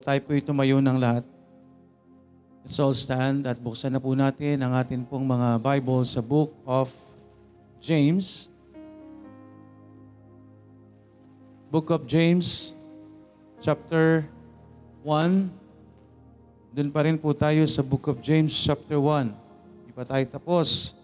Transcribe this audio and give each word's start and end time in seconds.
Tayo 0.00 0.16
po'y 0.24 0.40
tumayo 0.40 0.80
ng 0.80 0.96
lahat. 0.96 1.28
Let's 2.64 2.80
all 2.80 2.96
stand 2.96 3.44
at 3.44 3.60
buksan 3.60 3.92
na 3.92 4.00
po 4.00 4.16
natin 4.16 4.56
ang 4.64 4.72
atin 4.72 5.04
pong 5.04 5.28
mga 5.28 5.60
Bible 5.60 6.00
sa 6.08 6.24
Book 6.24 6.56
of 6.64 6.88
James. 7.84 8.48
Book 11.68 11.92
of 11.92 12.08
James, 12.08 12.72
chapter 13.60 14.24
1. 15.04 15.52
Doon 16.72 16.88
pa 16.88 17.04
rin 17.04 17.20
po 17.20 17.36
tayo 17.36 17.60
sa 17.68 17.84
Book 17.84 18.08
of 18.08 18.24
James, 18.24 18.56
chapter 18.56 18.96
1. 18.96 19.28
Hindi 19.84 19.92
pa 19.92 20.08
tayo 20.08 20.24
tapos. 20.24 20.96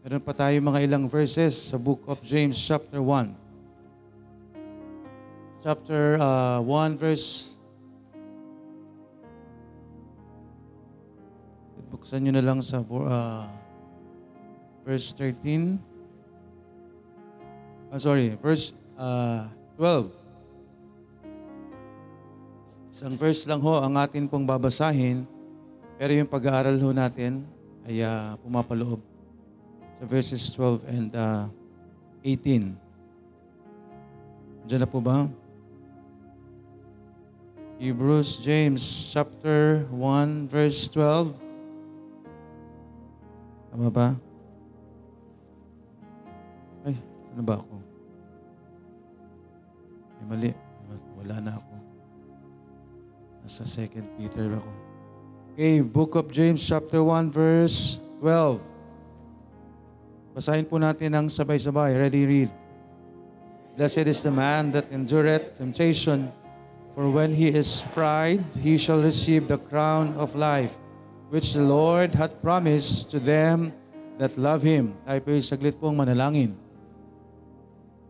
Meron 0.00 0.24
pa 0.24 0.32
tayo 0.32 0.56
mga 0.64 0.80
ilang 0.80 1.12
verses 1.12 1.52
sa 1.52 1.76
Book 1.76 2.00
of 2.08 2.24
James, 2.24 2.56
chapter 2.56 3.04
1. 3.04 3.36
Chapter 5.60 6.16
uh, 6.16 6.64
1, 6.64 6.96
verse 6.96 7.53
Buksan 12.04 12.20
nyo 12.20 12.36
na 12.36 12.44
lang 12.44 12.60
sa 12.60 12.84
uh, 12.84 13.48
verse 14.84 15.08
13. 15.16 15.80
Ah, 17.88 17.96
sorry, 17.96 18.36
verse 18.44 18.76
uh, 19.00 19.48
12. 19.80 20.12
Isang 22.92 23.16
verse 23.16 23.48
lang 23.48 23.64
ho 23.64 23.80
ang 23.80 23.96
atin 23.96 24.28
pong 24.28 24.44
babasahin, 24.44 25.24
pero 25.96 26.12
yung 26.12 26.28
pag-aaral 26.28 26.76
ho 26.76 26.92
natin 26.92 27.40
ay 27.88 28.04
uh, 28.04 28.36
pumapaloob 28.44 29.00
sa 29.96 30.04
verses 30.04 30.44
12 30.52 30.84
and 30.92 31.08
uh, 31.16 31.48
18. 32.20 32.76
Diyan 34.68 34.80
na 34.84 34.88
po 34.92 35.00
ba? 35.00 35.24
Hebrews, 37.80 38.44
James, 38.44 38.84
chapter 39.08 39.88
1, 39.88 40.52
verse 40.52 40.84
12. 40.92 41.43
Tama 43.74 43.90
ba? 43.90 44.14
Ay, 46.86 46.94
saan 47.26 47.42
ba 47.42 47.58
ako? 47.58 47.74
Ay, 50.14 50.24
mali. 50.30 50.50
Wala 51.18 51.42
na 51.42 51.58
ako. 51.58 51.74
Nasa 53.42 53.66
2 53.66 54.14
Peter 54.14 54.46
ako. 54.46 54.70
Okay, 55.58 55.82
Book 55.82 56.14
of 56.14 56.30
James 56.30 56.62
chapter 56.62 57.02
1 57.02 57.34
verse 57.34 57.98
12. 58.22 58.62
Basahin 60.38 60.70
po 60.70 60.78
natin 60.78 61.10
ang 61.10 61.26
sabay-sabay. 61.26 61.98
Ready, 61.98 62.22
read. 62.30 62.50
Blessed 63.74 64.06
is 64.06 64.22
the 64.22 64.30
man 64.30 64.70
that 64.70 64.86
endureth 64.94 65.58
temptation, 65.58 66.30
for 66.94 67.10
when 67.10 67.34
he 67.34 67.50
is 67.50 67.82
tried, 67.90 68.38
he 68.62 68.78
shall 68.78 69.02
receive 69.02 69.50
the 69.50 69.58
crown 69.58 70.14
of 70.14 70.38
life 70.38 70.78
which 71.32 71.56
the 71.56 71.64
Lord 71.64 72.12
hath 72.12 72.36
promised 72.40 73.08
to 73.14 73.18
them 73.22 73.72
that 74.20 74.34
love 74.36 74.60
Him. 74.64 74.92
Tayo 75.06 75.20
po 75.22 75.30
saglit 75.40 75.76
pong 75.78 75.96
manalangin. 75.96 76.52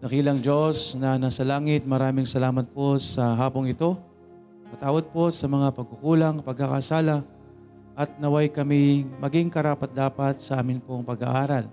Nakilang 0.04 0.42
Diyos 0.42 0.92
na 1.00 1.16
nasa 1.16 1.40
langit, 1.46 1.88
maraming 1.88 2.28
salamat 2.28 2.68
po 2.68 3.00
sa 3.00 3.32
hapong 3.32 3.72
ito. 3.72 3.96
Patawad 4.68 5.08
po 5.08 5.32
sa 5.32 5.48
mga 5.48 5.72
pagkukulang, 5.72 6.44
pagkakasala, 6.44 7.24
at 7.94 8.10
naway 8.20 8.50
kami 8.50 9.06
maging 9.22 9.48
karapat-dapat 9.48 10.42
sa 10.42 10.60
amin 10.60 10.82
pong 10.82 11.06
pag-aaral. 11.06 11.70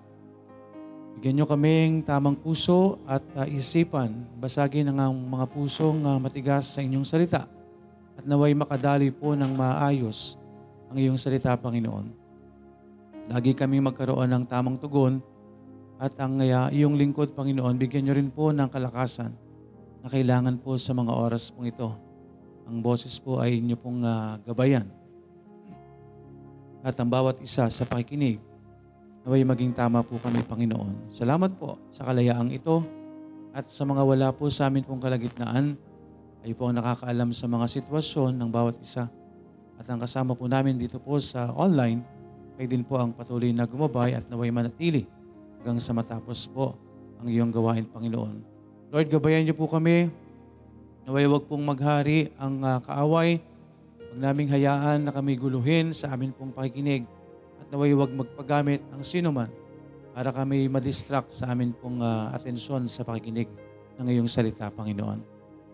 Bigyan 1.17 1.43
nyo 1.43 1.45
kaming 1.49 2.01
tamang 2.01 2.39
puso 2.39 3.01
at 3.03 3.25
uh, 3.35 3.43
isipan, 3.49 4.25
basagin 4.39 4.89
ang 4.89 5.13
mga 5.13 5.45
pusong 5.51 5.99
uh, 6.01 6.17
matigas 6.21 6.71
sa 6.71 6.79
inyong 6.79 7.03
salita 7.03 7.45
at 8.17 8.23
naway 8.25 8.57
makadali 8.57 9.13
po 9.13 9.37
ng 9.37 9.53
maayos 9.53 10.40
ang 10.91 10.99
iyong 10.99 11.15
salita, 11.15 11.55
Panginoon. 11.55 12.11
Lagi 13.31 13.55
kami 13.55 13.79
magkaroon 13.79 14.27
ng 14.27 14.43
tamang 14.43 14.75
tugon 14.75 15.23
at 15.95 16.11
ang 16.19 16.43
uh, 16.43 16.67
iyong 16.67 16.99
lingkod, 16.99 17.31
Panginoon, 17.31 17.79
bigyan 17.79 18.03
niyo 18.03 18.13
rin 18.19 18.27
po 18.27 18.51
ng 18.51 18.67
kalakasan 18.67 19.31
na 20.03 20.11
kailangan 20.11 20.59
po 20.59 20.75
sa 20.75 20.91
mga 20.91 21.15
oras 21.15 21.47
pong 21.47 21.71
ito. 21.71 21.95
Ang 22.67 22.83
boses 22.83 23.15
po 23.23 23.39
ay 23.39 23.63
inyo 23.63 23.79
pong 23.79 24.03
uh, 24.03 24.35
gabayan. 24.43 24.83
At 26.83 26.99
ang 26.99 27.07
bawat 27.07 27.39
isa 27.39 27.71
sa 27.71 27.83
pakikinig, 27.87 28.43
naway 29.23 29.47
maging 29.47 29.71
tama 29.71 30.03
po 30.03 30.19
kami, 30.19 30.43
Panginoon. 30.43 31.07
Salamat 31.07 31.55
po 31.55 31.79
sa 31.87 32.03
kalayaang 32.03 32.51
ito 32.51 32.83
at 33.55 33.63
sa 33.63 33.87
mga 33.87 34.03
wala 34.03 34.27
po 34.35 34.51
sa 34.51 34.67
amin 34.67 34.83
pong 34.83 34.99
kalagitnaan, 34.99 35.79
ay 36.43 36.51
po 36.51 36.67
ang 36.67 36.75
nakakaalam 36.75 37.31
sa 37.31 37.47
mga 37.47 37.69
sitwasyon 37.79 38.35
ng 38.35 38.49
bawat 38.51 38.75
isa 38.81 39.07
at 39.81 39.89
ang 39.89 39.97
kasama 39.97 40.37
po 40.37 40.45
namin 40.45 40.77
dito 40.77 41.01
po 41.01 41.17
sa 41.17 41.49
online, 41.57 42.05
ay 42.61 42.69
din 42.69 42.85
po 42.85 43.01
ang 43.01 43.09
patuloy 43.09 43.49
na 43.49 43.65
gumabay 43.65 44.13
at 44.13 44.29
naway 44.29 44.53
manatili 44.53 45.09
hanggang 45.57 45.81
sa 45.81 45.97
matapos 45.97 46.45
po 46.53 46.77
ang 47.17 47.25
iyong 47.25 47.49
gawain, 47.49 47.89
Panginoon. 47.89 48.45
Lord, 48.93 49.09
gabayan 49.09 49.41
niyo 49.41 49.57
po 49.57 49.65
kami. 49.65 50.13
Naway 51.09 51.25
wag 51.25 51.49
pong 51.49 51.65
maghari 51.65 52.29
ang 52.37 52.61
uh, 52.61 52.77
kaaway. 52.77 53.41
Huwag 53.97 54.21
naming 54.21 54.53
hayaan 54.53 55.09
na 55.09 55.09
kami 55.09 55.33
guluhin 55.33 55.97
sa 55.97 56.13
amin 56.13 56.29
pong 56.29 56.53
pakikinig. 56.53 57.09
At 57.57 57.73
naway 57.73 57.97
wag 57.97 58.13
magpagamit 58.13 58.85
ang 58.93 59.01
sino 59.01 59.33
man 59.33 59.49
para 60.13 60.29
kami 60.29 60.69
madistract 60.69 61.33
sa 61.33 61.49
amin 61.49 61.73
pong 61.73 62.05
uh, 62.05 62.29
atensyon 62.37 62.85
sa 62.85 63.01
pakikinig 63.01 63.49
ng 63.97 64.05
iyong 64.13 64.29
salita, 64.29 64.69
Panginoon. 64.69 65.25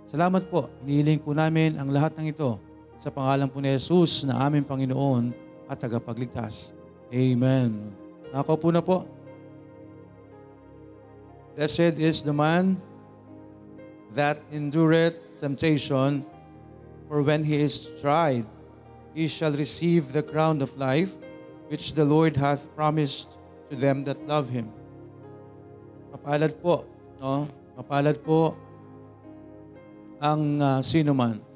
Salamat 0.08 0.48
po. 0.48 0.72
Inihiling 0.88 1.20
po 1.20 1.36
namin 1.36 1.76
ang 1.76 1.92
lahat 1.92 2.16
ng 2.16 2.32
ito 2.32 2.67
sa 2.98 3.14
pangalan 3.14 3.46
po 3.46 3.62
ni 3.62 3.70
Jesus 3.70 4.26
na 4.26 4.42
aming 4.42 4.66
Panginoon 4.66 5.30
at 5.70 5.78
tagapagligtas. 5.78 6.74
Amen. 7.14 7.94
Ako 8.34 8.58
po 8.58 8.74
na 8.74 8.82
po. 8.82 9.06
Blessed 11.54 11.98
is 12.02 12.26
the 12.26 12.34
man 12.34 12.78
that 14.14 14.42
endureth 14.50 15.22
temptation, 15.38 16.26
for 17.06 17.22
when 17.22 17.46
he 17.46 17.62
is 17.62 17.94
tried, 18.02 18.46
he 19.14 19.26
shall 19.26 19.54
receive 19.54 20.14
the 20.14 20.22
crown 20.22 20.62
of 20.62 20.74
life, 20.78 21.14
which 21.70 21.94
the 21.94 22.06
Lord 22.06 22.38
hath 22.38 22.70
promised 22.78 23.38
to 23.70 23.76
them 23.78 24.06
that 24.06 24.22
love 24.30 24.50
Him. 24.50 24.70
Mapalad 26.14 26.54
po, 26.62 26.86
no? 27.18 27.50
Mapalad 27.74 28.22
po 28.22 28.54
ang 30.18 30.62
uh, 30.62 30.80
sino 30.82 31.14
man 31.14 31.47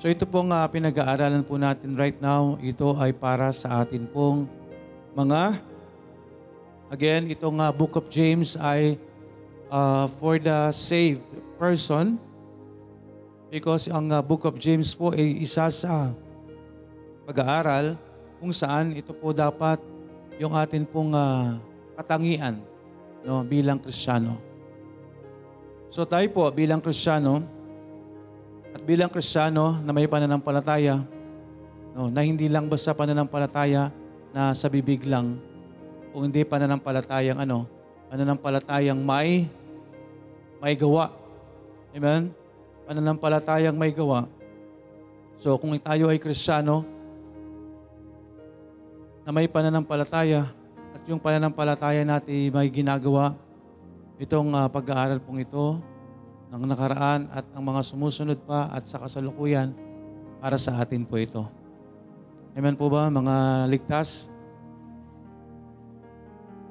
So 0.00 0.08
ito 0.08 0.24
pong 0.24 0.48
uh, 0.48 0.64
pinag-aaralan 0.64 1.44
po 1.44 1.60
natin 1.60 1.92
right 1.92 2.16
now, 2.24 2.56
ito 2.64 2.96
ay 2.96 3.12
para 3.12 3.52
sa 3.52 3.84
atin 3.84 4.08
pong 4.08 4.48
mga, 5.12 5.60
again, 6.88 7.28
itong 7.28 7.60
uh, 7.60 7.68
Book 7.68 8.00
of 8.00 8.08
James 8.08 8.56
ay 8.56 8.96
uh, 9.68 10.08
for 10.16 10.40
the 10.40 10.72
saved 10.72 11.20
person 11.60 12.16
because 13.52 13.92
ang 13.92 14.08
uh, 14.08 14.24
Book 14.24 14.48
of 14.48 14.56
James 14.56 14.96
po 14.96 15.12
ay 15.12 15.36
isa 15.36 15.68
sa 15.68 16.16
pag-aaral 17.28 17.92
kung 18.40 18.56
saan 18.56 18.96
ito 18.96 19.12
po 19.12 19.36
dapat 19.36 19.84
yung 20.40 20.56
atin 20.56 20.88
pong 20.88 21.12
uh, 21.12 21.60
katangian 22.00 22.56
no, 23.20 23.44
bilang 23.44 23.76
Kristiyano. 23.76 24.40
So 25.92 26.08
tayo 26.08 26.24
po 26.32 26.48
bilang 26.48 26.80
Kristiyano, 26.80 27.59
at 28.70 28.82
bilang 28.86 29.10
Kristiyano 29.10 29.82
na 29.82 29.90
may 29.90 30.06
pananampalataya, 30.06 31.02
no, 31.94 32.08
na 32.08 32.22
hindi 32.22 32.46
lang 32.46 32.70
basta 32.70 32.94
pananampalataya 32.94 33.90
na 34.30 34.54
sa 34.54 34.70
bibig 34.70 35.02
lang, 35.06 35.38
o 36.14 36.22
hindi 36.22 36.46
pananampalatayang 36.46 37.38
ano, 37.42 37.66
pananampalatayang 38.10 38.98
may 38.98 39.46
may 40.60 40.74
gawa. 40.76 41.10
Amen? 41.96 42.30
Pananampalatayang 42.86 43.74
may 43.74 43.90
gawa. 43.90 44.28
So 45.40 45.56
kung 45.56 45.72
tayo 45.80 46.12
ay 46.12 46.20
Kristiyano 46.20 46.84
na 49.24 49.30
may 49.32 49.48
pananampalataya 49.48 50.46
at 50.92 51.02
yung 51.08 51.18
pananampalataya 51.18 52.04
natin 52.04 52.52
may 52.52 52.68
ginagawa, 52.68 53.34
itong 54.20 54.52
uh, 54.52 54.68
pag-aaral 54.68 55.16
pong 55.16 55.40
ito 55.40 55.80
ng 56.50 56.66
nakaraan 56.66 57.30
at 57.30 57.46
ang 57.54 57.62
mga 57.62 57.80
sumusunod 57.86 58.38
pa 58.42 58.66
at 58.74 58.82
sa 58.82 58.98
kasalukuyan 58.98 59.70
para 60.42 60.58
sa 60.58 60.82
atin 60.82 61.06
po 61.06 61.14
ito. 61.14 61.46
Amen 62.58 62.74
po 62.74 62.90
ba 62.90 63.06
mga 63.06 63.66
ligtas? 63.70 64.26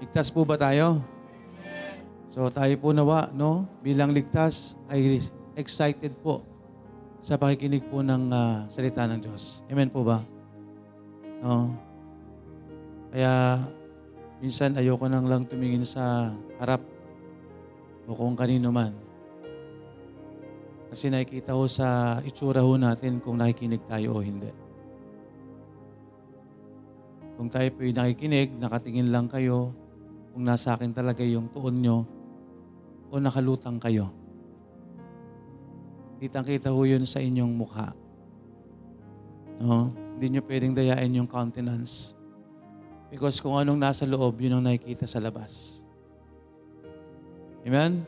Ligtas 0.04 0.28
po 0.36 0.44
ba 0.44 0.60
tayo? 0.60 1.00
So 2.28 2.52
tayo 2.52 2.76
po 2.76 2.92
nawa, 2.92 3.32
no? 3.32 3.64
Bilang 3.80 4.12
ligtas 4.12 4.76
ay 4.92 5.24
excited 5.56 6.12
po 6.20 6.44
sa 7.24 7.40
pakikinig 7.40 7.88
po 7.88 8.04
ng 8.04 8.32
uh, 8.32 8.68
salita 8.68 9.08
ng 9.08 9.20
Diyos. 9.24 9.64
Amen 9.72 9.88
po 9.88 10.04
ba? 10.04 10.20
No? 11.40 11.72
Kaya 13.16 13.64
minsan 14.44 14.76
ayoko 14.76 15.08
nang 15.08 15.28
lang 15.28 15.48
tumingin 15.48 15.88
sa 15.88 16.36
harap 16.60 16.84
o 18.08 18.12
kung 18.12 18.36
kanino 18.36 18.72
man 18.76 19.09
Kasi 20.90 21.14
nakikita 21.14 21.54
ho 21.54 21.70
sa 21.70 22.18
itsura 22.26 22.66
ho 22.66 22.74
natin 22.74 23.22
kung 23.22 23.38
nakikinig 23.38 23.86
tayo 23.86 24.18
o 24.18 24.26
hindi. 24.26 24.50
Kung 27.38 27.48
tayo 27.48 27.70
po'y 27.72 27.94
nakikinig, 27.94 28.58
nakatingin 28.58 29.14
lang 29.14 29.30
kayo, 29.30 29.72
kung 30.34 30.44
nasa 30.44 30.76
akin 30.76 30.92
talaga 30.92 31.22
yung 31.24 31.48
tuon 31.54 31.78
nyo, 31.78 32.04
o 33.10 33.22
nakalutang 33.22 33.80
kayo. 33.80 34.12
Kitang-kita 36.20 36.74
ho 36.74 36.82
yun 36.84 37.08
sa 37.08 37.24
inyong 37.24 37.54
mukha. 37.54 37.96
No? 39.64 39.96
Hindi 40.20 40.36
nyo 40.36 40.42
pwedeng 40.44 40.76
dayain 40.76 41.16
yung 41.16 41.30
countenance. 41.32 42.12
Because 43.08 43.40
kung 43.40 43.56
anong 43.56 43.80
nasa 43.80 44.04
loob, 44.04 44.36
yun 44.44 44.60
ang 44.60 44.68
nakikita 44.68 45.08
sa 45.08 45.24
labas. 45.24 45.82
Amen? 47.64 48.04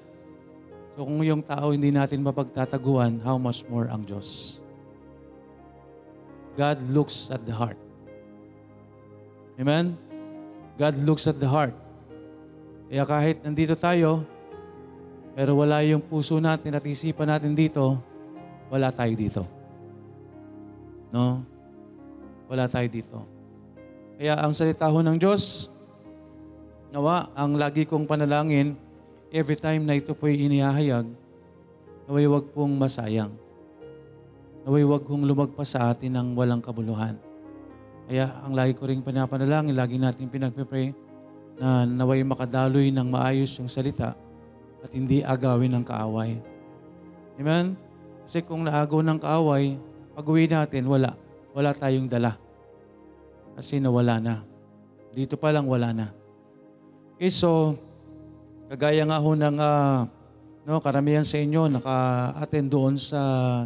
So 0.95 1.07
kung 1.07 1.23
yung 1.23 1.39
tao 1.39 1.71
hindi 1.71 1.89
natin 1.89 2.19
mapagtataguan, 2.19 3.23
how 3.23 3.39
much 3.39 3.63
more 3.71 3.87
ang 3.87 4.03
Diyos? 4.03 4.59
God 6.59 6.83
looks 6.91 7.31
at 7.31 7.41
the 7.47 7.55
heart. 7.55 7.79
Amen? 9.55 9.95
God 10.75 10.99
looks 11.07 11.29
at 11.29 11.39
the 11.39 11.47
heart. 11.47 11.71
Kaya 12.91 13.07
kahit 13.07 13.39
nandito 13.47 13.71
tayo, 13.79 14.27
pero 15.31 15.55
wala 15.55 15.79
yung 15.87 16.03
puso 16.03 16.43
natin 16.43 16.75
at 16.75 16.83
isipan 16.83 17.31
natin 17.31 17.55
dito, 17.55 17.95
wala 18.67 18.91
tayo 18.91 19.15
dito. 19.15 19.43
No? 21.07 21.43
Wala 22.51 22.67
tayo 22.67 22.87
dito. 22.91 23.23
Kaya 24.19 24.35
ang 24.43 24.51
salita 24.51 24.91
ho 24.91 24.99
ng 24.99 25.15
Diyos, 25.15 25.71
nawa, 26.91 27.31
ang 27.31 27.55
lagi 27.55 27.87
kong 27.87 28.03
panalangin, 28.03 28.75
every 29.31 29.55
time 29.55 29.87
na 29.87 29.95
ito 29.95 30.11
po'y 30.11 30.35
inihahayag, 30.45 31.07
naway 32.05 32.27
wag 32.27 32.45
pong 32.51 32.75
masayang. 32.75 33.31
Naway 34.67 34.85
wag 34.85 35.07
kong 35.07 35.25
lumagpas 35.25 35.73
sa 35.73 35.89
atin 35.89 36.13
ng 36.13 36.27
walang 36.37 36.61
kabuluhan. 36.61 37.17
Kaya 38.05 38.27
ang 38.43 38.53
lagi 38.53 38.75
ko 38.75 38.85
rin 38.85 39.01
panapanalangin, 39.01 39.73
lagi 39.73 39.95
natin 39.95 40.27
pinagpipray 40.27 40.91
na 41.57 41.87
naway 41.87 42.21
makadaloy 42.27 42.91
ng 42.91 43.07
maayos 43.07 43.55
yung 43.57 43.71
salita 43.71 44.13
at 44.83 44.91
hindi 44.91 45.23
agawin 45.23 45.71
ng 45.79 45.85
kaaway. 45.87 46.37
Amen? 47.39 47.73
Kasi 48.27 48.43
kung 48.45 48.67
naagaw 48.67 49.01
ng 49.01 49.17
kaaway, 49.17 49.79
pag 50.11 50.27
uwi 50.27 50.45
natin, 50.45 50.85
wala. 50.91 51.15
Wala 51.55 51.71
tayong 51.71 52.05
dala. 52.05 52.35
Kasi 53.55 53.79
nawala 53.79 54.19
na. 54.19 54.35
Dito 55.15 55.39
pa 55.39 55.49
lang 55.55 55.65
wala 55.65 55.95
na. 55.95 56.07
Okay, 57.15 57.31
so, 57.31 57.79
kagaya 58.71 59.03
nga 59.03 59.19
ho 59.19 59.35
ng 59.35 59.59
uh, 59.59 60.07
no, 60.63 60.79
karamihan 60.79 61.27
sa 61.27 61.35
inyo 61.35 61.67
naka-attend 61.67 62.71
doon 62.71 62.95
sa 62.95 63.19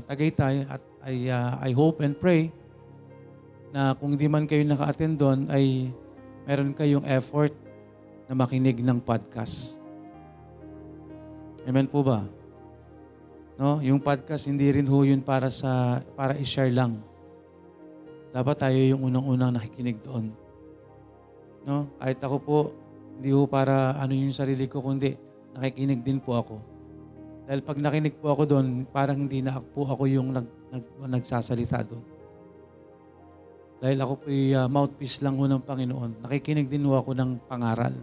Tagaytay 0.09 0.65
at 0.65 0.81
I, 1.05 1.29
uh, 1.29 1.61
I 1.61 1.77
hope 1.77 2.01
and 2.01 2.17
pray 2.17 2.49
na 3.69 3.93
kung 3.93 4.17
hindi 4.17 4.25
man 4.25 4.49
kayo 4.49 4.65
naka-attend 4.65 5.21
doon 5.21 5.45
ay 5.53 5.93
meron 6.49 6.73
kayong 6.73 7.05
effort 7.05 7.53
na 8.25 8.33
makinig 8.33 8.81
ng 8.81 8.97
podcast. 8.97 9.77
Amen 11.69 11.85
po 11.85 12.01
ba? 12.01 12.25
No, 13.61 13.77
yung 13.85 14.01
podcast 14.01 14.49
hindi 14.49 14.73
rin 14.73 14.89
ho 14.89 15.05
yun 15.05 15.21
para 15.21 15.53
sa 15.53 16.01
para 16.17 16.33
i-share 16.41 16.73
lang. 16.73 16.97
Dapat 18.33 18.57
tayo 18.57 18.79
yung 18.81 19.05
unang-unang 19.05 19.53
nakikinig 19.53 20.01
doon. 20.01 20.33
No? 21.61 21.85
Kahit 22.01 22.19
ako 22.25 22.37
po, 22.41 22.57
hindi 23.15 23.29
ho 23.31 23.47
para 23.47 23.95
ano 23.95 24.11
yung 24.11 24.35
sarili 24.35 24.67
ko, 24.67 24.83
kundi 24.83 25.15
nakikinig 25.55 26.03
din 26.03 26.19
po 26.19 26.35
ako. 26.35 26.55
Dahil 27.45 27.61
pag 27.61 27.77
nakinig 27.77 28.17
po 28.17 28.33
ako 28.33 28.43
doon, 28.43 28.83
parang 28.89 29.21
hindi 29.21 29.39
na 29.39 29.61
po 29.61 29.85
ako 29.85 30.03
yung 30.09 30.33
nag, 30.33 30.47
nag, 30.73 30.85
nagsasalita 31.07 31.85
doon. 31.85 32.03
Dahil 33.79 33.97
ako 34.01 34.13
po 34.17 34.27
uh, 34.31 34.65
mouthpiece 34.65 35.21
lang 35.21 35.37
ho 35.37 35.45
ng 35.45 35.61
Panginoon. 35.61 36.25
Nakikinig 36.25 36.67
din 36.67 36.83
ho 36.89 36.97
ako 36.97 37.13
ng 37.13 37.37
pangaral. 37.45 37.93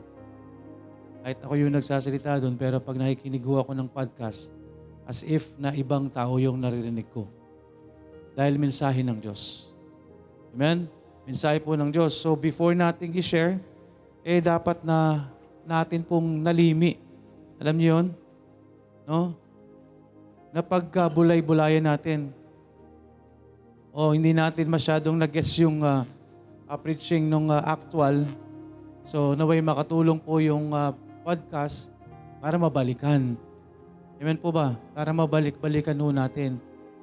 Kahit 1.26 1.38
ako 1.42 1.54
yung 1.58 1.74
nagsasalita 1.74 2.38
doon, 2.38 2.54
pero 2.54 2.78
pag 2.78 2.94
nakikinig 2.94 3.42
ho 3.42 3.58
ako 3.58 3.74
ng 3.74 3.88
podcast, 3.90 4.54
as 5.02 5.26
if 5.26 5.50
na 5.58 5.74
ibang 5.74 6.06
tao 6.06 6.38
yung 6.38 6.62
naririnig 6.62 7.10
ko. 7.10 7.26
Dahil 8.32 8.56
mensahe 8.56 9.02
ng 9.02 9.18
Diyos. 9.18 9.74
Amen? 10.54 10.86
Mensahe 11.26 11.58
po 11.58 11.74
ng 11.74 11.90
Diyos. 11.90 12.14
So 12.14 12.38
before 12.38 12.72
nating 12.78 13.12
i-share, 13.18 13.58
eh 14.22 14.38
dapat 14.38 14.82
na 14.86 15.26
natin 15.66 16.02
pong 16.06 16.42
nalimi. 16.42 16.98
Alam 17.58 17.74
niyo 17.78 17.88
yun? 17.98 18.06
No? 19.06 19.20
Na 20.54 20.62
pagkabulay-bulayan 20.62 21.86
natin, 21.86 22.30
o 23.92 24.14
hindi 24.16 24.32
natin 24.32 24.70
masyadong 24.72 25.20
nag-gets 25.20 25.60
yung 25.60 25.84
uh, 25.84 26.06
uh, 26.66 26.78
preaching 26.80 27.28
nung 27.28 27.52
uh, 27.52 27.60
actual, 27.60 28.24
so 29.04 29.36
naway 29.36 29.60
makatulong 29.60 30.16
po 30.16 30.40
yung 30.40 30.72
uh, 30.72 30.96
podcast 31.22 31.92
para 32.40 32.56
mabalikan. 32.56 33.36
Amen 34.22 34.38
po 34.38 34.54
ba? 34.54 34.78
Para 34.94 35.10
mabalik-balikan 35.10 35.98
ho 35.98 36.14
natin 36.14 36.56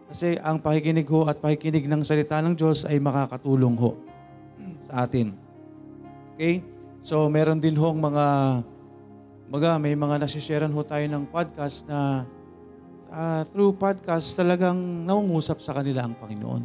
kasi 0.10 0.42
ang 0.42 0.58
pakikinig 0.58 1.06
ho 1.06 1.30
at 1.30 1.38
pakikinig 1.38 1.86
ng 1.86 2.02
salita 2.02 2.42
ng 2.42 2.58
Diyos 2.58 2.82
ay 2.90 2.98
makakatulong 2.98 3.78
ho 3.78 3.94
sa 4.90 5.06
atin. 5.06 5.38
Okay? 6.34 6.79
So 7.00 7.28
meron 7.32 7.64
din 7.64 7.76
hong 7.80 8.00
mga 8.00 8.26
mga 9.50 9.70
may 9.82 9.96
mga 9.98 10.22
nasisharean 10.22 10.74
ho 10.76 10.82
tayo 10.86 11.06
ng 11.10 11.26
podcast 11.32 11.88
na 11.90 12.28
uh, 13.10 13.42
through 13.50 13.74
podcast 13.74 14.38
talagang 14.38 14.78
naungusap 15.08 15.58
sa 15.64 15.74
kanila 15.74 16.06
ang 16.06 16.14
Panginoon. 16.20 16.64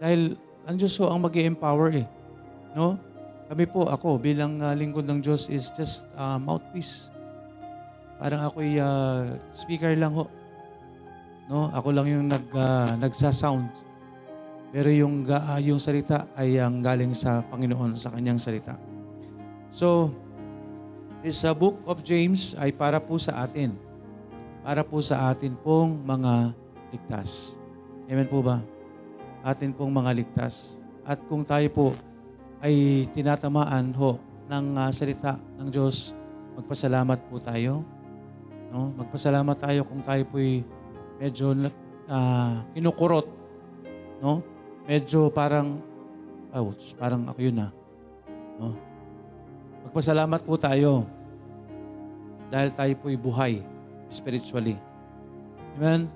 Dahil 0.00 0.34
ang 0.64 0.76
Diyos 0.78 0.96
ho 1.02 1.10
ang 1.12 1.20
mag 1.20 1.34
empower 1.36 1.90
eh. 2.00 2.06
No? 2.72 2.96
Kami 3.52 3.68
po, 3.68 3.84
ako 3.84 4.16
bilang 4.16 4.56
uh, 4.64 4.72
lingkod 4.72 5.04
ng 5.04 5.20
Diyos 5.20 5.52
is 5.52 5.68
just 5.76 6.08
uh, 6.16 6.40
mouthpiece. 6.40 7.12
Parang 8.16 8.48
ako'y 8.48 8.80
uh, 8.80 9.36
speaker 9.52 9.92
lang 9.92 10.16
ho 10.16 10.24
No? 11.52 11.68
Ako 11.68 11.92
lang 11.92 12.08
yung 12.08 12.32
nag, 12.32 12.48
uh, 12.56 12.96
nagsa-sound. 12.96 13.68
Pero 14.72 14.88
yung, 14.88 15.28
uh, 15.28 15.60
yung 15.60 15.76
salita 15.76 16.32
ay 16.32 16.56
ang 16.56 16.80
galing 16.80 17.12
sa 17.12 17.44
Panginoon, 17.44 17.92
sa 18.00 18.08
kanyang 18.08 18.40
salita. 18.40 18.80
So, 19.68 20.08
this 21.20 21.44
uh, 21.44 21.52
book 21.52 21.76
of 21.84 22.00
James 22.00 22.56
ay 22.56 22.72
para 22.72 22.96
po 22.96 23.20
sa 23.20 23.44
atin. 23.44 23.76
Para 24.64 24.80
po 24.80 25.04
sa 25.04 25.28
atin 25.28 25.52
pong 25.60 26.00
mga 26.00 26.56
ligtas. 26.88 27.60
Amen 28.08 28.24
po 28.24 28.40
ba? 28.40 28.64
Atin 29.44 29.76
pong 29.76 29.92
mga 29.92 30.16
ligtas. 30.16 30.80
At 31.04 31.20
kung 31.28 31.44
tayo 31.44 31.68
po 31.68 31.86
ay 32.64 33.04
tinatamaan 33.12 33.92
ho 33.92 34.16
ng 34.48 34.66
uh, 34.72 34.88
salita 34.88 35.36
ng 35.60 35.68
Diyos, 35.68 36.16
magpasalamat 36.56 37.28
po 37.28 37.36
tayo. 37.36 37.84
No? 38.72 38.88
Magpasalamat 38.96 39.56
tayo 39.60 39.84
kung 39.84 40.00
tayo 40.00 40.24
po'y 40.32 40.64
medyo 41.20 41.52
uh, 42.08 42.64
kinukurot, 42.72 43.28
no? 44.24 44.51
Medyo 44.82 45.30
parang, 45.30 45.78
ouch, 46.50 46.98
parang 46.98 47.22
ako 47.30 47.38
yun 47.38 47.62
ah. 47.62 47.70
No? 48.58 48.74
Magpasalamat 49.86 50.40
po 50.42 50.58
tayo 50.58 51.06
dahil 52.50 52.70
tayo 52.74 52.92
po'y 52.98 53.16
buhay 53.16 53.62
spiritually. 54.10 54.76
Amen? 55.78 56.10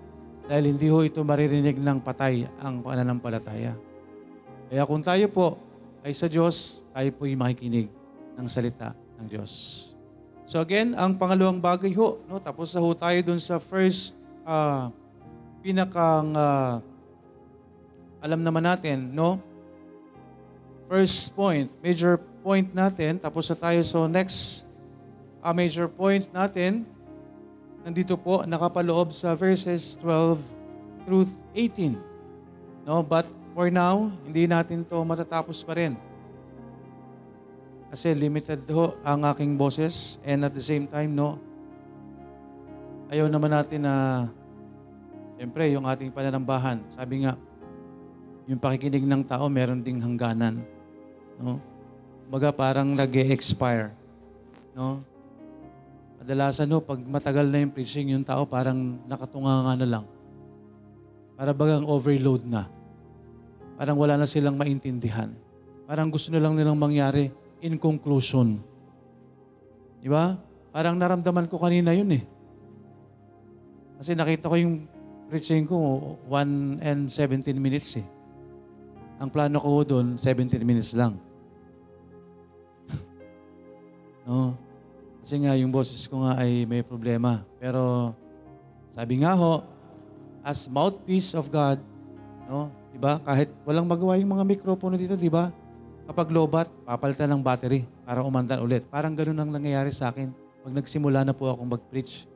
Dahil 0.46 0.74
hindi 0.74 0.86
ho 0.90 1.00
ito 1.02 1.22
maririnig 1.22 1.78
ng 1.78 1.98
patay 2.02 2.46
ang 2.60 2.82
pananampalataya. 2.82 3.74
Kaya 4.66 4.82
kung 4.84 5.02
tayo 5.02 5.26
po 5.30 5.46
ay 6.02 6.12
sa 6.14 6.26
Diyos, 6.26 6.86
tayo 6.90 7.08
po'y 7.14 7.38
makikinig 7.38 7.88
ng 8.36 8.46
salita 8.50 8.92
ng 9.22 9.26
Diyos. 9.30 9.50
So 10.46 10.62
again, 10.62 10.94
ang 10.94 11.18
pangalawang 11.18 11.58
bagay 11.58 11.90
ho, 11.98 12.22
no, 12.30 12.38
tapos 12.38 12.70
na 12.74 12.82
ho 12.82 12.90
tayo 12.94 13.18
dun 13.26 13.42
sa 13.42 13.58
first 13.58 14.14
uh, 14.46 14.90
pinakang 15.58 16.30
uh, 16.38 16.78
alam 18.26 18.42
naman 18.42 18.66
natin, 18.66 19.14
no? 19.14 19.38
First 20.90 21.30
point, 21.38 21.70
major 21.78 22.18
point 22.42 22.66
natin, 22.74 23.22
tapos 23.22 23.46
na 23.46 23.54
tayo. 23.54 23.80
So 23.86 24.10
next 24.10 24.66
uh, 25.46 25.54
major 25.54 25.86
point 25.86 26.26
natin, 26.34 26.82
nandito 27.86 28.18
po, 28.18 28.42
nakapaloob 28.42 29.14
sa 29.14 29.38
verses 29.38 29.94
12 30.02 30.42
through 31.06 31.30
18. 31.54 31.94
No? 32.82 33.06
But 33.06 33.30
for 33.54 33.70
now, 33.70 34.10
hindi 34.26 34.50
natin 34.50 34.82
to 34.90 35.06
matatapos 35.06 35.62
pa 35.62 35.78
rin. 35.78 35.94
Kasi 37.94 38.10
limited 38.10 38.58
ho 38.74 38.98
ang 39.06 39.22
aking 39.30 39.54
boses 39.54 40.18
and 40.26 40.42
at 40.42 40.50
the 40.50 40.62
same 40.62 40.90
time, 40.90 41.14
no, 41.14 41.38
ayaw 43.06 43.30
naman 43.30 43.54
natin 43.54 43.86
na 43.86 44.26
Siyempre, 45.36 45.68
yung 45.68 45.84
ating 45.84 46.08
pananambahan, 46.16 46.80
sabi 46.96 47.28
nga, 47.28 47.36
yung 48.46 48.62
pakikinig 48.62 49.02
ng 49.02 49.22
tao, 49.26 49.50
meron 49.50 49.82
ding 49.82 49.98
hangganan. 49.98 50.62
No? 51.38 51.58
Baga 52.26 52.50
parang 52.50 52.94
nag 52.96 53.12
expire 53.12 53.92
No? 54.74 55.04
kadalasan 56.26 56.66
no, 56.66 56.82
pag 56.82 56.98
matagal 57.06 57.46
na 57.46 57.62
yung 57.62 57.70
preaching, 57.70 58.10
yung 58.18 58.26
tao 58.26 58.42
parang 58.50 58.98
nakatunganga 59.06 59.78
na 59.78 59.86
lang. 59.86 60.04
Para 61.38 61.54
bagang 61.54 61.86
overload 61.86 62.42
na. 62.42 62.66
Parang 63.78 63.94
wala 63.94 64.18
na 64.18 64.26
silang 64.26 64.58
maintindihan. 64.58 65.30
Parang 65.86 66.10
gusto 66.10 66.34
na 66.34 66.42
lang 66.42 66.58
nilang 66.58 66.74
mangyari 66.74 67.30
in 67.62 67.78
conclusion. 67.78 68.58
Di 70.02 70.10
ba? 70.10 70.34
Parang 70.74 70.98
naramdaman 70.98 71.46
ko 71.46 71.62
kanina 71.62 71.94
yun 71.94 72.10
eh. 72.10 72.26
Kasi 74.02 74.18
nakita 74.18 74.50
ko 74.50 74.58
yung 74.58 74.82
preaching 75.30 75.62
ko, 75.62 75.76
1 76.26 76.82
and 76.82 77.06
17 77.06 77.54
minutes 77.54 78.02
eh. 78.02 78.06
Ang 79.16 79.28
plano 79.32 79.56
ko 79.56 79.80
doon, 79.82 80.20
17 80.20 80.60
minutes 80.60 80.92
lang. 80.92 81.16
no? 84.28 84.52
Kasi 85.24 85.42
nga, 85.42 85.56
yung 85.56 85.72
boses 85.72 86.04
ko 86.06 86.22
nga 86.22 86.38
ay 86.38 86.68
may 86.68 86.84
problema. 86.84 87.42
Pero, 87.56 88.12
sabi 88.92 89.24
nga 89.24 89.32
ho, 89.34 89.64
as 90.46 90.70
mouthpiece 90.70 91.34
of 91.34 91.50
God, 91.50 91.82
no? 92.46 92.70
Di 92.94 93.00
ba? 93.02 93.18
Kahit 93.20 93.50
walang 93.66 93.84
magawa 93.84 94.16
yung 94.16 94.38
mga 94.38 94.44
mikropono 94.46 94.94
dito, 94.94 95.18
di 95.18 95.28
ba? 95.28 95.52
Kapag 96.06 96.30
lobat, 96.30 96.70
papalitan 96.86 97.26
ng 97.34 97.42
battery 97.42 97.82
para 98.06 98.22
umandan 98.22 98.62
ulit. 98.62 98.86
Parang 98.86 99.12
ganun 99.12 99.36
ang 99.36 99.50
nangyayari 99.50 99.90
sa 99.90 100.14
akin. 100.14 100.30
Pag 100.62 100.72
nagsimula 100.72 101.26
na 101.26 101.34
po 101.34 101.50
akong 101.50 101.66
mag-preach, 101.66 102.30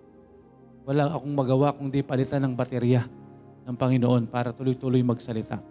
wala 0.82 1.06
akong 1.06 1.30
magawa 1.30 1.70
kundi 1.70 2.02
palitan 2.02 2.42
ng 2.42 2.58
baterya 2.58 3.06
ng 3.62 3.76
Panginoon 3.78 4.26
para 4.26 4.50
tuloy-tuloy 4.50 5.06
magsalita. 5.06 5.62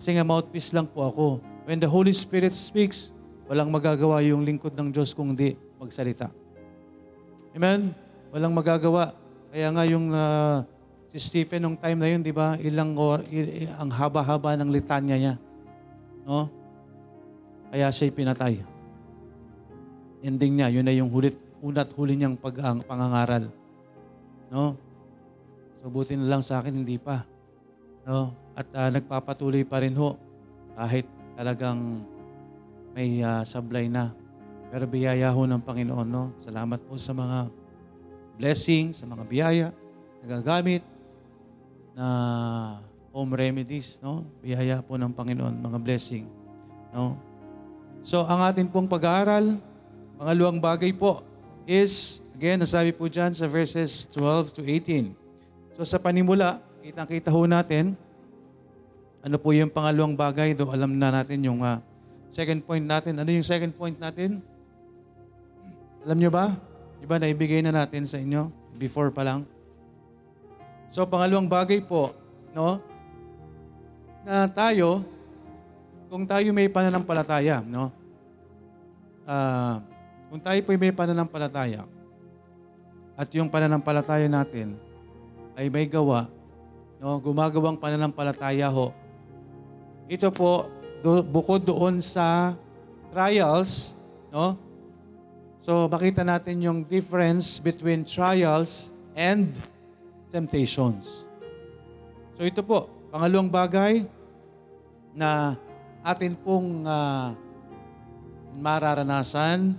Kasi 0.00 0.16
nga 0.16 0.24
mouthpiece 0.24 0.72
lang 0.72 0.88
po 0.88 1.04
ako. 1.04 1.44
When 1.68 1.76
the 1.76 1.84
Holy 1.84 2.16
Spirit 2.16 2.56
speaks, 2.56 3.12
walang 3.44 3.68
magagawa 3.68 4.24
yung 4.24 4.48
lingkod 4.48 4.72
ng 4.72 4.88
Diyos 4.88 5.12
kung 5.12 5.36
di 5.36 5.52
magsalita. 5.76 6.32
Amen? 7.52 7.92
Walang 8.32 8.56
magagawa. 8.56 9.12
Kaya 9.52 9.68
nga 9.68 9.84
yung 9.84 10.08
uh, 10.08 10.64
si 11.12 11.20
Stephen 11.20 11.68
nung 11.68 11.76
time 11.76 12.00
na 12.00 12.08
yun, 12.08 12.24
di 12.24 12.32
ba? 12.32 12.56
Ilang 12.64 12.96
or, 12.96 13.20
il, 13.28 13.68
ang 13.76 13.92
haba-haba 13.92 14.56
ng 14.56 14.72
litanya 14.72 15.20
niya. 15.20 15.34
No? 16.24 16.48
Kaya 17.68 17.92
siya'y 17.92 18.16
pinatay. 18.16 18.56
Ending 20.24 20.64
niya, 20.64 20.72
yun 20.72 20.88
na 20.88 20.96
yung 20.96 21.12
hulit, 21.12 21.36
unat 21.60 21.92
huli 21.92 22.16
niyang 22.16 22.40
pag 22.40 22.56
ang 22.64 22.80
pangangaral. 22.80 23.52
No? 24.48 24.80
So 25.76 25.92
buti 25.92 26.16
na 26.16 26.24
lang 26.24 26.40
sa 26.40 26.64
akin, 26.64 26.72
hindi 26.72 26.96
pa. 26.96 27.28
No? 28.08 28.39
At 28.54 28.66
uh, 28.74 28.90
nagpapatuloy 28.92 29.62
pa 29.64 29.80
rin 29.80 29.94
ho 29.94 30.18
kahit 30.74 31.06
talagang 31.38 32.02
may 32.92 33.22
uh, 33.22 33.46
sablay 33.46 33.86
na. 33.86 34.12
Pero 34.70 34.86
biyaya 34.86 35.30
ho 35.30 35.42
ng 35.46 35.62
Panginoon. 35.62 36.06
No? 36.06 36.30
Salamat 36.38 36.78
po 36.86 36.94
sa 36.98 37.10
mga 37.14 37.50
blessing, 38.38 38.94
sa 38.94 39.04
mga 39.06 39.24
biyaya 39.26 39.68
nagagamit 40.20 40.84
na 41.96 42.06
home 43.10 43.32
remedies. 43.34 43.98
No? 44.04 44.24
Biyaya 44.44 44.84
po 44.84 45.00
ng 45.00 45.10
Panginoon, 45.10 45.56
mga 45.58 45.78
blessing. 45.80 46.28
No? 46.92 47.16
So 48.00 48.24
ang 48.24 48.40
atin 48.44 48.68
pong 48.68 48.88
pag-aaral, 48.88 49.60
pangalawang 50.16 50.60
bagay 50.60 50.92
po 50.94 51.24
is, 51.68 52.24
again, 52.36 52.60
nasabi 52.60 52.92
po 52.92 53.08
dyan 53.08 53.32
sa 53.36 53.44
verses 53.44 54.08
12 54.12 54.56
to 54.56 54.62
18. 54.64 55.12
So 55.76 55.84
sa 55.84 56.00
panimula, 56.00 56.60
kitang-kita 56.80 57.28
ho 57.28 57.44
natin, 57.44 57.96
ano 59.20 59.36
po 59.36 59.52
yung 59.52 59.68
pangalawang 59.68 60.16
bagay, 60.16 60.56
do 60.56 60.68
alam 60.72 60.96
na 60.96 61.12
natin 61.12 61.44
yung 61.44 61.60
uh, 61.60 61.80
second 62.32 62.64
point 62.64 62.84
natin. 62.84 63.20
Ano 63.20 63.28
yung 63.28 63.44
second 63.44 63.72
point 63.76 63.96
natin? 64.00 64.40
Alam 66.08 66.16
nyo 66.16 66.30
ba? 66.32 66.56
Iba 67.04 67.20
na 67.20 67.28
ibigay 67.28 67.60
na 67.60 67.72
natin 67.72 68.08
sa 68.08 68.16
inyo 68.16 68.48
before 68.80 69.12
pa 69.12 69.20
lang. 69.24 69.44
So 70.88 71.04
pangalawang 71.04 71.52
bagay 71.52 71.84
po, 71.84 72.16
no? 72.56 72.80
Na 74.24 74.48
tayo 74.48 75.04
kung 76.08 76.24
tayo 76.26 76.48
may 76.50 76.66
pananampalataya, 76.66 77.60
no? 77.62 77.92
Uh, 79.28 79.78
kung 80.32 80.40
tayo 80.40 80.58
po 80.64 80.72
may 80.74 80.90
pananampalataya 80.90 81.84
at 83.20 83.28
yung 83.36 83.52
pananampalataya 83.52 84.26
natin 84.26 84.80
ay 85.54 85.68
may 85.68 85.84
gawa, 85.84 86.32
no, 86.96 87.20
gumagawang 87.20 87.76
pananampalataya 87.76 88.72
ho. 88.72 88.96
Ito 90.10 90.34
po 90.34 90.66
do, 91.06 91.22
bukod 91.22 91.62
doon 91.62 92.02
sa 92.02 92.58
trials, 93.14 93.94
no? 94.34 94.58
So 95.62 95.86
makita 95.86 96.26
natin 96.26 96.58
yung 96.66 96.82
difference 96.82 97.62
between 97.62 98.02
trials 98.02 98.90
and 99.14 99.54
temptations. 100.26 101.30
So 102.34 102.42
ito 102.42 102.58
po, 102.66 102.90
pangalawang 103.14 103.54
bagay 103.54 104.02
na 105.14 105.54
atin 106.02 106.34
pong 106.34 106.82
uh, 106.82 107.30
mararanasan, 108.58 109.78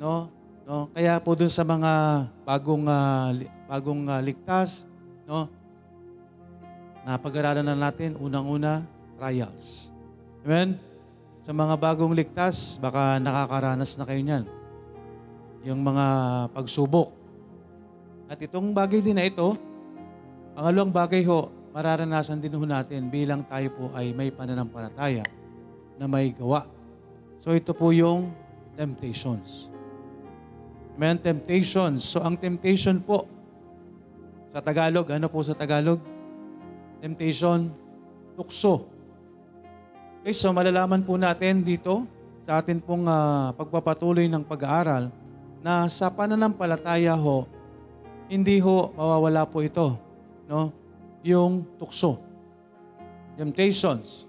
no? 0.00 0.32
No? 0.64 0.88
Kaya 0.96 1.20
po 1.20 1.36
dun 1.36 1.52
sa 1.52 1.68
mga 1.68 1.92
bagong 2.48 2.88
uh, 2.88 3.36
bagong 3.68 4.08
uh, 4.08 4.24
ligtas, 4.24 4.88
no? 5.28 5.52
Na 7.04 7.20
pag-aralan 7.20 7.60
na 7.60 7.76
natin 7.76 8.16
unang-una 8.16 8.93
trials. 9.16 9.94
Amen. 10.44 10.76
Sa 11.44 11.52
mga 11.52 11.76
bagong 11.76 12.16
ligtas, 12.16 12.80
baka 12.80 13.20
nakakaranas 13.20 14.00
na 14.00 14.04
kayo 14.08 14.20
niyan. 14.24 14.44
Yung 15.68 15.80
mga 15.84 16.06
pagsubok. 16.56 17.12
At 18.28 18.40
itong 18.40 18.72
bagay 18.72 19.04
din 19.04 19.16
na 19.20 19.28
ito, 19.28 19.52
pangalawang 20.56 20.92
bagay 20.92 21.20
ho, 21.28 21.52
mararanasan 21.76 22.40
din 22.40 22.56
ho 22.56 22.64
natin 22.64 23.12
bilang 23.12 23.44
tayo 23.44 23.68
po 23.76 23.84
ay 23.92 24.16
may 24.16 24.32
pananampalataya 24.32 25.26
na 26.00 26.08
may 26.08 26.32
gawa. 26.32 26.64
So 27.36 27.52
ito 27.52 27.76
po 27.76 27.92
yung 27.92 28.32
temptations. 28.72 29.68
Amen? 30.96 31.18
Temptations. 31.18 32.00
So 32.00 32.22
ang 32.22 32.38
temptation 32.38 33.02
po, 33.02 33.26
sa 34.54 34.62
Tagalog, 34.62 35.10
ano 35.10 35.26
po 35.26 35.42
sa 35.42 35.52
Tagalog? 35.52 35.98
Temptation, 37.02 37.68
tukso. 38.38 38.93
Okay, 40.24 40.32
so 40.32 40.48
malalaman 40.56 41.04
po 41.04 41.20
natin 41.20 41.60
dito 41.60 42.08
sa 42.48 42.56
atin 42.64 42.80
pong 42.80 43.04
uh, 43.04 43.52
pagpapatuloy 43.60 44.24
ng 44.24 44.40
pag-aaral 44.40 45.12
na 45.60 45.84
sa 45.92 46.08
pananampalataya 46.08 47.12
ho, 47.12 47.44
hindi 48.32 48.56
ho 48.56 48.88
mawawala 48.96 49.44
po 49.44 49.60
ito. 49.60 50.00
No? 50.48 50.72
yung 51.20 51.68
tukso. 51.76 52.16
Temptations. 53.36 54.24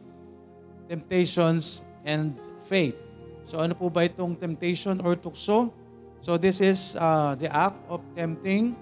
Temptations 0.91 1.87
and 2.03 2.35
faith. 2.67 2.99
So 3.47 3.63
ano 3.63 3.71
po 3.71 3.87
ba 3.87 4.03
itong 4.03 4.35
temptation 4.35 4.99
or 4.99 5.15
tukso? 5.15 5.71
So 6.19 6.35
this 6.35 6.59
is 6.59 6.99
uh, 6.99 7.39
the 7.39 7.47
act 7.47 7.79
of 7.87 8.03
tempting, 8.19 8.75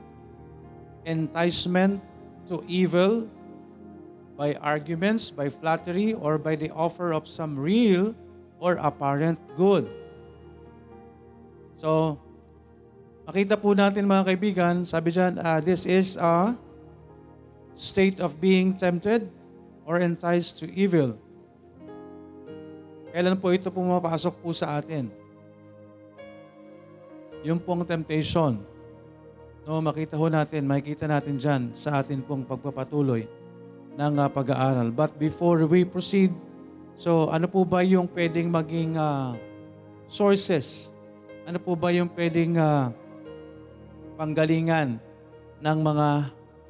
enticement 1.05 2.01
to 2.50 2.65
evil 2.65 3.29
by 4.33 4.57
arguments, 4.57 5.29
by 5.29 5.49
flattery, 5.49 6.13
or 6.13 6.37
by 6.41 6.57
the 6.57 6.69
offer 6.73 7.13
of 7.13 7.29
some 7.29 7.57
real 7.57 8.17
or 8.57 8.79
apparent 8.81 9.37
good. 9.53 9.85
So, 11.77 12.17
makita 13.29 13.59
po 13.59 13.77
natin 13.77 14.09
mga 14.09 14.33
kaibigan, 14.33 14.75
sabi 14.87 15.13
dyan, 15.13 15.37
uh, 15.37 15.61
this 15.61 15.85
is 15.85 16.17
a 16.17 16.57
state 17.77 18.17
of 18.17 18.37
being 18.41 18.73
tempted 18.73 19.29
or 19.85 20.01
enticed 20.01 20.63
to 20.63 20.65
evil. 20.73 21.17
Kailan 23.13 23.37
po 23.37 23.53
ito 23.53 23.69
pumapasok 23.69 24.41
po 24.41 24.49
sa 24.57 24.81
atin? 24.81 25.13
Yung 27.45 27.61
pong 27.61 27.85
temptation. 27.85 28.57
No, 29.67 29.79
makita 29.83 30.17
ho 30.17 30.25
natin, 30.31 30.65
makikita 30.65 31.05
natin 31.05 31.37
dyan 31.37 31.61
sa 31.77 32.01
atin 32.01 32.25
pong 32.25 32.41
pagpapatuloy 32.41 33.42
ng 33.97 34.13
uh, 34.17 34.29
pag-aaral. 34.29 34.89
But 34.89 35.17
before 35.17 35.65
we 35.69 35.85
proceed, 35.85 36.33
so 36.97 37.29
ano 37.29 37.45
po 37.45 37.65
ba 37.65 37.85
yung 37.85 38.09
pwedeng 38.12 38.50
maging 38.50 38.97
uh, 38.97 39.38
sources? 40.09 40.93
Ano 41.43 41.59
po 41.59 41.77
ba 41.77 41.91
yung 41.93 42.09
pwedeng 42.13 42.57
uh, 42.57 42.89
panggalingan 44.17 44.97
ng 45.62 45.77
mga 45.79 46.07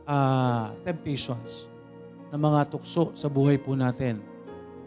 uh, 0.07 0.65
temptations, 0.83 1.69
ng 2.33 2.39
mga 2.39 2.59
tukso 2.71 3.13
sa 3.13 3.29
buhay 3.29 3.59
po 3.61 3.77
natin. 3.77 4.19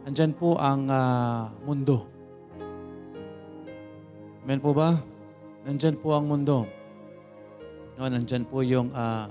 Andyan 0.06 0.32
po 0.34 0.54
ang 0.58 0.86
uh, 0.86 1.50
mundo. 1.66 2.06
Amen 4.46 4.62
po 4.62 4.70
ba? 4.70 4.94
Nandyan 5.66 5.98
po 5.98 6.14
ang 6.14 6.30
mundo. 6.30 6.62
No, 7.98 8.06
nandyan 8.06 8.46
po 8.46 8.62
yung 8.62 8.94
uh, 8.94 9.26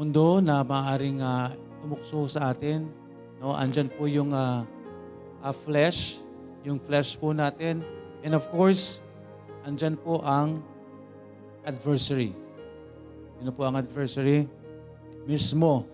mundo 0.00 0.40
na 0.40 0.64
maaaring 0.64 1.20
uh, 1.20 1.52
tumukso 1.84 2.24
sa 2.24 2.56
atin. 2.56 2.88
No, 3.36 3.52
andyan 3.52 3.92
po 3.92 4.08
yung 4.08 4.32
uh, 4.32 4.64
uh, 5.44 5.52
flesh, 5.52 6.24
yung 6.64 6.80
flesh 6.80 7.20
po 7.20 7.36
natin. 7.36 7.84
And 8.24 8.32
of 8.32 8.48
course, 8.48 9.04
andyan 9.68 10.00
po 10.00 10.24
ang 10.24 10.64
adversary. 11.68 12.32
Sino 13.36 13.52
po 13.52 13.68
ang 13.68 13.76
adversary? 13.76 14.48
Mismo. 15.28 15.84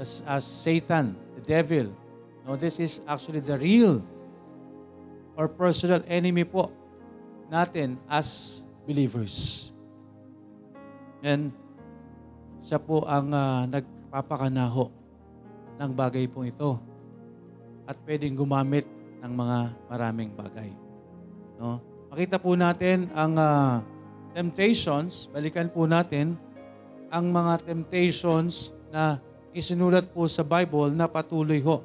That's 0.00 0.24
as 0.24 0.48
Satan, 0.48 1.12
the 1.36 1.44
devil. 1.44 1.92
No, 2.48 2.56
this 2.56 2.80
is 2.80 3.04
actually 3.04 3.44
the 3.44 3.60
real 3.60 4.00
or 5.36 5.52
personal 5.52 6.00
enemy 6.08 6.48
po 6.48 6.72
natin 7.52 8.00
as 8.08 8.64
believers. 8.88 9.76
And 11.20 11.52
siya 12.64 12.80
po 12.80 13.04
ang 13.04 13.28
uh, 13.28 13.68
nagpapakanaho 13.68 14.88
ng 15.76 15.90
bagay 15.92 16.24
po 16.24 16.48
ito 16.48 16.80
at 17.84 18.00
pwedeng 18.08 18.32
gumamit 18.32 18.88
ng 19.20 19.28
mga 19.28 19.58
maraming 19.92 20.32
bagay. 20.32 20.72
No? 21.60 21.84
Makita 22.08 22.40
po 22.40 22.56
natin 22.56 23.12
ang 23.12 23.36
uh, 23.36 23.84
temptations, 24.32 25.28
balikan 25.28 25.68
po 25.68 25.84
natin 25.84 26.40
ang 27.12 27.28
mga 27.28 27.68
temptations 27.68 28.72
na 28.88 29.20
isinulat 29.52 30.08
po 30.08 30.24
sa 30.24 30.40
Bible 30.40 30.96
na 30.96 31.04
patuloy 31.04 31.60
ho 31.60 31.84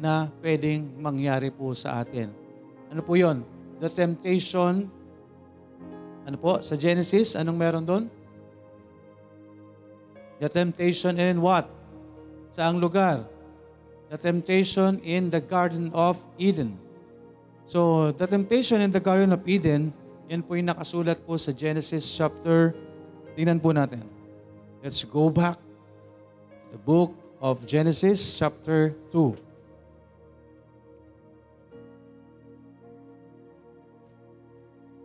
na 0.00 0.32
pwedeng 0.40 0.88
mangyari 0.98 1.52
po 1.52 1.76
sa 1.76 2.00
atin. 2.00 2.32
Ano 2.88 3.04
po 3.04 3.14
yon? 3.14 3.44
The 3.78 3.92
temptation, 3.92 4.88
ano 6.24 6.36
po, 6.40 6.64
sa 6.64 6.74
Genesis, 6.80 7.36
anong 7.36 7.58
meron 7.60 7.84
doon? 7.84 8.04
The 10.42 10.48
temptation 10.50 11.18
in 11.18 11.38
what? 11.38 11.70
Saang 12.50 12.82
lugar? 12.82 13.26
The 14.10 14.18
temptation 14.18 15.02
in 15.02 15.30
the 15.30 15.40
Garden 15.40 15.90
of 15.94 16.18
Eden. 16.38 16.78
So, 17.64 18.12
the 18.12 18.26
temptation 18.26 18.82
in 18.84 18.90
the 18.92 19.00
Garden 19.00 19.32
of 19.32 19.40
Eden, 19.48 19.94
yan 20.28 20.44
po 20.44 20.54
yung 20.54 20.68
nakasulat 20.68 21.22
po 21.24 21.34
sa 21.40 21.50
Genesis 21.50 22.04
chapter, 22.04 22.76
tingnan 23.34 23.58
po 23.58 23.72
natin. 23.72 24.04
Let's 24.84 25.00
go 25.02 25.32
back 25.32 25.56
the 26.74 26.80
book 26.82 27.14
of 27.40 27.64
Genesis 27.64 28.36
chapter 28.36 28.92
2. 29.14 29.38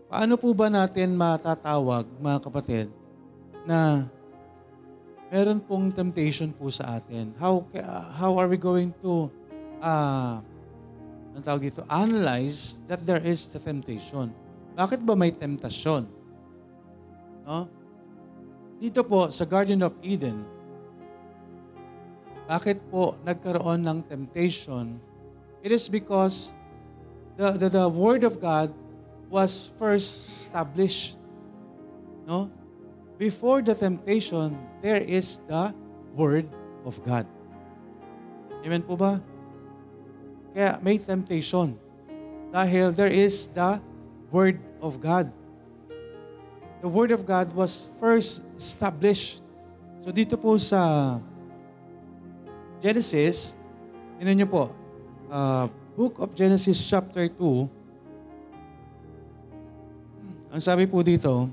Paano 0.09 0.33
po 0.41 0.50
ba 0.57 0.67
natin 0.74 1.13
matatawag, 1.13 2.09
mga 2.17 2.39
kapatid, 2.41 2.89
na 3.63 4.09
meron 5.29 5.62
pong 5.62 5.93
temptation 5.93 6.50
po 6.50 6.74
sa 6.74 6.98
atin? 6.98 7.33
How, 7.38 7.62
uh, 7.77 8.05
how 8.17 8.38
are 8.41 8.50
we 8.50 8.57
going 8.57 8.89
to, 9.05 9.29
uh, 9.77 10.41
ang 11.38 11.43
tawag 11.45 11.69
dito, 11.69 11.86
analyze 11.86 12.81
that 12.89 13.00
there 13.05 13.21
is 13.21 13.45
the 13.53 13.62
temptation? 13.62 14.33
Bakit 14.74 15.05
ba 15.05 15.13
may 15.13 15.29
temptasyon? 15.29 16.09
No? 17.45 17.69
Dito 18.81 19.05
po 19.05 19.29
sa 19.29 19.45
Garden 19.45 19.86
of 19.86 19.93
Eden, 20.01 20.41
bakit 22.50 22.81
po 22.89 23.13
nagkaroon 23.21 23.86
ng 23.86 24.00
temptation? 24.09 24.98
It 25.62 25.69
is 25.69 25.86
because 25.86 26.50
the, 27.38 27.53
the, 27.53 27.69
the 27.69 27.86
Word 27.86 28.25
of 28.25 28.41
God 28.41 28.74
was 29.29 29.69
first 29.77 30.09
established. 30.50 31.21
No? 32.25 32.50
Before 33.19 33.59
the 33.59 33.75
temptation, 33.75 34.55
there 34.79 35.03
is 35.03 35.43
the 35.43 35.75
Word 36.15 36.47
of 36.88 37.03
God. 37.03 37.27
Amen 38.63 38.79
po 38.79 38.95
ba? 38.95 39.19
Kaya 40.55 40.79
may 40.79 40.95
temptation. 40.95 41.75
Dahil 42.55 42.95
there 42.95 43.11
is 43.11 43.51
the 43.51 43.83
Word 44.31 44.63
of 44.79 45.03
God. 45.03 45.27
The 46.79 46.88
Word 46.88 47.11
of 47.11 47.27
God 47.27 47.51
was 47.51 47.91
first 47.99 48.39
established. 48.55 49.43
So 49.99 50.15
dito 50.15 50.39
po 50.39 50.55
sa 50.55 51.19
Genesis, 52.79 53.51
tinan 54.15 54.39
niyo 54.39 54.47
po, 54.47 54.71
uh, 55.27 55.67
Book 55.99 56.23
of 56.23 56.31
Genesis 56.39 56.79
chapter 56.88 57.27
2, 57.27 57.67
ang 60.55 60.62
sabi 60.63 60.88
po 60.88 61.03
dito, 61.03 61.51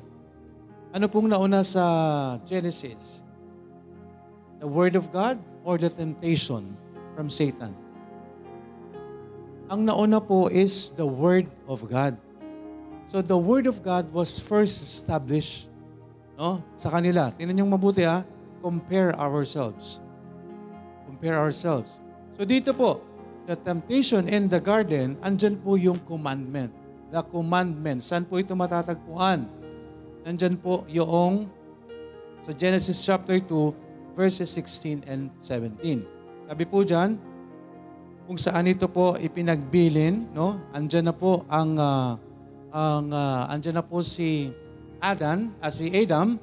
ano 0.92 1.06
pong 1.10 1.30
nauna 1.30 1.62
sa 1.66 1.84
Genesis? 2.46 3.22
The 4.62 4.68
Word 4.68 4.94
of 4.94 5.10
God 5.14 5.38
or 5.66 5.78
the 5.78 5.90
temptation 5.90 6.74
from 7.14 7.30
Satan? 7.30 7.74
Ang 9.66 9.86
nauna 9.86 10.22
po 10.22 10.46
is 10.46 10.94
the 10.94 11.06
Word 11.06 11.50
of 11.66 11.82
God. 11.90 12.14
So 13.10 13.22
the 13.22 13.38
Word 13.38 13.66
of 13.66 13.82
God 13.82 14.10
was 14.14 14.38
first 14.38 14.82
established 14.82 15.70
no, 16.38 16.62
sa 16.78 16.90
kanila. 16.90 17.34
Tingnan 17.34 17.58
niyo 17.58 17.66
mabuti 17.66 18.06
ha. 18.06 18.22
Compare 18.62 19.14
ourselves. 19.14 19.98
Compare 21.06 21.38
ourselves. 21.38 21.98
So 22.34 22.42
dito 22.42 22.74
po, 22.74 23.02
the 23.46 23.54
temptation 23.54 24.26
in 24.26 24.50
the 24.50 24.58
garden, 24.58 25.18
andyan 25.22 25.58
po 25.58 25.78
yung 25.78 25.98
commandment 26.06 26.86
the 27.10 27.22
commandments. 27.30 28.10
Saan 28.10 28.26
po 28.26 28.38
ito 28.38 28.52
matatagpuan? 28.52 29.46
Nandyan 30.26 30.58
po 30.58 30.82
yung 30.90 31.46
sa 32.42 32.50
Genesis 32.50 32.98
chapter 32.98 33.38
2, 33.38 34.18
verses 34.18 34.50
16 34.50 35.06
and 35.06 35.30
17. 35.38 36.02
Sabi 36.50 36.64
po 36.66 36.82
dyan, 36.82 37.14
kung 38.26 38.34
saan 38.34 38.66
ito 38.66 38.90
po 38.90 39.14
ipinagbilin, 39.14 40.34
no? 40.34 40.58
Andyan 40.74 41.06
na 41.06 41.14
po 41.14 41.46
ang 41.46 41.78
uh, 41.78 42.18
ang 42.74 43.06
uh, 43.14 43.46
andyan 43.54 43.78
na 43.78 43.86
po 43.86 44.02
si 44.02 44.50
Adan, 44.98 45.54
uh, 45.62 45.70
si 45.70 45.94
Adam 45.94 46.34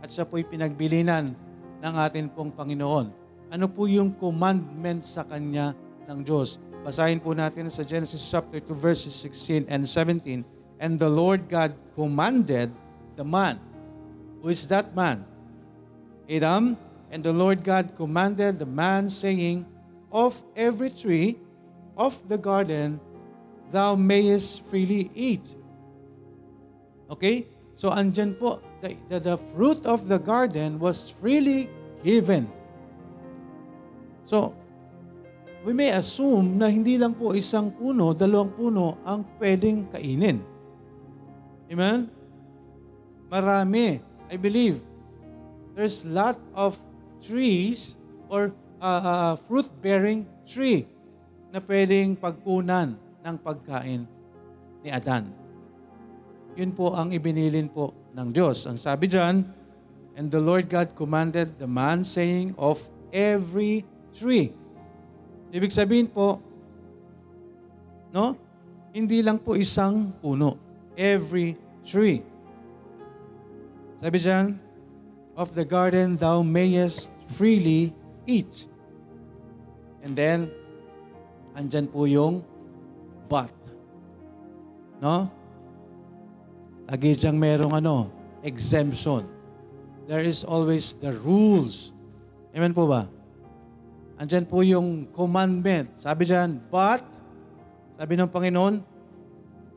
at 0.00 0.08
siya 0.08 0.24
po 0.24 0.40
ipinagbilinan 0.40 1.36
ng 1.84 1.94
atin 2.00 2.32
pong 2.32 2.56
Panginoon. 2.56 3.12
Ano 3.52 3.68
po 3.68 3.84
yung 3.84 4.16
commandment 4.16 5.04
sa 5.04 5.28
kanya 5.28 5.76
ng 6.08 6.24
Diyos? 6.24 6.56
Basahin 6.80 7.20
po 7.20 7.36
natin 7.36 7.68
sa 7.68 7.84
Genesis 7.84 8.24
chapter 8.24 8.64
2 8.64 8.72
verses 8.72 9.12
16 9.12 9.68
and 9.68 9.84
17. 9.84 10.57
And 10.78 10.98
the 10.98 11.10
Lord 11.10 11.48
God 11.48 11.74
commanded 11.94 12.70
the 13.16 13.24
man. 13.24 13.58
Who 14.42 14.48
is 14.48 14.66
that 14.68 14.94
man? 14.94 15.26
Adam. 16.30 16.76
And 17.10 17.24
the 17.24 17.32
Lord 17.32 17.64
God 17.64 17.96
commanded 17.96 18.58
the 18.58 18.68
man 18.68 19.08
saying, 19.08 19.66
Of 20.12 20.40
every 20.54 20.90
tree 20.90 21.40
of 21.96 22.20
the 22.28 22.38
garden 22.38 23.00
thou 23.70 23.96
mayest 23.96 24.64
freely 24.68 25.10
eat. 25.14 25.54
Okay? 27.10 27.48
So 27.74 27.90
andyan 27.90 28.38
po, 28.38 28.60
the, 28.80 28.94
the, 29.08 29.18
the 29.18 29.36
fruit 29.52 29.84
of 29.84 30.08
the 30.08 30.18
garden 30.18 30.78
was 30.78 31.08
freely 31.08 31.70
given. 32.04 32.50
So, 34.28 34.52
we 35.64 35.72
may 35.72 35.90
assume 35.90 36.60
na 36.60 36.68
hindi 36.68 37.00
lang 37.00 37.16
po 37.16 37.32
isang 37.32 37.72
puno, 37.72 38.12
dalawang 38.12 38.52
puno 38.52 39.00
ang 39.02 39.24
pwedeng 39.40 39.88
kainin. 39.88 40.57
Amen? 41.68 42.08
Marami. 43.28 44.00
I 44.28 44.36
believe 44.36 44.84
there's 45.72 46.04
lot 46.04 46.36
of 46.52 46.76
trees 47.24 47.96
or 48.28 48.52
uh, 48.76 48.84
uh, 48.84 49.34
fruit-bearing 49.48 50.28
tree 50.44 50.84
na 51.48 51.64
pwedeng 51.64 52.12
pagkunan 52.12 52.92
ng 53.24 53.36
pagkain 53.40 54.04
ni 54.84 54.88
Adan. 54.92 55.32
Yun 56.60 56.76
po 56.76 56.92
ang 56.92 57.08
ibinilin 57.08 57.72
po 57.72 57.96
ng 58.12 58.28
Diyos. 58.28 58.68
Ang 58.68 58.76
sabi 58.76 59.08
dyan, 59.08 59.44
And 60.18 60.28
the 60.28 60.42
Lord 60.42 60.66
God 60.68 60.92
commanded 60.98 61.56
the 61.56 61.70
man 61.70 62.02
saying, 62.04 62.52
Of 62.58 62.84
every 63.14 63.86
tree 64.12 64.50
Ibig 65.48 65.72
sabihin 65.72 66.08
po, 66.12 66.36
no? 68.12 68.36
Hindi 68.92 69.24
lang 69.24 69.40
po 69.40 69.56
isang 69.56 70.12
puno. 70.20 70.67
Every 70.98 71.54
tree. 71.86 72.26
Sabi 74.02 74.18
dyan, 74.18 74.58
of 75.38 75.54
the 75.54 75.62
garden 75.62 76.18
thou 76.18 76.42
mayest 76.42 77.14
freely 77.30 77.94
eat. 78.26 78.66
And 80.02 80.18
then, 80.18 80.50
andyan 81.54 81.86
po 81.86 82.10
yung 82.10 82.42
but. 83.30 83.54
No? 84.98 85.30
Lagi 86.90 87.14
diyang 87.14 87.38
merong 87.38 87.78
ano, 87.78 88.10
exemption. 88.42 89.22
There 90.10 90.26
is 90.26 90.42
always 90.42 90.98
the 90.98 91.14
rules. 91.14 91.94
Amen 92.50 92.74
po 92.74 92.90
ba? 92.90 93.06
Andyan 94.18 94.50
po 94.50 94.66
yung 94.66 95.06
commandment. 95.14 95.94
Sabi 95.94 96.26
dyan, 96.26 96.58
but, 96.66 97.06
sabi 97.94 98.18
ng 98.18 98.26
Panginoon, 98.26 98.97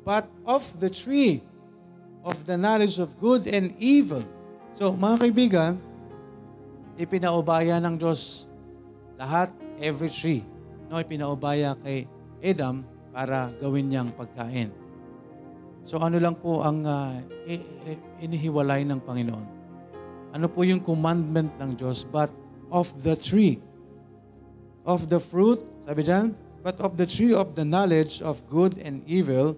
but 0.01 0.25
of 0.45 0.65
the 0.79 0.89
tree 0.89 1.41
of 2.21 2.45
the 2.45 2.57
knowledge 2.57 3.01
of 3.01 3.17
good 3.17 3.49
and 3.49 3.73
evil. 3.81 4.21
So, 4.77 4.93
mga 4.93 5.15
kaibigan, 5.25 5.71
ipinaubaya 7.01 7.81
ng 7.81 7.97
Diyos 7.97 8.45
lahat, 9.17 9.49
every 9.81 10.09
tree. 10.09 10.45
No, 10.89 11.01
ipinaubaya 11.01 11.73
kay 11.81 12.05
Adam 12.41 12.85
para 13.13 13.53
gawin 13.57 13.89
niyang 13.89 14.09
pagkain. 14.13 14.73
So 15.81 15.97
ano 15.97 16.21
lang 16.21 16.37
po 16.37 16.61
ang 16.61 16.85
uh, 16.85 17.17
inihiwalay 18.21 18.85
ng 18.85 19.01
Panginoon? 19.01 19.47
Ano 20.31 20.45
po 20.47 20.61
yung 20.61 20.79
commandment 20.79 21.57
ng 21.57 21.73
Diyos? 21.73 22.05
But 22.05 22.29
of 22.69 22.93
the 23.01 23.17
tree, 23.17 23.59
of 24.85 25.09
the 25.09 25.17
fruit, 25.17 25.65
sabi 25.83 26.05
dyan, 26.05 26.37
but 26.61 26.77
of 26.79 26.95
the 26.95 27.09
tree 27.09 27.33
of 27.33 27.57
the 27.57 27.65
knowledge 27.65 28.21
of 28.21 28.45
good 28.47 28.77
and 28.79 29.01
evil, 29.09 29.57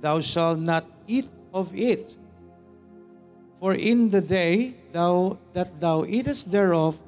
thou 0.00 0.22
shalt 0.22 0.58
not 0.62 0.86
eat 1.06 1.30
of 1.52 1.74
it. 1.74 2.16
For 3.58 3.74
in 3.74 4.08
the 4.08 4.22
day 4.22 4.78
thou, 4.94 5.38
that 5.52 5.74
thou 5.82 6.06
eatest 6.06 6.54
thereof, 6.54 6.98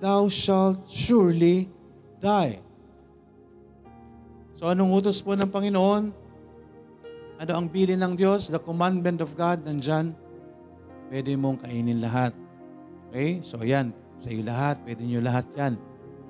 thou 0.00 0.28
shalt 0.28 0.84
surely 0.88 1.72
die. 2.20 2.60
So 4.56 4.68
anong 4.68 4.92
utos 4.92 5.20
po 5.24 5.36
ng 5.36 5.48
Panginoon? 5.48 6.12
Ano 7.36 7.52
ang 7.52 7.68
bilin 7.68 8.00
ng 8.00 8.16
Diyos? 8.16 8.48
The 8.48 8.60
commandment 8.60 9.20
of 9.20 9.36
God, 9.36 9.64
nandyan. 9.64 10.16
Pwede 11.12 11.36
mong 11.36 11.64
kainin 11.64 12.00
lahat. 12.00 12.32
Okay? 13.12 13.44
So 13.44 13.60
ayan, 13.60 13.92
sa 14.20 14.32
iyo 14.32 14.40
lahat, 14.44 14.80
pwede 14.84 15.04
nyo 15.04 15.20
lahat 15.20 15.44
yan. 15.52 15.76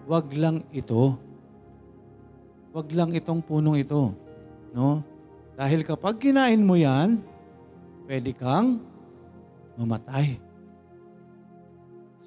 Huwag 0.06 0.26
lang 0.34 0.66
ito. 0.74 1.18
Huwag 2.74 2.90
lang 2.94 3.14
itong 3.14 3.42
punong 3.42 3.78
ito. 3.78 4.14
No? 4.74 5.02
Dahil 5.56 5.88
kapag 5.88 6.20
kinain 6.20 6.60
mo 6.60 6.76
yan, 6.76 7.24
pwede 8.04 8.36
kang 8.36 8.76
mamatay. 9.80 10.36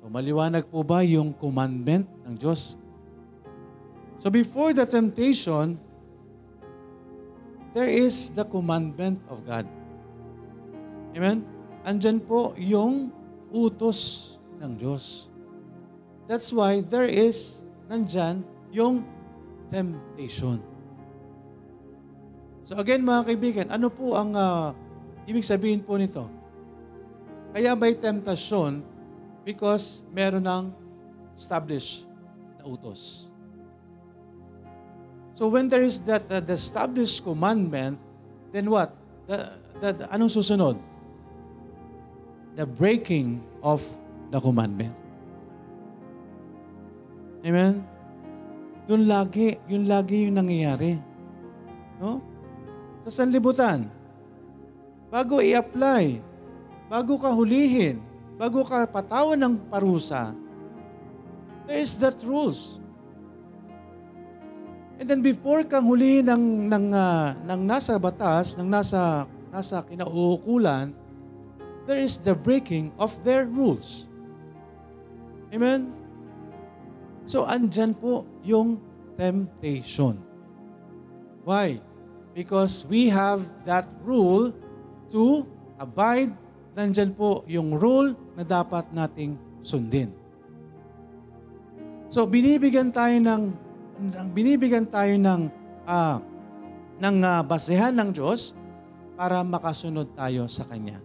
So 0.02 0.10
maliwanag 0.10 0.66
po 0.66 0.82
ba 0.82 1.06
yung 1.06 1.38
commandment 1.38 2.10
ng 2.26 2.34
Diyos? 2.34 2.74
So 4.18 4.34
before 4.34 4.74
the 4.74 4.90
temptation, 4.90 5.78
there 7.78 7.88
is 7.88 8.34
the 8.34 8.44
commandment 8.44 9.22
of 9.30 9.46
God. 9.46 9.70
Amen? 11.14 11.46
Andyan 11.86 12.20
po 12.26 12.58
yung 12.58 13.14
utos 13.54 14.36
ng 14.58 14.74
Diyos. 14.74 15.30
That's 16.30 16.54
why 16.54 16.82
there 16.82 17.10
is, 17.10 17.66
nandyan, 17.90 18.46
yung 18.70 19.02
temptation. 19.70 20.62
So 22.70 22.78
again 22.78 23.02
mga 23.02 23.34
kaibigan, 23.34 23.68
ano 23.74 23.90
po 23.90 24.14
ang 24.14 24.38
uh, 24.38 24.78
ibig 25.26 25.42
sabihin 25.42 25.82
po 25.82 25.98
nito? 25.98 26.30
Kaya 27.50 27.74
may 27.74 27.98
temptasyon 27.98 28.86
because 29.42 30.06
meron 30.14 30.46
ng 30.46 30.70
established 31.34 32.06
na 32.62 32.70
utos. 32.70 33.34
So 35.34 35.50
when 35.50 35.66
there 35.66 35.82
is 35.82 35.98
that 36.06 36.30
uh, 36.30 36.46
the 36.46 36.54
established 36.54 37.26
commandment, 37.26 37.98
then 38.54 38.70
what? 38.70 38.94
The, 39.26 39.50
the, 39.82 39.90
the, 39.90 40.06
anong 40.14 40.30
susunod? 40.30 40.78
The 42.54 42.70
breaking 42.70 43.42
of 43.66 43.82
the 44.30 44.38
commandment. 44.38 44.94
Amen? 47.42 47.82
Doon 48.86 49.10
lagi, 49.10 49.58
yun 49.66 49.90
lagi 49.90 50.30
yung 50.30 50.38
nangyayari. 50.38 51.02
No? 51.98 52.29
Sa 53.10 53.26
sanlibutan, 53.26 53.90
bago 55.10 55.42
i-apply 55.42 56.30
bago 56.90 57.22
ka 57.22 57.30
hulihin, 57.30 58.02
bago 58.36 58.66
ka 58.66 58.86
patawan 58.90 59.38
ng 59.38 59.56
parusa, 59.70 60.34
there 61.70 61.78
is 61.78 61.94
that 62.02 62.18
rules. 62.26 62.82
And 65.02 65.08
then 65.08 65.22
before 65.26 65.64
kang 65.64 65.86
hulihin 65.86 66.28
ng, 66.28 66.46
ng, 66.68 66.86
uh, 66.92 67.38
ng 67.46 67.62
nasa 67.64 67.96
batas, 68.02 68.58
ng 68.58 68.68
nasa, 68.68 69.30
nasa 69.54 69.86
kinauukulan, 69.86 70.92
there 71.86 72.02
is 72.02 72.20
the 72.20 72.34
breaking 72.38 72.92
of 73.00 73.14
their 73.24 73.48
rules. 73.48 74.10
Amen? 75.54 75.94
So, 77.26 77.46
andyan 77.46 77.98
po 77.98 78.26
yung 78.46 78.82
temptation. 79.18 80.20
Why? 81.46 81.89
Because 82.40 82.88
we 82.88 83.12
have 83.12 83.44
that 83.68 83.84
rule 84.08 84.56
to 85.12 85.44
abide 85.76 86.32
nandyan 86.72 87.12
po 87.12 87.44
yung 87.44 87.76
rule 87.76 88.16
na 88.40 88.48
dapat 88.48 88.88
nating 88.96 89.36
sundin. 89.60 90.16
So 92.08 92.24
binibigyan 92.24 92.96
tayo 92.96 93.20
ng 93.20 93.42
binibigyan 94.32 94.88
tayo 94.88 95.20
ng 95.20 95.52
uh, 95.84 96.18
ng 97.04 97.16
uh, 97.20 97.44
basehan 97.44 97.92
ng 97.92 98.16
Diyos 98.16 98.56
para 99.20 99.44
makasunod 99.44 100.16
tayo 100.16 100.48
sa 100.48 100.64
kanya. 100.64 101.04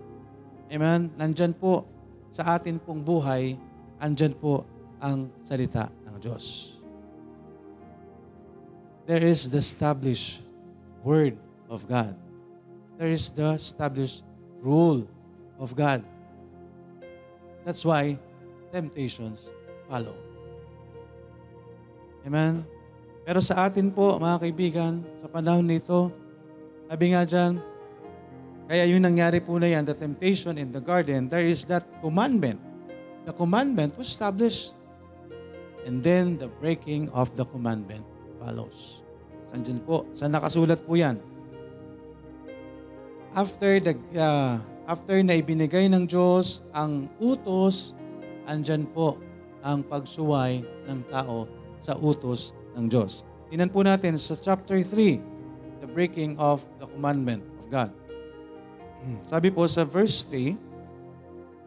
Amen. 0.70 1.10
Nandyan 1.18 1.50
po 1.50 1.82
sa 2.30 2.54
atin 2.54 2.78
pong 2.78 3.02
buhay, 3.02 3.58
andyan 3.98 4.38
po 4.38 4.62
ang 5.02 5.34
salita 5.42 5.90
ng 6.06 6.14
Diyos. 6.22 6.78
There 9.10 9.26
is 9.26 9.50
the 9.50 9.58
established 9.58 10.53
word 11.04 11.36
of 11.68 11.84
God. 11.84 12.16
There 12.96 13.12
is 13.12 13.28
the 13.28 13.60
established 13.60 14.24
rule 14.64 15.04
of 15.60 15.76
God. 15.76 16.00
That's 17.68 17.84
why 17.84 18.16
temptations 18.72 19.52
follow. 19.86 20.16
Amen? 22.24 22.64
Pero 23.24 23.40
sa 23.44 23.68
atin 23.68 23.92
po, 23.92 24.16
mga 24.16 24.48
kaibigan, 24.48 25.04
sa 25.20 25.28
panahon 25.28 25.68
nito, 25.68 26.08
sabi 26.88 27.12
nga 27.12 27.28
dyan, 27.28 27.60
kaya 28.64 28.88
yung 28.88 29.04
nangyari 29.04 29.44
po 29.44 29.60
na 29.60 29.68
yan, 29.68 29.84
the 29.84 29.92
temptation 29.92 30.56
in 30.56 30.72
the 30.72 30.80
garden, 30.80 31.28
there 31.28 31.44
is 31.44 31.68
that 31.68 31.84
commandment. 32.00 32.56
The 33.28 33.32
commandment 33.36 33.96
was 34.00 34.08
established. 34.08 34.76
And 35.84 36.00
then 36.00 36.40
the 36.40 36.48
breaking 36.48 37.12
of 37.12 37.36
the 37.36 37.44
commandment 37.44 38.08
follows. 38.40 39.03
Saan 39.48 39.62
dyan 39.62 39.80
po? 39.85 40.09
Saan 40.16 40.33
nakasulat 40.33 40.80
po 40.83 40.96
yan? 40.96 41.20
After 43.35 43.83
the 43.83 43.98
uh, 44.14 44.62
after 44.87 45.18
na 45.24 45.35
ibinigay 45.35 45.90
ng 45.90 46.07
Diyos 46.07 46.62
ang 46.70 47.11
utos, 47.18 47.98
andyan 48.46 48.87
po 48.88 49.18
ang 49.64 49.83
pagsuway 49.83 50.62
ng 50.87 51.00
tao 51.11 51.48
sa 51.80 51.96
utos 51.98 52.54
ng 52.76 52.87
Diyos. 52.87 53.26
Tinan 53.48 53.72
po 53.72 53.83
natin 53.83 54.16
sa 54.20 54.37
chapter 54.37 54.80
3, 54.80 55.83
the 55.83 55.88
breaking 55.88 56.37
of 56.37 56.62
the 56.78 56.87
commandment 56.94 57.42
of 57.61 57.66
God. 57.72 57.90
Sabi 59.20 59.52
po 59.52 59.68
sa 59.68 59.85
verse 59.85 60.24
3, 60.24 60.57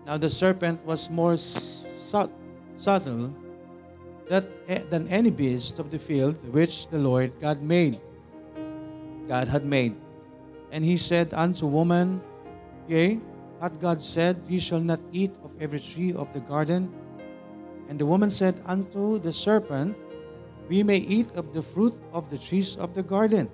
Now 0.10 0.18
the 0.18 0.32
serpent 0.32 0.82
was 0.88 1.12
more 1.12 1.38
subtle 1.38 3.30
that, 4.30 4.48
eh, 4.68 4.84
than 4.90 5.08
any 5.08 5.32
beast 5.32 5.80
of 5.80 5.92
the 5.92 6.00
field 6.00 6.44
which 6.54 6.88
the 6.88 7.00
Lord 7.00 7.40
God 7.40 7.62
made. 7.62 8.00
God 9.28 9.48
had 9.48 9.66
made. 9.66 9.96
And 10.72 10.84
he 10.84 10.98
said 10.98 11.34
unto 11.34 11.66
woman, 11.66 12.22
Yea, 12.88 13.20
hath 13.60 13.80
God 13.80 14.02
said, 14.02 14.40
Ye 14.48 14.60
shall 14.60 14.80
not 14.80 15.02
eat 15.12 15.36
of 15.44 15.56
every 15.60 15.80
tree 15.80 16.14
of 16.14 16.32
the 16.34 16.40
garden? 16.40 16.92
And 17.90 18.00
the 18.00 18.06
woman 18.06 18.30
said 18.30 18.60
unto 18.66 19.20
the 19.20 19.32
serpent, 19.32 19.96
We 20.68 20.84
may 20.84 20.98
eat 20.98 21.32
of 21.36 21.54
the 21.54 21.62
fruit 21.62 21.96
of 22.12 22.30
the 22.30 22.38
trees 22.38 22.76
of 22.76 22.94
the 22.94 23.04
garden. 23.04 23.50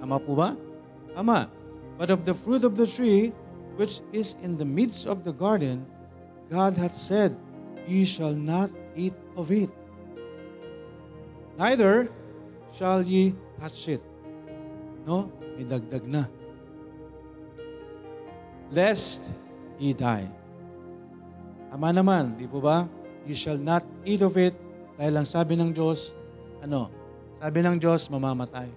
Tama 0.00 0.18
po 0.20 0.34
ba? 0.34 0.56
Tama. 1.14 1.48
But 1.98 2.10
of 2.10 2.24
the 2.24 2.34
fruit 2.34 2.64
of 2.64 2.76
the 2.76 2.88
tree 2.88 3.32
which 3.76 4.00
is 4.12 4.36
in 4.42 4.56
the 4.56 4.64
midst 4.64 5.06
of 5.06 5.24
the 5.24 5.32
garden, 5.32 5.84
God 6.50 6.76
hath 6.76 6.96
said, 6.96 7.36
Ye 7.86 8.04
shall 8.04 8.32
not 8.32 8.72
eat 8.96 9.14
of 9.36 9.50
it. 9.50 9.70
Neither 11.58 12.08
shall 12.72 13.02
ye 13.02 13.34
touch 13.60 13.88
it. 13.88 14.02
No? 15.04 15.30
May 15.56 15.64
dagdag 15.68 16.08
na 16.08 16.24
lest 18.72 19.28
ye 19.76 19.92
die. 19.92 20.26
Tama 21.68 21.92
naman, 21.92 22.34
di 22.40 22.48
po 22.48 22.58
ba? 22.58 22.88
You 23.28 23.36
shall 23.36 23.60
not 23.60 23.84
eat 24.02 24.24
of 24.24 24.34
it 24.40 24.56
dahil 24.96 25.20
lang 25.20 25.28
sabi 25.28 25.54
ng 25.60 25.70
Diyos, 25.70 26.16
ano? 26.64 26.88
Sabi 27.38 27.60
ng 27.60 27.76
Diyos, 27.76 28.08
mamamatay. 28.08 28.68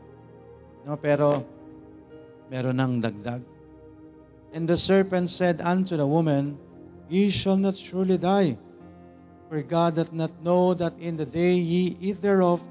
No, 0.85 0.99
pero 0.99 1.41
meron 2.51 2.77
ng 2.77 2.93
dagdag. 3.01 3.41
And 4.55 4.69
the 4.69 4.79
serpent 4.79 5.27
said 5.31 5.59
unto 5.59 5.97
the 5.97 6.07
woman, 6.07 6.59
Ye 7.11 7.29
shall 7.29 7.59
not 7.59 7.77
surely 7.77 8.17
die. 8.17 8.57
For 9.55 9.61
God 9.61 9.95
doth 9.95 10.11
not 10.11 10.43
know 10.43 10.73
that 10.73 10.99
in 10.99 11.15
the 11.15 11.23
day 11.23 11.55
ye 11.55 11.95
eat 12.01 12.17
thereof, 12.17 12.61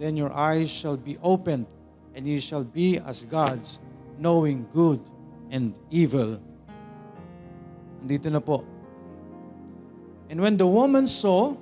then 0.00 0.16
your 0.16 0.32
eyes 0.32 0.68
shall 0.68 0.96
be 0.96 1.16
opened, 1.22 1.64
and 2.12 2.26
ye 2.26 2.40
shall 2.40 2.64
be 2.64 2.98
as 2.98 3.22
gods, 3.22 3.78
knowing 4.18 4.66
good 4.74 4.98
and 5.52 5.78
evil. 5.94 6.42
Dito 8.04 8.32
na 8.32 8.40
po. 8.40 8.66
And 10.28 10.40
when 10.40 10.56
the 10.56 10.66
woman 10.66 11.06
saw 11.06 11.54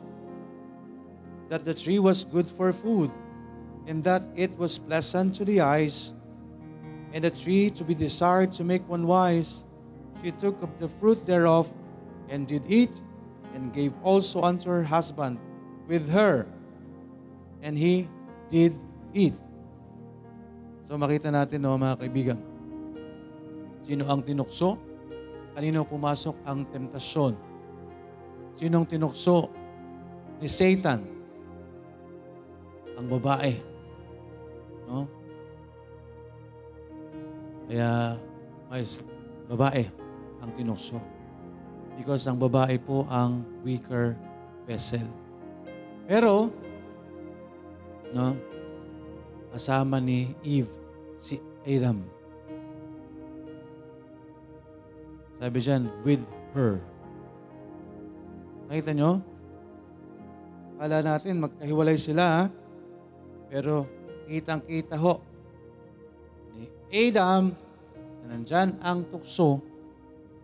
that 1.50 1.66
the 1.66 1.74
tree 1.74 1.98
was 1.98 2.24
good 2.24 2.46
for 2.46 2.72
food, 2.72 3.12
and 3.87 4.02
that 4.04 4.24
it 4.37 4.56
was 4.56 4.78
pleasant 4.78 5.35
to 5.35 5.44
the 5.44 5.61
eyes, 5.61 6.14
and 7.12 7.26
a 7.26 7.30
tree 7.30 7.68
to 7.76 7.85
be 7.85 7.92
desired 7.92 8.52
to 8.52 8.64
make 8.64 8.88
one 8.88 9.06
wise. 9.06 9.66
She 10.24 10.30
took 10.30 10.56
of 10.62 10.72
the 10.80 10.88
fruit 10.88 11.26
thereof, 11.26 11.68
and 12.30 12.48
did 12.48 12.64
eat, 12.72 13.02
and 13.52 13.72
gave 13.72 13.92
also 14.02 14.40
unto 14.42 14.68
her 14.72 14.82
husband 14.82 15.36
with 15.88 16.08
her, 16.08 16.48
and 17.60 17.76
he 17.76 18.08
did 18.48 18.72
eat. 19.12 19.36
So 20.88 20.96
makita 20.96 21.28
natin 21.28 21.64
no 21.64 21.76
mga 21.76 22.00
kaibigan, 22.00 22.38
sino 23.84 24.08
ang 24.08 24.24
tinukso? 24.24 24.76
Kanino 25.52 25.84
pumasok 25.84 26.36
ang 26.48 26.64
temptasyon? 26.72 27.36
Sinong 28.56 28.88
tinukso 28.88 29.52
ni 30.40 30.48
Satan? 30.48 31.04
Ang 32.96 33.06
babae. 33.08 33.52
No? 34.88 35.04
Kaya, 37.68 38.16
guys, 38.68 39.00
babae 39.48 39.84
ang 40.40 40.50
tinukso. 40.56 41.00
Because 41.96 42.24
ang 42.26 42.40
babae 42.40 42.81
po 42.81 43.05
ang 43.07 43.44
weaker 43.62 44.16
vessel. 44.64 45.05
Pero, 46.09 46.50
no, 48.11 48.35
kasama 49.52 50.00
ni 50.00 50.33
Eve, 50.42 50.72
si 51.20 51.38
Adam. 51.62 52.02
Sabi 55.42 55.59
dyan, 55.59 55.90
with 56.07 56.22
her. 56.55 56.78
Nakita 58.70 58.94
nyo? 58.94 59.20
Kala 60.78 60.98
natin 61.02 61.44
magkahiwalay 61.44 61.98
sila, 61.98 62.24
ha? 62.26 62.44
pero 63.52 63.85
kitang-kita 64.24 64.96
ho 64.96 65.20
ni 66.57 66.64
Adam 66.88 67.52
na 68.24 68.24
nandyan 68.33 68.81
ang 68.81 69.05
tukso 69.12 69.61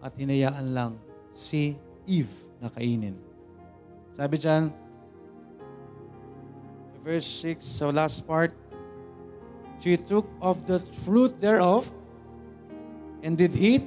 at 0.05 0.13
hinayaan 0.13 0.77
lang 0.77 0.93
si 1.39 1.79
Eve 2.03 2.35
na 2.59 2.67
kainin. 2.67 3.15
Sabi 4.11 4.35
dyan, 4.43 4.75
verse 7.07 7.31
6, 7.47 7.63
sa 7.63 7.95
last 7.95 8.27
part, 8.27 8.51
She 9.79 9.95
took 9.95 10.27
of 10.43 10.67
the 10.67 10.83
fruit 11.07 11.39
thereof 11.39 11.87
and 13.23 13.39
did 13.39 13.55
eat 13.55 13.87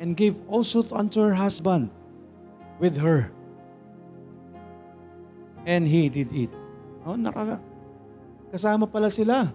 and 0.00 0.16
gave 0.16 0.40
also 0.48 0.80
unto 0.88 1.20
her 1.20 1.36
husband 1.36 1.92
with 2.80 2.96
her. 2.96 3.28
And 5.68 5.84
he 5.84 6.08
did 6.08 6.32
eat. 6.32 6.48
Oh, 7.04 7.12
naka, 7.12 7.60
kasama 8.48 8.88
pala 8.88 9.12
sila. 9.12 9.52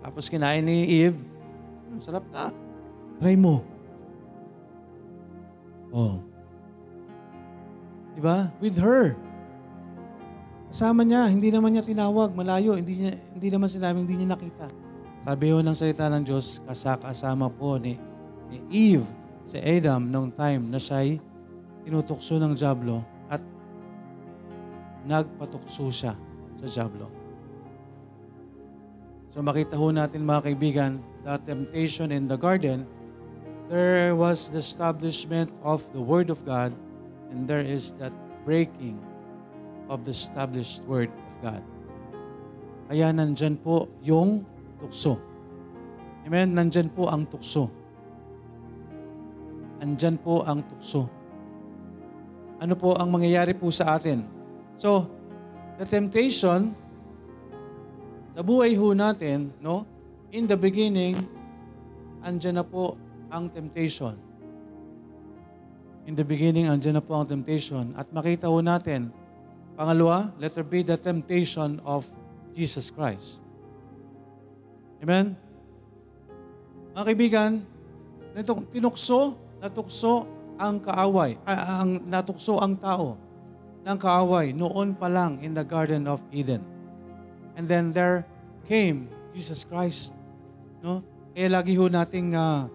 Tapos 0.00 0.32
kinain 0.32 0.64
ni 0.64 1.04
Eve, 1.04 1.20
"Hmm, 1.92 2.00
sarap 2.00 2.24
na. 2.32 2.48
Try 3.20 3.36
mo. 3.36 3.73
Oh. 5.94 6.18
Diba? 8.18 8.50
With 8.58 8.74
her. 8.82 9.14
Kasama 10.66 11.06
niya, 11.06 11.30
hindi 11.30 11.54
naman 11.54 11.70
niya 11.70 11.86
tinawag, 11.86 12.34
malayo, 12.34 12.74
hindi, 12.74 12.98
niya, 12.98 13.14
hindi 13.30 13.48
naman 13.54 13.70
sinabi, 13.70 14.02
hindi 14.02 14.18
niya 14.18 14.34
nakita. 14.34 14.66
Sabi 15.22 15.54
ho 15.54 15.62
ng 15.62 15.76
salita 15.78 16.10
ng 16.10 16.26
Diyos, 16.26 16.58
kasakasama 16.66 17.46
po 17.54 17.78
ni, 17.78 17.94
ni 18.50 18.58
Eve 18.74 19.06
si 19.46 19.62
Adam 19.62 20.10
nung 20.10 20.34
time 20.34 20.66
na 20.66 20.82
siya'y 20.82 21.22
tinutukso 21.86 22.42
ng 22.42 22.58
Diablo 22.58 23.06
at 23.30 23.38
nagpatukso 25.06 25.94
siya 25.94 26.18
sa 26.58 26.66
Diablo. 26.66 27.06
So 29.30 29.46
makita 29.46 29.78
ho 29.78 29.94
natin 29.94 30.26
mga 30.26 30.50
kaibigan, 30.50 30.98
the 31.22 31.38
temptation 31.38 32.10
in 32.10 32.26
the 32.26 32.34
garden, 32.34 32.82
there 33.68 34.12
was 34.14 34.50
the 34.52 34.58
establishment 34.58 35.50
of 35.62 35.84
the 35.92 36.00
Word 36.00 36.28
of 36.28 36.44
God 36.44 36.72
and 37.30 37.48
there 37.48 37.64
is 37.64 37.92
that 37.98 38.14
breaking 38.44 39.00
of 39.88 40.04
the 40.04 40.12
established 40.12 40.84
Word 40.84 41.08
of 41.08 41.32
God. 41.40 41.62
Kaya 42.88 43.08
nandyan 43.10 43.56
po 43.56 43.88
yung 44.04 44.44
tukso. 44.76 45.16
Amen? 46.28 46.52
Nandyan 46.52 46.92
po 46.92 47.08
ang 47.08 47.24
tukso. 47.24 47.72
Andyan 49.80 50.16
po 50.20 50.44
ang 50.44 50.60
tukso. 50.64 51.08
Ano 52.60 52.76
po 52.76 52.96
ang 52.96 53.12
mangyayari 53.12 53.52
po 53.56 53.68
sa 53.72 53.96
atin? 53.96 54.24
So, 54.76 55.08
the 55.76 55.84
temptation 55.84 56.72
sa 58.34 58.42
buhay 58.42 58.74
ho 58.74 58.90
natin, 58.96 59.54
no? 59.62 59.86
In 60.34 60.50
the 60.50 60.58
beginning, 60.58 61.14
andyan 62.18 62.58
na 62.58 62.66
po 62.66 62.98
ang 63.34 63.50
temptation. 63.50 64.14
In 66.06 66.14
the 66.14 66.22
beginning, 66.22 66.70
andyan 66.70 66.94
na 66.94 67.02
po 67.02 67.18
ang 67.18 67.26
temptation. 67.26 67.90
At 67.98 68.14
makita 68.14 68.46
ho 68.46 68.62
natin, 68.62 69.10
pangalawa, 69.74 70.30
letter 70.38 70.62
B, 70.62 70.86
the 70.86 70.94
temptation 70.94 71.82
of 71.82 72.06
Jesus 72.54 72.94
Christ. 72.94 73.42
Amen? 75.02 75.34
Mga 76.94 77.04
kaibigan, 77.10 77.50
tinukso, 78.70 79.34
natukso 79.58 80.30
ang 80.54 80.78
kaaway, 80.78 81.34
ang 81.42 82.06
natukso 82.06 82.62
ang 82.62 82.78
tao 82.78 83.18
ng 83.82 83.98
kaaway 83.98 84.54
noon 84.54 84.94
pa 84.94 85.10
lang 85.10 85.42
in 85.42 85.52
the 85.52 85.66
Garden 85.66 86.06
of 86.06 86.22
Eden. 86.30 86.62
And 87.58 87.66
then 87.66 87.90
there 87.90 88.22
came 88.70 89.10
Jesus 89.34 89.66
Christ. 89.66 90.14
No? 90.80 91.02
Kaya 91.34 91.50
lagi 91.50 91.74
ho 91.74 91.90
nating 91.90 92.38
uh, 92.38 92.70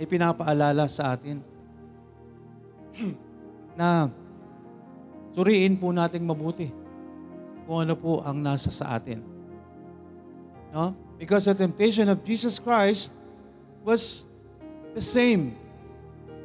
ipinapaalala 0.00 0.88
sa 0.88 1.16
atin 1.16 1.40
na 3.80 4.08
suriin 5.32 5.76
po 5.80 5.92
nating 5.92 6.24
mabuti 6.24 6.68
kung 7.64 7.88
ano 7.88 7.94
po 7.96 8.20
ang 8.20 8.36
nasa 8.40 8.68
sa 8.68 8.96
atin. 8.96 9.24
No? 10.72 10.96
Because 11.16 11.46
the 11.46 11.56
temptation 11.56 12.08
of 12.08 12.20
Jesus 12.24 12.58
Christ 12.58 13.14
was 13.84 14.26
the 14.92 15.00
same. 15.00 15.56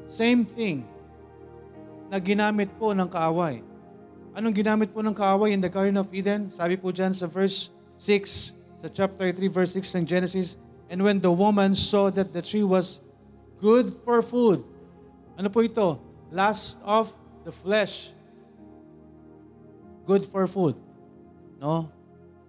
Same 0.08 0.48
thing 0.48 0.88
na 2.08 2.20
ginamit 2.24 2.72
po 2.80 2.96
ng 2.96 3.08
kaaway. 3.08 3.60
Anong 4.38 4.56
ginamit 4.56 4.94
po 4.94 5.02
ng 5.04 5.16
kaaway 5.16 5.52
in 5.52 5.60
the 5.60 5.72
Garden 5.72 5.98
of 6.00 6.08
Eden? 6.14 6.48
Sabi 6.54 6.78
po 6.80 6.94
dyan 6.94 7.12
sa 7.12 7.28
verse 7.28 7.74
6, 8.00 8.54
sa 8.78 8.88
chapter 8.88 9.28
3, 9.34 9.50
verse 9.50 9.74
6 9.76 9.98
ng 9.98 10.06
Genesis, 10.06 10.56
And 10.88 11.04
when 11.04 11.20
the 11.20 11.34
woman 11.34 11.76
saw 11.76 12.08
that 12.14 12.32
the 12.32 12.40
tree 12.40 12.64
was 12.64 13.04
good 13.62 13.94
for 14.06 14.22
food, 14.22 14.62
ano 15.38 15.48
po 15.54 15.62
ito? 15.62 16.02
Lust 16.34 16.82
of 16.82 17.14
the 17.46 17.54
flesh. 17.54 18.12
Good 20.08 20.26
for 20.26 20.48
food. 20.50 20.76
No? 21.62 21.92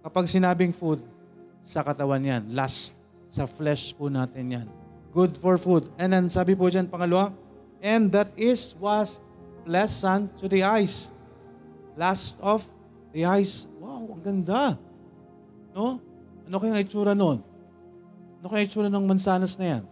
Kapag 0.01 0.25
sinabing 0.25 0.73
food, 0.73 1.03
sa 1.61 1.85
katawan 1.85 2.23
yan. 2.23 2.43
Lust. 2.49 2.97
Sa 3.29 3.45
flesh 3.45 3.93
po 3.93 4.09
natin 4.09 4.49
yan. 4.49 4.67
Good 5.13 5.37
for 5.37 5.59
food. 5.61 5.85
And 6.01 6.09
then 6.09 6.25
sabi 6.33 6.57
po 6.57 6.65
dyan, 6.65 6.89
pangalawa, 6.89 7.29
and 7.77 8.09
that 8.09 8.33
is 8.33 8.73
was 8.81 9.21
pleasant 9.69 10.33
to 10.41 10.49
the 10.49 10.65
eyes. 10.65 11.13
Last 11.93 12.41
of 12.41 12.65
the 13.13 13.27
eyes. 13.27 13.69
Wow, 13.77 14.17
ang 14.17 14.21
ganda. 14.25 14.81
No? 15.77 16.01
Ano 16.49 16.55
kayang 16.57 16.81
itsura 16.81 17.13
noon? 17.13 17.45
Ano 18.41 18.45
kayang 18.49 18.65
itsura 18.65 18.89
ng 18.89 19.05
mansanas 19.05 19.59
na 19.61 19.77
yan? 19.77 19.83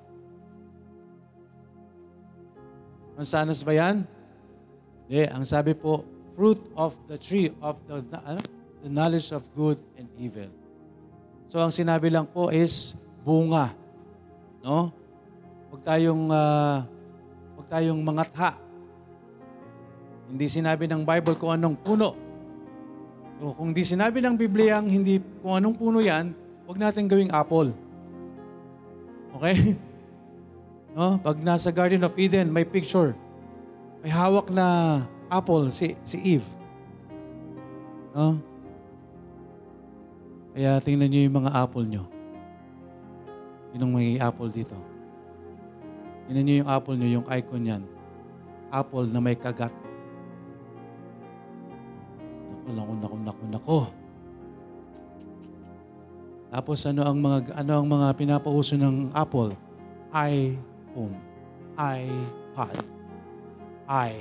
Mansanas 3.18 3.66
ba 3.66 3.74
yan? 3.74 4.06
Hindi. 5.10 5.26
Ang 5.26 5.42
sabi 5.42 5.74
po, 5.74 6.06
fruit 6.38 6.62
of 6.78 6.94
the 7.10 7.18
tree 7.18 7.50
of 7.66 7.82
the, 7.90 8.06
ano? 8.22 8.46
the 8.86 8.92
knowledge 8.94 9.34
of 9.34 9.42
good 9.58 9.82
and 9.98 10.06
evil. 10.22 10.46
So 11.50 11.58
ang 11.58 11.74
sinabi 11.74 12.14
lang 12.14 12.30
po 12.30 12.54
is 12.54 12.94
bunga. 13.26 13.74
No? 14.62 14.94
Huwag 15.74 15.82
tayong 15.82 16.30
uh, 16.30 16.86
huwag 17.58 17.68
tayong 17.74 17.98
mangatha. 18.06 18.62
Hindi 20.30 20.46
sinabi 20.46 20.86
ng 20.86 21.02
Bible 21.02 21.40
kung 21.42 21.58
anong 21.58 21.74
puno. 21.82 22.14
So 23.42 23.58
kung 23.58 23.74
di 23.74 23.82
sinabi 23.82 24.22
ng 24.22 24.38
Biblia 24.38 24.78
ang 24.78 24.94
hindi 24.94 25.18
kung 25.42 25.58
anong 25.58 25.74
puno 25.74 26.06
'yan, 26.06 26.38
huwag 26.70 26.78
natin 26.78 27.10
gawing 27.10 27.34
apple. 27.34 27.74
Okay? 29.42 29.74
No? 30.98 31.22
Pag 31.22 31.46
nasa 31.46 31.70
Garden 31.70 32.02
of 32.02 32.18
Eden, 32.18 32.50
may 32.50 32.66
picture. 32.66 33.14
May 34.02 34.10
hawak 34.10 34.50
na 34.50 35.06
apple 35.30 35.70
si 35.70 35.94
si 36.02 36.18
Eve. 36.26 36.50
No? 38.18 38.42
Kaya 40.58 40.82
tingnan 40.82 41.14
niyo 41.14 41.30
yung 41.30 41.46
mga 41.46 41.54
apple 41.54 41.86
nyo. 41.86 42.10
Yun 43.78 43.94
may 43.94 44.18
apple 44.18 44.50
dito. 44.50 44.74
Tingnan 46.26 46.44
niyo 46.50 46.56
yung 46.66 46.70
apple 46.74 46.98
nyo, 46.98 47.22
yung 47.22 47.28
icon 47.30 47.62
yan. 47.62 47.84
Apple 48.74 49.06
na 49.14 49.22
may 49.22 49.38
kagat. 49.38 49.78
Naku, 52.66 52.74
naku, 52.74 52.94
naku, 52.98 53.16
naku, 53.22 53.44
naku. 53.54 53.80
Tapos 56.50 56.80
ano 56.90 57.06
ang 57.06 57.20
mga 57.22 57.54
ano 57.54 57.72
ang 57.78 57.86
mga 57.86 58.08
pinapauso 58.18 58.74
ng 58.80 59.14
Apple? 59.14 59.54
iPhone, 60.98 61.14
iPad, 61.78 62.78
i. 63.86 64.12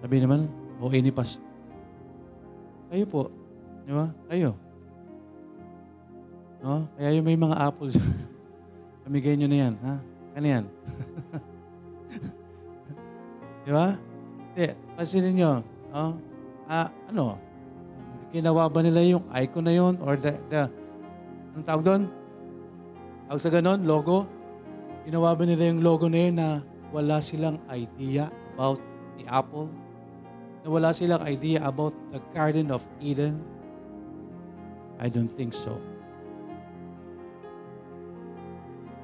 Sabi 0.00 0.16
naman, 0.16 0.48
o 0.80 0.88
inipas. 0.88 1.44
Kayo 2.88 3.04
po, 3.04 3.28
di 3.84 3.92
ba? 3.92 4.08
Kayo. 4.32 4.56
No? 6.64 6.88
Kaya 6.96 7.20
yung 7.20 7.26
may 7.28 7.36
mga 7.36 7.52
apples, 7.68 8.00
pamigay 9.04 9.36
nyo 9.36 9.48
na 9.52 9.58
yan. 9.68 9.74
Ha? 9.84 9.94
Ano 10.40 10.46
yan? 10.48 10.64
di 13.68 13.70
ba? 13.76 13.92
Hindi, 14.56 14.72
pansinin 14.96 15.34
nyo. 15.36 15.52
No? 15.92 16.16
Ah, 16.64 16.88
ano? 17.12 17.36
Ginawa 18.32 18.72
ba 18.72 18.80
nila 18.80 19.04
yung 19.04 19.28
icon 19.36 19.68
na 19.68 19.76
yun? 19.76 20.00
Or 20.00 20.16
the, 20.16 20.32
the 20.48 20.64
anong 21.52 21.66
tawag 21.68 21.84
doon? 21.84 22.02
Tawag 23.26 23.42
sa 23.42 23.50
ganon, 23.50 23.82
logo? 23.82 24.22
Ginawa 25.02 25.34
ba 25.34 25.42
nila 25.42 25.66
yung 25.74 25.82
logo 25.82 26.06
na 26.06 26.18
yun 26.30 26.34
na 26.38 26.62
wala 26.94 27.18
silang 27.18 27.58
idea 27.66 28.30
about 28.54 28.78
the 29.18 29.26
apple? 29.26 29.66
Na 30.62 30.70
wala 30.70 30.94
silang 30.94 31.18
idea 31.26 31.58
about 31.66 31.90
the 32.14 32.22
Garden 32.30 32.70
of 32.70 32.86
Eden? 33.02 33.42
I 35.02 35.10
don't 35.10 35.30
think 35.30 35.50
so. 35.50 35.74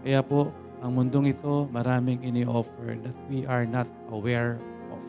Kaya 0.06 0.22
po, 0.22 0.54
ang 0.82 0.98
mundong 0.98 1.30
ito, 1.30 1.66
maraming 1.70 2.22
ini-offer 2.22 2.98
that 3.02 3.18
we 3.26 3.42
are 3.46 3.66
not 3.66 3.90
aware 4.10 4.62
of. 4.90 5.02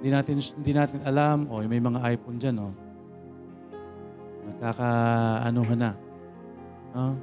Hindi 0.00 0.08
natin, 0.12 0.36
hindi 0.40 0.72
natin 0.72 1.00
alam, 1.08 1.48
o 1.48 1.60
oh, 1.60 1.64
may 1.64 1.80
mga 1.80 2.00
iPhone 2.16 2.36
dyan, 2.36 2.56
oh. 2.64 2.72
Nagkaka-anuhan 4.42 5.78
na. 5.78 5.92
Oh. 6.92 7.14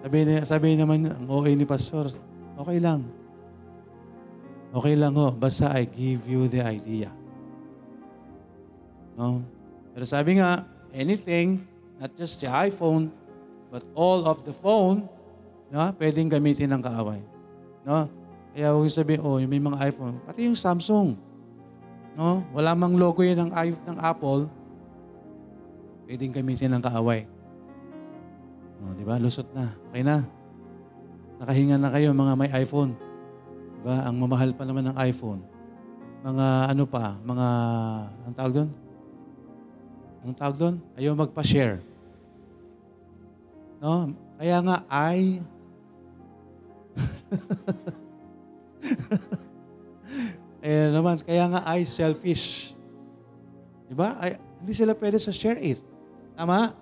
Sabi, 0.00 0.18
sabi 0.48 0.66
naman, 0.80 1.04
ang 1.04 1.28
OA 1.28 1.52
ni 1.52 1.68
Pastor, 1.68 2.08
okay 2.56 2.80
lang. 2.80 3.04
Okay 4.70 4.94
lang 4.96 5.12
ho, 5.18 5.34
basta 5.34 5.74
I 5.74 5.84
give 5.84 6.24
you 6.30 6.48
the 6.48 6.62
idea. 6.62 7.10
No? 9.18 9.44
Pero 9.92 10.04
sabi 10.06 10.40
nga, 10.40 10.64
anything, 10.94 11.60
not 12.00 12.14
just 12.16 12.40
the 12.40 12.48
iPhone, 12.48 13.12
but 13.68 13.84
all 13.92 14.24
of 14.24 14.46
the 14.46 14.54
phone, 14.54 15.04
no, 15.68 15.90
pwedeng 15.98 16.30
gamitin 16.30 16.70
ng 16.72 16.80
kaaway. 16.80 17.20
No? 17.84 18.08
Kaya 18.56 18.72
huwag 18.74 18.88
sabihin, 18.88 19.20
oh, 19.20 19.42
may 19.42 19.62
mga 19.62 19.90
iPhone. 19.90 20.16
Pati 20.24 20.46
yung 20.46 20.58
Samsung. 20.58 21.18
No? 22.14 22.42
Wala 22.54 22.72
mang 22.72 22.94
logo 22.96 23.20
yan 23.20 23.46
ng, 23.46 23.52
ng 23.90 23.98
Apple, 24.00 24.46
pwedeng 26.10 26.34
gamitin 26.34 26.74
ng 26.74 26.82
kaaway. 26.82 27.22
Oh, 28.82 28.90
di 28.98 29.06
ba? 29.06 29.14
Lusot 29.22 29.46
na. 29.54 29.78
Okay 29.94 30.02
na. 30.02 30.26
Nakahinga 31.38 31.78
na 31.78 31.94
kayo 31.94 32.10
mga 32.10 32.34
may 32.34 32.50
iPhone. 32.50 32.98
Di 33.78 33.82
ba? 33.86 34.10
Ang 34.10 34.18
mamahal 34.18 34.50
pa 34.58 34.66
naman 34.66 34.90
ng 34.90 34.98
iPhone. 35.06 35.38
Mga 36.26 36.74
ano 36.74 36.82
pa, 36.90 37.14
mga, 37.22 37.46
ang 38.26 38.34
tawag 38.34 38.52
doon? 38.58 38.74
Ang 40.26 40.34
tawag 40.34 40.58
doon? 40.58 40.82
Ayaw 40.98 41.14
magpa-share. 41.14 41.78
No? 43.78 44.10
Kaya 44.34 44.58
nga, 44.66 44.82
I... 44.90 45.38
eh 50.66 50.90
naman, 50.90 51.22
kaya 51.22 51.46
nga 51.54 51.62
I 51.70 51.86
selfish. 51.86 52.74
Di 53.86 53.94
ba? 53.94 54.18
Ay, 54.18 54.42
hindi 54.58 54.74
sila 54.74 54.90
pwede 54.98 55.22
sa 55.22 55.30
share 55.30 55.62
it. 55.62 55.86
Tama? 56.40 56.72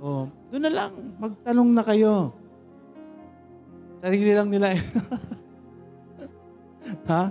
O, 0.00 0.24
doon 0.48 0.64
na 0.64 0.72
lang, 0.72 0.92
magtanong 1.20 1.70
na 1.76 1.84
kayo. 1.84 2.32
Sarili 4.00 4.32
lang 4.32 4.48
nila. 4.48 4.72
ha? 7.12 7.28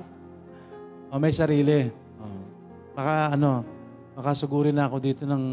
O, 1.09 1.17
may 1.17 1.33
sarili. 1.33 1.89
O, 2.21 2.25
baka 2.93 3.33
ano, 3.33 3.65
baka 4.13 4.37
sugurin 4.37 4.77
na 4.77 4.85
ako 4.85 5.01
dito 5.01 5.25
ng 5.25 5.43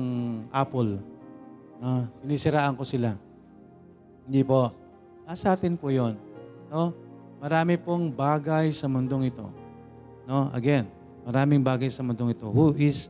Apple. 0.52 1.00
No? 1.80 2.04
Sinisiraan 2.20 2.76
ko 2.76 2.84
sila. 2.84 3.16
Hindi 4.28 4.44
po. 4.44 4.76
Nasa 5.24 5.56
atin 5.56 5.80
po 5.80 5.88
yon. 5.88 6.20
No? 6.68 6.92
Marami 7.40 7.80
pong 7.80 8.12
bagay 8.12 8.76
sa 8.76 8.92
mundong 8.92 9.24
ito. 9.24 9.48
No? 10.28 10.52
Again, 10.52 10.84
maraming 11.24 11.64
bagay 11.64 11.88
sa 11.88 12.04
mundong 12.04 12.36
ito. 12.36 12.44
Who 12.52 12.76
is, 12.76 13.08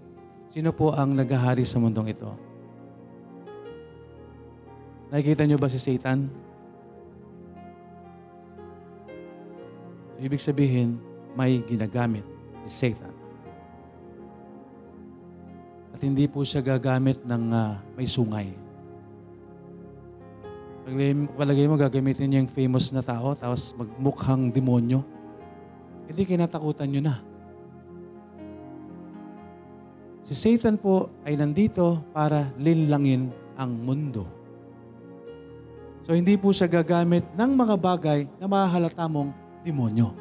sino 0.55 0.71
po 0.71 0.95
ang 0.95 1.19
naghahari 1.19 1.67
sa 1.67 1.83
mundong 1.83 2.15
ito? 2.15 2.50
Nakikita 5.11 5.43
niyo 5.43 5.59
ba 5.59 5.67
si 5.67 5.83
Satan? 5.83 6.31
So, 10.15 10.23
ibig 10.23 10.39
sabihin, 10.39 11.03
may 11.35 11.59
ginagamit 11.67 12.23
si 12.63 12.87
Satan. 12.87 13.11
At 15.91 15.99
hindi 16.07 16.31
po 16.31 16.47
siya 16.47 16.63
gagamit 16.63 17.27
ng 17.27 17.45
uh, 17.51 17.75
may 17.99 18.07
sungay. 18.07 18.55
Palagay 21.35 21.67
mo, 21.67 21.75
gagamitin 21.75 22.31
niya 22.31 22.43
yung 22.47 22.51
famous 22.51 22.95
na 22.95 23.03
tao, 23.03 23.35
tapos 23.35 23.75
magmukhang 23.75 24.55
demonyo. 24.55 25.03
Hindi 26.07 26.23
kinatakutan 26.23 26.87
nyo 26.87 27.03
na. 27.03 27.17
Si 30.23 30.39
Satan 30.39 30.79
po 30.79 31.11
ay 31.27 31.35
nandito 31.35 32.07
para 32.15 32.55
linlangin 32.55 33.35
ang 33.59 33.75
mundo. 33.75 34.40
So 36.05 36.17
hindi 36.17 36.35
po 36.41 36.51
siya 36.51 36.67
gagamit 36.67 37.29
ng 37.37 37.51
mga 37.53 37.77
bagay 37.77 38.21
na 38.41 38.47
mahalata 38.49 39.05
mong 39.05 39.37
demonyo. 39.61 40.17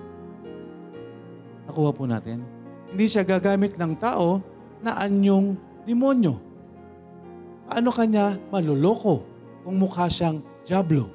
Nakuha 1.70 1.92
po 1.96 2.04
natin. 2.10 2.44
Hindi 2.90 3.06
siya 3.06 3.24
gagamit 3.24 3.78
ng 3.78 3.94
tao 3.96 4.42
na 4.84 5.00
anyong 5.00 5.56
demonyo. 5.86 6.36
Paano 7.70 7.90
kanya 7.94 8.34
maluloko 8.50 9.24
kung 9.62 9.78
mukha 9.78 10.10
siyang 10.10 10.42
Diablo. 10.66 11.06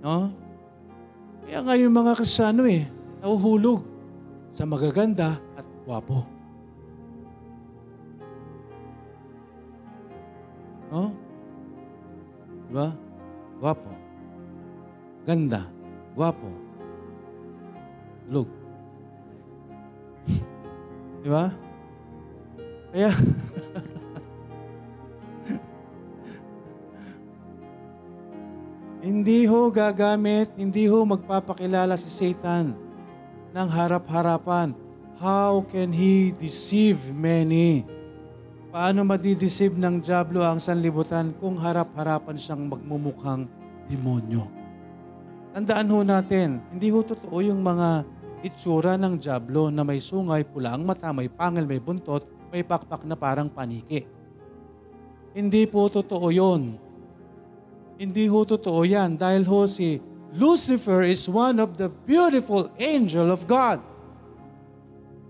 No? 0.00 0.28
Kaya 1.44 1.60
nga 1.60 1.74
yung 1.76 1.92
mga 1.92 2.12
kasano 2.16 2.64
eh, 2.64 2.88
nauhulog 3.20 3.84
sa 4.48 4.64
magaganda 4.64 5.36
at 5.56 5.66
gwapo. 5.84 6.24
No? 10.88 11.23
Diba? 12.74 12.90
Gwapo. 13.62 13.86
Ganda. 15.22 15.70
Gwapo. 16.10 16.50
Lug. 18.26 18.50
Diba? 21.22 21.54
Kaya, 22.90 23.14
Hindi 29.06 29.46
ho 29.46 29.70
gagamit, 29.70 30.50
hindi 30.58 30.90
ho 30.90 31.06
magpapakilala 31.06 31.94
si 31.94 32.10
Satan 32.10 32.74
ng 33.54 33.68
harap-harapan. 33.70 34.74
How 35.22 35.62
can 35.70 35.94
he 35.94 36.34
deceive 36.34 37.14
many? 37.14 37.86
Paano 38.74 39.06
madideceive 39.06 39.78
ng 39.78 40.02
Diablo 40.02 40.42
ang 40.42 40.58
sanlibutan 40.58 41.30
kung 41.38 41.54
harap-harapan 41.54 42.34
siyang 42.34 42.66
magmumukhang 42.66 43.46
demonyo? 43.86 44.50
Tandaan 45.54 45.86
ho 45.94 46.02
natin, 46.02 46.58
hindi 46.74 46.90
ho 46.90 47.06
totoo 47.06 47.38
yung 47.38 47.62
mga 47.62 48.02
itsura 48.42 48.98
ng 48.98 49.14
Diablo 49.14 49.70
na 49.70 49.86
may 49.86 50.02
sungay, 50.02 50.42
pula 50.42 50.74
ang 50.74 50.82
mata, 50.82 51.14
may 51.14 51.30
pangil, 51.30 51.70
may 51.70 51.78
buntot, 51.78 52.26
may 52.50 52.66
pakpak 52.66 53.06
na 53.06 53.14
parang 53.14 53.46
paniki. 53.46 54.10
Hindi 55.38 55.70
po 55.70 55.86
totoo 55.86 56.34
yon. 56.34 56.74
Hindi 57.94 58.26
ho 58.26 58.42
totoo 58.42 58.82
yan 58.82 59.14
dahil 59.14 59.46
ho 59.46 59.70
si 59.70 60.02
Lucifer 60.34 61.06
is 61.06 61.30
one 61.30 61.62
of 61.62 61.78
the 61.78 61.86
beautiful 62.10 62.66
angel 62.82 63.30
of 63.30 63.46
God. 63.46 63.78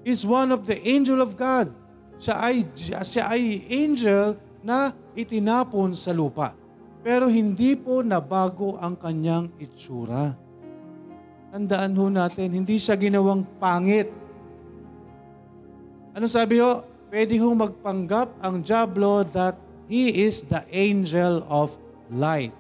Is 0.01 0.24
one 0.24 0.49
of 0.49 0.64
the 0.64 0.80
angel 0.80 1.20
of 1.20 1.36
God. 1.36 1.84
Siya 2.18 2.34
ay, 2.40 2.56
siya 2.78 3.24
ay 3.28 3.66
angel 3.68 4.38
na 4.64 4.94
itinapon 5.12 5.92
sa 5.92 6.14
lupa. 6.14 6.56
Pero 7.04 7.28
hindi 7.28 7.76
po 7.76 8.00
nabago 8.00 8.80
ang 8.80 8.96
kanyang 8.96 9.52
itsura. 9.60 10.32
Tandaan 11.52 11.94
ho 11.94 12.08
natin, 12.08 12.50
hindi 12.50 12.80
siya 12.80 12.96
ginawang 12.96 13.44
pangit. 13.60 14.08
Ano 16.16 16.26
sabi 16.26 16.58
ho? 16.58 16.82
Pwede 17.12 17.36
ho 17.38 17.46
magpanggap 17.52 18.42
ang 18.42 18.64
Diablo 18.64 19.22
that 19.36 19.54
he 19.86 20.24
is 20.24 20.42
the 20.48 20.64
angel 20.72 21.46
of 21.46 21.76
light. 22.10 22.56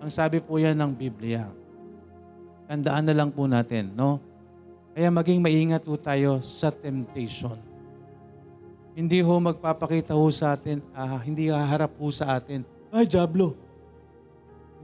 Ang 0.00 0.08
sabi 0.08 0.40
po 0.40 0.56
yan 0.56 0.78
ng 0.78 0.92
Biblia. 0.94 1.50
Tandaan 2.64 3.04
na 3.10 3.16
lang 3.16 3.28
po 3.28 3.44
natin, 3.44 3.92
no? 3.92 4.22
Kaya 4.94 5.10
maging 5.10 5.42
maingat 5.42 5.82
po 5.84 5.98
tayo 5.98 6.38
sa 6.40 6.70
temptation. 6.70 7.73
Hindi 8.94 9.18
ho 9.26 9.34
magpapakita 9.42 10.14
ho 10.14 10.26
sa 10.30 10.54
atin, 10.54 10.78
ah, 10.94 11.18
hindi 11.18 11.50
haharap 11.50 11.98
po 11.98 12.14
sa 12.14 12.38
atin, 12.38 12.62
ay, 12.94 13.10
Diablo. 13.10 13.58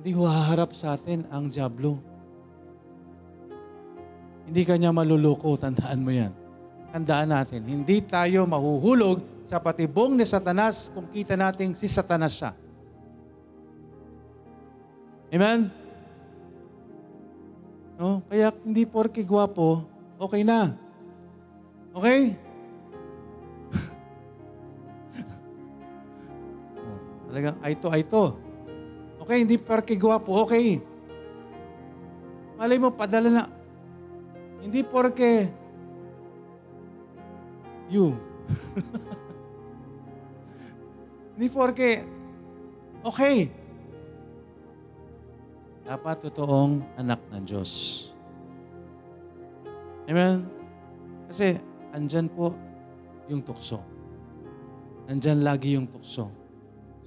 Hindi 0.03 0.11
ho 0.19 0.27
haharap 0.27 0.75
sa 0.75 0.99
atin 0.99 1.23
ang 1.31 1.47
Diablo. 1.47 2.03
Hindi 4.51 4.67
kanya 4.67 4.91
maluluko, 4.91 5.55
tandaan 5.55 6.03
mo 6.03 6.11
yan. 6.11 6.35
Tandaan 6.91 7.31
natin, 7.31 7.63
hindi 7.63 8.03
tayo 8.03 8.51
mahuhulog 8.51 9.47
sa 9.47 9.63
patibong 9.63 10.19
ni 10.19 10.27
Satanas 10.27 10.91
kung 10.91 11.07
kita 11.07 11.39
natin 11.39 11.71
si 11.79 11.87
Satanas 11.87 12.35
siya. 12.35 12.51
Amen? 15.31 15.71
No? 17.95 18.27
Kaya 18.27 18.51
hindi 18.67 18.83
porke 18.91 19.23
gwapo, 19.23 19.87
okay 20.19 20.43
na. 20.43 20.75
Okay? 21.95 22.50
Talagang 27.31 27.57
ay 27.63 27.79
to, 27.79 27.89
ay 27.95 28.03
to. 28.03 28.35
Okay, 29.23 29.47
hindi 29.47 29.55
porke 29.55 29.95
gwapo, 29.95 30.43
okay. 30.43 30.83
Malay 32.59 32.77
mo, 32.77 32.91
padala 32.91 33.31
na. 33.31 33.45
Hindi 34.61 34.83
porke 34.83 35.49
you. 37.89 38.19
hindi 41.39 41.47
porke 41.49 42.03
okay. 43.07 43.49
Dapat 45.87 46.17
totoong 46.23 46.99
anak 47.01 47.19
ng 47.33 47.45
Diyos. 47.47 47.71
Amen? 50.07 50.47
Kasi 51.31 51.59
andyan 51.95 52.31
po 52.31 52.55
yung 53.27 53.43
tukso. 53.43 53.83
Andyan 55.11 55.43
lagi 55.43 55.75
yung 55.75 55.91
tukso. 55.91 56.40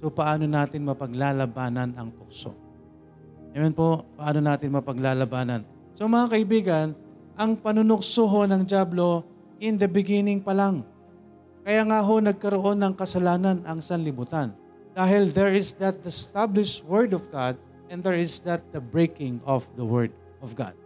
So 0.04 0.12
paano 0.12 0.44
natin 0.44 0.84
mapaglalabanan 0.84 1.96
ang 1.96 2.12
tukso? 2.12 2.52
Amen 3.56 3.72
po, 3.72 4.04
paano 4.20 4.44
natin 4.44 4.68
mapaglalabanan? 4.68 5.64
So 5.96 6.04
mga 6.04 6.36
kaibigan, 6.36 6.92
ang 7.40 7.56
panunukso 7.56 8.28
ho 8.28 8.44
ng 8.44 8.68
Diablo 8.68 9.24
in 9.64 9.80
the 9.80 9.88
beginning 9.88 10.44
pa 10.44 10.52
lang. 10.52 10.84
Kaya 11.64 11.88
nga 11.88 12.04
ho 12.04 12.20
nagkaroon 12.20 12.84
ng 12.84 12.92
kasalanan 12.92 13.64
ang 13.64 13.80
sanlibutan. 13.80 14.52
Dahil 14.92 15.32
there 15.32 15.56
is 15.56 15.72
that 15.80 15.96
established 16.04 16.84
Word 16.84 17.16
of 17.16 17.32
God 17.32 17.56
and 17.88 18.04
there 18.04 18.20
is 18.20 18.44
that 18.44 18.60
the 18.76 18.84
breaking 18.84 19.40
of 19.48 19.64
the 19.72 19.88
Word 19.88 20.12
of 20.44 20.52
God. 20.52 20.76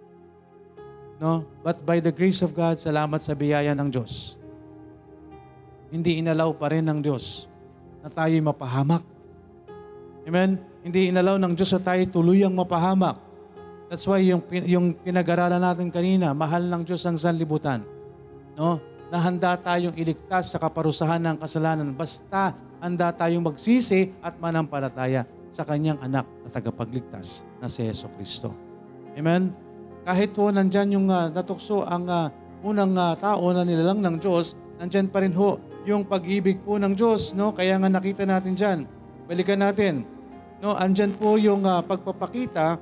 No? 1.18 1.42
But 1.66 1.82
by 1.82 1.98
the 1.98 2.14
grace 2.14 2.38
of 2.38 2.54
God, 2.54 2.78
salamat 2.78 3.18
sa 3.18 3.34
biyaya 3.34 3.74
ng 3.74 3.90
Diyos. 3.90 4.38
Hindi 5.90 6.22
inalaw 6.22 6.54
pa 6.54 6.70
rin 6.70 6.86
ng 6.86 7.02
Diyos 7.02 7.47
na 8.08 8.10
tayo'y 8.10 8.40
mapahamak. 8.40 9.04
Amen? 10.24 10.56
Hindi 10.80 11.12
inalaw 11.12 11.36
ng 11.36 11.52
Diyos 11.52 11.76
na 11.76 11.80
tayo 11.84 12.02
tuluyang 12.08 12.56
mapahamak. 12.56 13.20
That's 13.92 14.08
why 14.08 14.24
yung, 14.24 14.40
yung 14.48 14.96
pinag-aralan 14.96 15.60
natin 15.60 15.92
kanina, 15.92 16.32
mahal 16.32 16.64
ng 16.64 16.88
Diyos 16.88 17.04
ang 17.04 17.20
sanlibutan. 17.20 17.84
No? 18.56 18.80
Na 19.12 19.20
tayong 19.56 19.96
iligtas 19.96 20.52
sa 20.52 20.60
kaparusahan 20.60 21.20
ng 21.20 21.36
kasalanan 21.40 21.92
basta 21.96 22.52
handa 22.80 23.12
tayong 23.12 23.44
magsisi 23.44 24.12
at 24.20 24.36
manampalataya 24.36 25.24
sa 25.48 25.64
kanyang 25.64 25.96
anak 26.04 26.28
na 26.44 26.48
tagapagligtas 26.48 27.44
na 27.56 27.68
si 27.68 27.84
Yeso 27.88 28.08
Kristo. 28.16 28.52
Amen? 29.16 29.52
Kahit 30.04 30.36
po 30.36 30.48
nandyan 30.52 30.92
yung 30.92 31.08
uh, 31.08 31.32
natukso 31.32 31.84
ang 31.84 32.04
uh, 32.04 32.28
unang 32.64 32.92
uh, 32.96 33.16
tao 33.16 33.48
na 33.52 33.64
nilalang 33.64 34.00
ng 34.04 34.16
Diyos, 34.20 34.56
nandyan 34.76 35.08
pa 35.08 35.24
rin 35.24 35.32
ho 35.32 35.56
yung 35.88 36.04
pag-ibig 36.04 36.60
po 36.60 36.76
ng 36.76 36.92
Diyos. 36.92 37.32
No? 37.32 37.56
Kaya 37.56 37.80
nga 37.80 37.88
nakita 37.88 38.28
natin 38.28 38.52
dyan. 38.52 38.78
Balikan 39.24 39.64
natin. 39.64 40.04
No? 40.60 40.76
Andyan 40.76 41.16
po 41.16 41.40
yung 41.40 41.64
uh, 41.64 41.80
pagpapakita 41.80 42.76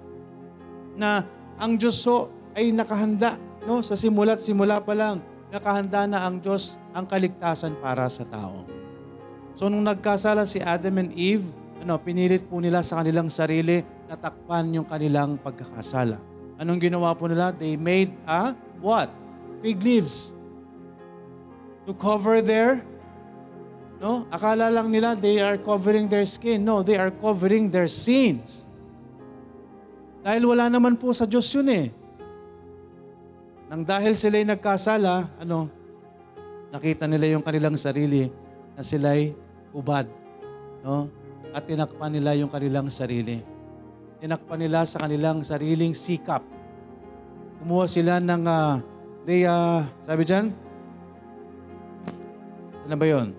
na 0.99 1.23
ang 1.55 1.79
Diyos 1.79 2.03
ho 2.11 2.27
ay 2.59 2.75
nakahanda. 2.75 3.39
No? 3.63 3.79
Sa 3.87 3.95
simula't 3.95 4.43
simula 4.43 4.83
pa 4.83 4.99
lang, 4.99 5.23
nakahanda 5.55 6.11
na 6.11 6.27
ang 6.27 6.43
Diyos 6.43 6.83
ang 6.91 7.07
kaligtasan 7.07 7.79
para 7.79 8.11
sa 8.11 8.27
tao. 8.27 8.67
So 9.55 9.71
nung 9.71 9.87
nagkasala 9.87 10.43
si 10.45 10.59
Adam 10.59 10.99
and 11.01 11.15
Eve, 11.15 11.47
ano, 11.81 12.03
pinilit 12.03 12.43
po 12.51 12.59
nila 12.59 12.83
sa 12.83 12.99
kanilang 13.01 13.31
sarili 13.31 13.87
na 14.11 14.19
takpan 14.19 14.75
yung 14.75 14.85
kanilang 14.91 15.39
pagkakasala. 15.39 16.19
Anong 16.59 16.83
ginawa 16.83 17.15
po 17.15 17.31
nila? 17.31 17.55
They 17.55 17.79
made 17.79 18.11
a 18.27 18.57
what? 18.83 19.13
Fig 19.63 19.79
leaves. 19.85 20.35
To 21.87 21.95
cover 21.95 22.43
their 22.43 22.83
No? 23.97 24.28
Akala 24.28 24.68
lang 24.68 24.92
nila 24.92 25.16
they 25.16 25.40
are 25.40 25.57
covering 25.57 26.07
their 26.07 26.24
skin. 26.28 26.61
No, 26.62 26.84
they 26.84 27.01
are 27.01 27.12
covering 27.12 27.72
their 27.72 27.88
sins. 27.88 28.64
Dahil 30.26 30.42
wala 30.44 30.66
naman 30.66 30.99
po 30.99 31.14
sa 31.14 31.24
Diyos 31.24 31.47
yun 31.55 31.70
eh. 31.70 31.86
Nang 33.66 33.82
dahil 33.82 34.14
sila'y 34.14 34.47
nagkasala, 34.47 35.30
ano, 35.42 35.70
nakita 36.70 37.07
nila 37.11 37.30
yung 37.30 37.42
kanilang 37.42 37.74
sarili 37.78 38.30
na 38.74 38.82
sila'y 38.82 39.34
ubad. 39.74 40.07
No? 40.86 41.11
at 41.57 41.64
tinakpan 41.64 42.12
nila 42.12 42.36
yung 42.36 42.53
kanilang 42.53 42.92
sarili. 42.92 43.40
Tinakpan 44.20 44.61
nila 44.61 44.84
sa 44.84 45.01
kanilang 45.01 45.40
sariling 45.40 45.97
sikap. 45.97 46.44
Kumuha 47.64 47.88
sila 47.88 48.20
ng, 48.20 48.44
uh, 48.44 48.76
they, 49.24 49.49
uh, 49.49 49.80
sabi 50.05 50.28
dyan, 50.28 50.53
ano 52.84 52.94
ba 53.01 53.07
yun? 53.09 53.32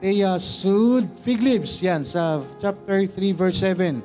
They 0.00 0.22
uh, 0.22 0.38
sewed 0.38 1.04
fig 1.06 1.42
leaves, 1.42 1.82
yan, 1.82 2.04
sa 2.04 2.42
chapter 2.58 3.06
3 3.06 3.32
verse 3.32 3.58
7. 3.58 4.02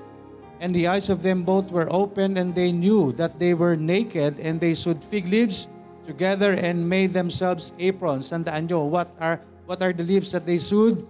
And 0.59 0.75
the 0.75 0.87
eyes 0.87 1.09
of 1.09 1.23
them 1.23 1.43
both 1.43 1.71
were 1.71 1.87
opened 1.87 2.37
and 2.37 2.51
they 2.53 2.71
knew 2.71 3.11
that 3.15 3.39
they 3.39 3.53
were 3.55 3.75
naked 3.75 4.39
and 4.39 4.59
they 4.59 4.75
sewed 4.75 4.99
fig 4.99 5.27
leaves 5.27 5.67
together 6.03 6.51
and 6.51 6.83
made 6.83 7.15
themselves 7.15 7.71
aprons. 7.79 8.27
Tandaan 8.33 8.67
nyo, 8.67 8.89
what 8.89 9.13
are, 9.21 9.39
what 9.65 9.79
are 9.79 9.93
the 9.93 10.03
leaves 10.03 10.35
that 10.35 10.43
they 10.43 10.57
sewed? 10.57 11.05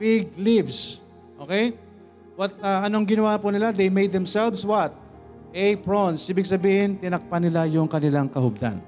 Fig 0.00 0.32
leaves. 0.38 1.02
Okay? 1.40 1.76
What, 2.38 2.56
uh, 2.64 2.88
anong 2.88 3.04
ginawa 3.04 3.36
po 3.36 3.52
nila? 3.52 3.76
They 3.76 3.92
made 3.92 4.14
themselves 4.14 4.64
what? 4.64 4.96
Aprons. 5.52 6.24
Ibig 6.32 6.48
sabihin, 6.48 6.96
tinakpan 6.96 7.44
nila 7.44 7.68
yung 7.68 7.90
kanilang 7.90 8.32
kahubdan. 8.32 8.80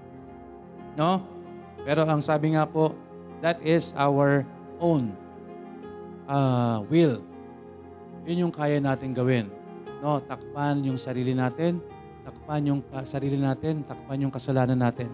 No? 0.97 1.21
Pero 1.85 2.09
ang 2.09 2.25
sabi 2.25 2.57
nga 2.57 2.65
po, 2.65 2.97
that 3.45 3.61
is 3.61 3.93
our 4.01 4.49
own 4.81 5.13
uh, 6.27 6.83
will. 6.89 7.21
Yun 8.25 8.49
yung 8.49 8.55
kaya 8.55 8.81
natin 8.81 9.13
gawin. 9.13 9.53
No? 10.01 10.21
Takpan 10.21 10.81
yung 10.85 10.97
sarili 10.97 11.37
natin, 11.37 11.81
takpan 12.25 12.65
yung 12.65 12.81
sarili 13.05 13.37
natin, 13.37 13.85
takpan 13.85 14.25
yung 14.25 14.33
kasalanan 14.33 14.81
natin. 14.81 15.13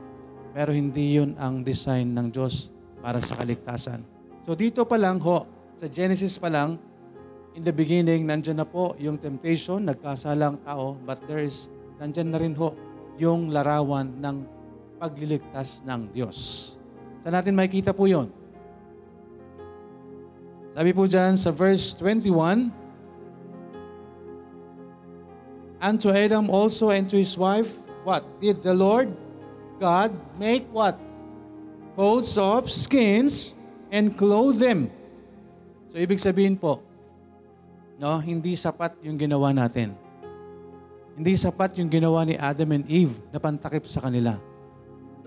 Pero 0.51 0.75
hindi 0.75 1.19
yun 1.19 1.35
ang 1.39 1.63
design 1.63 2.15
ng 2.15 2.31
Diyos 2.31 2.75
para 3.03 3.19
sa 3.23 3.39
kaligtasan. 3.39 4.03
So 4.43 4.55
dito 4.55 4.83
pa 4.87 4.99
lang 4.99 5.19
ho, 5.23 5.47
sa 5.75 5.87
Genesis 5.87 6.37
pa 6.39 6.51
lang, 6.51 6.79
in 7.55 7.63
the 7.67 7.75
beginning, 7.75 8.27
nandyan 8.27 8.63
na 8.63 8.67
po 8.67 8.95
yung 8.99 9.19
temptation, 9.19 9.83
nagkasalang 9.83 10.63
tao, 10.63 10.99
but 11.03 11.19
there 11.27 11.43
is, 11.43 11.71
nandyan 11.99 12.31
na 12.31 12.39
rin 12.39 12.55
ho 12.55 12.75
yung 13.19 13.51
larawan 13.53 14.11
ng 14.17 14.37
pagliligtas 15.01 15.83
ng 15.85 16.13
Diyos. 16.13 16.77
Saan 17.21 17.37
natin 17.37 17.53
makikita 17.57 17.93
po 17.93 18.09
yon? 18.09 18.40
Sabi 20.71 20.95
po 20.95 21.11
dyan 21.11 21.35
sa 21.35 21.51
verse 21.51 21.91
21, 21.99 22.71
And 25.81 25.97
to 25.99 26.13
Adam 26.15 26.47
also 26.47 26.95
and 26.95 27.11
to 27.11 27.19
his 27.19 27.35
wife, 27.35 27.75
what? 28.07 28.23
Did 28.39 28.63
the 28.63 28.77
Lord 28.77 29.11
God 29.83 30.15
make 30.39 30.69
what? 30.71 30.95
Coats 31.99 32.39
of 32.39 32.71
skins 32.71 33.57
and 33.91 34.15
clothe 34.15 34.63
them. 34.63 34.93
So 35.91 35.99
ibig 35.99 36.23
sabihin 36.23 36.55
po, 36.55 36.85
No, 38.01 38.17
hindi 38.17 38.57
sapat 38.57 38.97
yung 39.05 39.21
ginawa 39.21 39.53
natin. 39.53 39.93
Hindi 41.19 41.37
sapat 41.37 41.77
yung 41.77 41.93
ginawa 41.93 42.25
ni 42.25 42.33
Adam 42.39 42.81
and 42.81 42.87
Eve 42.89 43.13
na 43.29 43.37
pantakip 43.37 43.85
sa 43.85 44.01
kanila. 44.01 44.41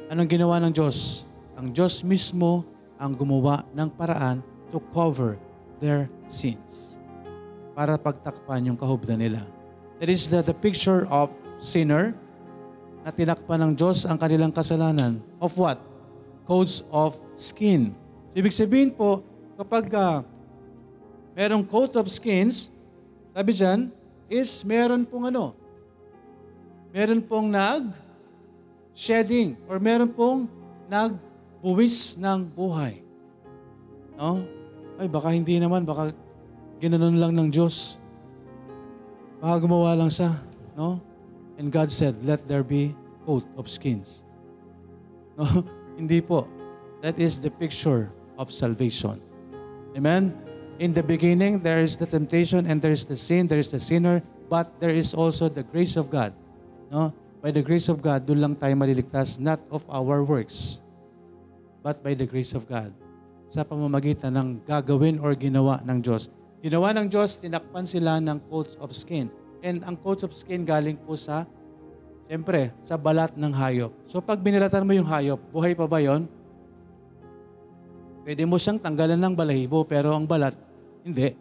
Anong 0.09 0.25
ginawa 0.25 0.57
ng 0.63 0.73
Diyos? 0.73 1.29
Ang 1.53 1.69
Diyos 1.69 2.01
mismo 2.01 2.65
ang 2.97 3.13
gumawa 3.13 3.61
ng 3.77 3.89
paraan 3.93 4.52
to 4.73 4.81
cover 4.89 5.37
their 5.77 6.09
sins 6.25 6.97
para 7.77 7.93
pagtakpan 8.01 8.73
yung 8.73 8.77
kahubdan 8.77 9.21
nila. 9.21 9.45
That 10.01 10.09
is 10.09 10.25
the, 10.27 10.41
the 10.41 10.57
picture 10.57 11.05
of 11.07 11.29
sinner 11.61 12.17
na 13.05 13.13
tinakpan 13.13 13.61
ng 13.61 13.71
Diyos 13.77 14.09
ang 14.09 14.17
kanilang 14.17 14.49
kasalanan. 14.49 15.21
Of 15.37 15.53
what? 15.61 15.77
Coats 16.49 16.81
of 16.89 17.13
skin. 17.37 17.93
So, 18.33 18.41
ibig 18.41 18.55
sabihin 18.55 18.89
po, 18.91 19.21
kapag 19.55 19.93
uh, 19.93 20.25
merong 21.37 21.63
coat 21.69 21.93
of 21.95 22.09
skins, 22.09 22.73
sabi 23.31 23.53
dyan, 23.53 23.93
is 24.27 24.65
meron 24.65 25.05
pong 25.05 25.29
ano? 25.29 25.53
Meron 26.89 27.21
pong 27.21 27.53
nag 27.53 27.93
shedding 28.93 29.57
or 29.65 29.81
meron 29.81 30.09
pong 30.13 30.45
nagbuwis 30.85 32.17
ng 32.21 32.45
buhay. 32.53 33.01
No? 34.13 34.45
Ay, 35.01 35.07
baka 35.09 35.33
hindi 35.33 35.57
naman, 35.57 35.85
baka 35.85 36.13
ginanon 36.77 37.17
lang 37.17 37.33
ng 37.33 37.49
Diyos. 37.49 37.97
Baka 39.41 39.63
gumawa 39.63 39.97
lang 39.97 40.11
siya. 40.13 40.35
No? 40.77 41.01
And 41.57 41.71
God 41.71 41.89
said, 41.89 42.17
let 42.25 42.45
there 42.45 42.63
be 42.63 42.95
coat 43.25 43.45
of 43.57 43.69
skins. 43.69 44.23
No? 45.33 45.49
hindi 45.97 46.21
po. 46.21 46.45
That 47.01 47.17
is 47.17 47.41
the 47.41 47.49
picture 47.49 48.13
of 48.37 48.53
salvation. 48.53 49.17
Amen? 49.97 50.33
In 50.77 50.93
the 50.93 51.01
beginning, 51.01 51.57
there 51.57 51.81
is 51.81 51.97
the 51.97 52.05
temptation 52.05 52.65
and 52.65 52.81
there 52.81 52.93
is 52.93 53.05
the 53.05 53.17
sin, 53.17 53.45
there 53.45 53.57
is 53.57 53.69
the 53.69 53.79
sinner, 53.79 54.21
but 54.49 54.77
there 54.77 54.93
is 54.93 55.13
also 55.13 55.49
the 55.49 55.63
grace 55.63 55.97
of 55.97 56.09
God. 56.09 56.33
No? 56.93 57.13
By 57.41 57.51
the 57.51 57.61
grace 57.61 57.89
of 57.89 58.01
God, 58.01 58.25
doon 58.25 58.39
lang 58.39 58.53
tayo 58.55 58.77
maliligtas, 58.77 59.41
not 59.41 59.65
of 59.73 59.83
our 59.89 60.23
works, 60.23 60.79
but 61.81 61.99
by 62.01 62.13
the 62.13 62.25
grace 62.25 62.53
of 62.53 62.69
God. 62.69 62.93
Sa 63.47 63.61
pamamagitan 63.67 64.33
ng 64.33 64.47
gagawin 64.65 65.21
or 65.21 65.35
ginawa 65.37 65.83
ng 65.85 65.99
Diyos. 66.01 66.29
Ginawa 66.63 66.95
ng 66.95 67.11
Diyos, 67.11 67.37
tinakpan 67.43 67.83
sila 67.83 68.23
ng 68.23 68.39
coats 68.47 68.79
of 68.79 68.95
skin. 68.95 69.27
And 69.59 69.83
ang 69.83 69.99
coats 69.99 70.23
of 70.23 70.31
skin 70.31 70.63
galing 70.63 70.95
po 70.95 71.15
sa, 71.19 71.43
siyempre, 72.27 72.71
sa 72.79 72.95
balat 72.95 73.35
ng 73.35 73.51
hayop. 73.51 73.91
So 74.07 74.23
pag 74.23 74.39
binilatan 74.39 74.87
mo 74.87 74.95
yung 74.95 75.07
hayop, 75.07 75.39
buhay 75.51 75.75
pa 75.75 75.87
ba 75.87 75.99
yon? 75.99 76.27
Pwede 78.23 78.47
mo 78.47 78.55
siyang 78.55 78.79
tanggalan 78.79 79.19
ng 79.19 79.35
balahibo, 79.35 79.83
pero 79.83 80.15
ang 80.15 80.23
balat, 80.23 80.55
hindi. 81.03 81.35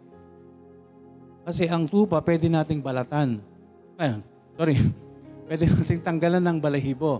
Kasi 1.43 1.67
ang 1.71 1.87
tupa, 1.87 2.19
pwede 2.19 2.51
nating 2.51 2.83
balatan. 2.83 3.39
Ayun, 3.95 4.19
sorry. 4.55 4.75
Pwede 5.47 5.67
nating 5.67 5.99
tanggalan 5.99 6.39
ng 6.39 6.57
balahibo. 6.63 7.19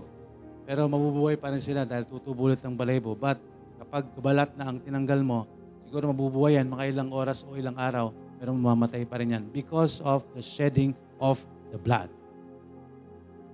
Pero 0.64 0.88
mabubuhay 0.88 1.36
pa 1.36 1.52
rin 1.52 1.60
sila 1.60 1.84
dahil 1.84 2.08
tutubulot 2.08 2.56
ng 2.56 2.72
balahibo. 2.72 3.12
But 3.12 3.36
kapag 3.78 4.04
balat 4.18 4.50
na 4.54 4.70
ang 4.70 4.78
tinanggal 4.82 5.20
mo, 5.22 5.46
siguro 5.86 6.10
mabubuhay 6.10 6.58
yan 6.58 6.66
mga 6.70 6.90
ilang 6.90 7.10
oras 7.14 7.46
o 7.46 7.54
ilang 7.54 7.78
araw, 7.78 8.10
pero 8.38 8.50
mamamatay 8.54 9.06
pa 9.06 9.22
rin 9.22 9.34
yan 9.34 9.44
because 9.54 10.02
of 10.02 10.26
the 10.34 10.42
shedding 10.42 10.92
of 11.22 11.42
the 11.70 11.78
blood. 11.78 12.10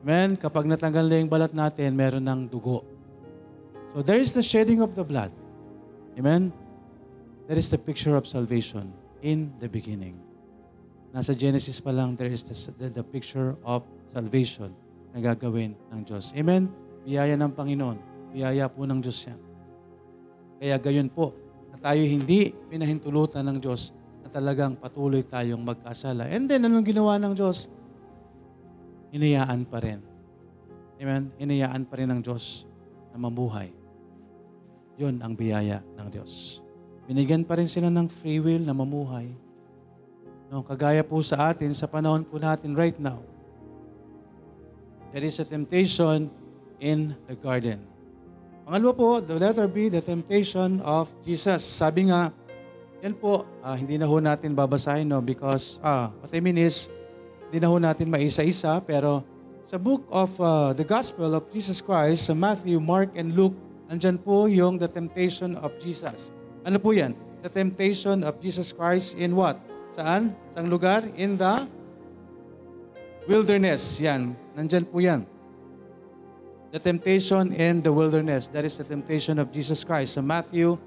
Amen? 0.01 0.37
Kapag 0.41 0.65
natanggal 0.65 1.05
na 1.05 1.17
yung 1.21 1.29
balat 1.29 1.53
natin, 1.53 1.93
meron 1.93 2.25
ng 2.25 2.49
dugo. 2.49 2.81
So 3.93 4.01
there 4.01 4.17
is 4.17 4.33
the 4.33 4.41
shedding 4.41 4.81
of 4.81 4.97
the 4.97 5.05
blood. 5.05 5.33
Amen? 6.17 6.53
That 7.51 7.61
is 7.61 7.69
the 7.69 7.77
picture 7.77 8.17
of 8.17 8.25
salvation 8.25 8.97
in 9.21 9.53
the 9.61 9.69
beginning. 9.69 10.17
Nasa 11.11 11.35
Genesis 11.35 11.83
pa 11.83 11.91
lang, 11.91 12.15
there 12.15 12.31
is 12.31 12.47
the, 12.47 12.55
the, 12.81 13.03
the 13.03 13.05
picture 13.05 13.59
of 13.67 13.83
salvation 14.15 14.73
na 15.11 15.19
gagawin 15.21 15.75
ng 15.91 16.01
Diyos. 16.07 16.31
Amen? 16.39 16.71
Biyaya 17.03 17.35
ng 17.35 17.53
Panginoon. 17.53 17.99
Biyaya 18.31 18.71
po 18.71 18.87
ng 18.87 19.03
Diyos 19.03 19.27
yan. 19.27 19.50
Kaya 20.61 20.77
gayon 20.77 21.09
po, 21.09 21.33
na 21.73 21.81
tayo 21.81 22.05
hindi 22.05 22.53
pinahintulutan 22.69 23.41
ng 23.49 23.59
Diyos 23.65 23.97
na 24.21 24.29
talagang 24.29 24.77
patuloy 24.77 25.25
tayong 25.25 25.65
magkasala. 25.65 26.29
And 26.29 26.45
then, 26.45 26.69
anong 26.69 26.85
ginawa 26.85 27.17
ng 27.17 27.33
Diyos? 27.33 27.73
Inayaan 29.17 29.65
pa 29.65 29.81
rin. 29.81 30.05
Amen? 31.01 31.33
Inayaan 31.41 31.89
pa 31.89 31.97
rin 31.97 32.13
ng 32.13 32.21
Diyos 32.21 32.69
na 33.11 33.17
mabuhay. 33.17 33.73
Yun 35.01 35.25
ang 35.25 35.33
biyaya 35.33 35.81
ng 35.97 36.09
Diyos. 36.13 36.61
Binigyan 37.09 37.49
pa 37.49 37.57
rin 37.57 37.67
sila 37.67 37.89
ng 37.89 38.07
free 38.13 38.39
will 38.39 38.61
na 38.61 38.77
mamuhay. 38.77 39.33
No, 40.53 40.61
kagaya 40.61 41.01
po 41.01 41.25
sa 41.25 41.51
atin, 41.51 41.73
sa 41.73 41.89
panahon 41.89 42.27
po 42.27 42.37
natin 42.37 42.77
right 42.77 42.99
now, 43.01 43.25
there 45.11 45.25
is 45.25 45.41
a 45.41 45.47
temptation 45.47 46.29
in 46.83 47.17
the 47.27 47.35
garden. 47.39 47.90
Pangalawa 48.71 48.95
po, 48.95 49.19
the 49.19 49.35
letter 49.35 49.67
B, 49.67 49.91
the 49.91 49.99
temptation 49.99 50.79
of 50.87 51.11
Jesus. 51.27 51.67
Sabi 51.67 52.07
nga, 52.07 52.31
yan 53.03 53.19
po, 53.19 53.43
ah, 53.67 53.75
hindi 53.75 53.99
na 53.99 54.07
ho 54.07 54.23
natin 54.23 54.55
babasahin, 54.55 55.11
no? 55.11 55.19
Because, 55.19 55.83
ah, 55.83 56.15
what 56.23 56.31
I 56.31 56.39
mean 56.39 56.55
is, 56.55 56.87
hindi 57.51 57.59
na 57.59 57.67
ho 57.67 57.83
natin 57.83 58.07
maisa-isa, 58.07 58.79
pero 58.87 59.27
sa 59.67 59.75
book 59.75 60.07
of 60.07 60.31
uh, 60.39 60.71
the 60.71 60.87
Gospel 60.87 61.35
of 61.35 61.51
Jesus 61.51 61.83
Christ, 61.83 62.31
sa 62.31 62.35
Matthew, 62.39 62.79
Mark, 62.79 63.11
and 63.19 63.35
Luke, 63.35 63.59
nandyan 63.91 64.23
po 64.23 64.47
yung 64.47 64.79
the 64.79 64.87
temptation 64.87 65.59
of 65.59 65.75
Jesus. 65.83 66.31
Ano 66.63 66.79
po 66.79 66.95
yan? 66.95 67.19
The 67.43 67.51
temptation 67.51 68.23
of 68.23 68.39
Jesus 68.39 68.71
Christ 68.71 69.19
in 69.19 69.35
what? 69.35 69.59
Saan? 69.91 70.31
Saan 70.55 70.71
lugar? 70.71 71.03
In 71.19 71.35
the 71.35 71.67
wilderness. 73.27 73.99
Yan. 73.99 74.39
Nandyan 74.55 74.87
po 74.87 75.03
yan. 75.03 75.27
The 76.71 76.79
temptation 76.79 77.53
in 77.53 77.83
the 77.83 77.93
wilderness. 77.93 78.47
That 78.49 78.65
is 78.65 78.79
the 78.79 78.87
temptation 78.87 79.43
of 79.43 79.51
Jesus 79.51 79.83
Christ. 79.83 80.15
Sa 80.15 80.23
Matthew, 80.23 80.79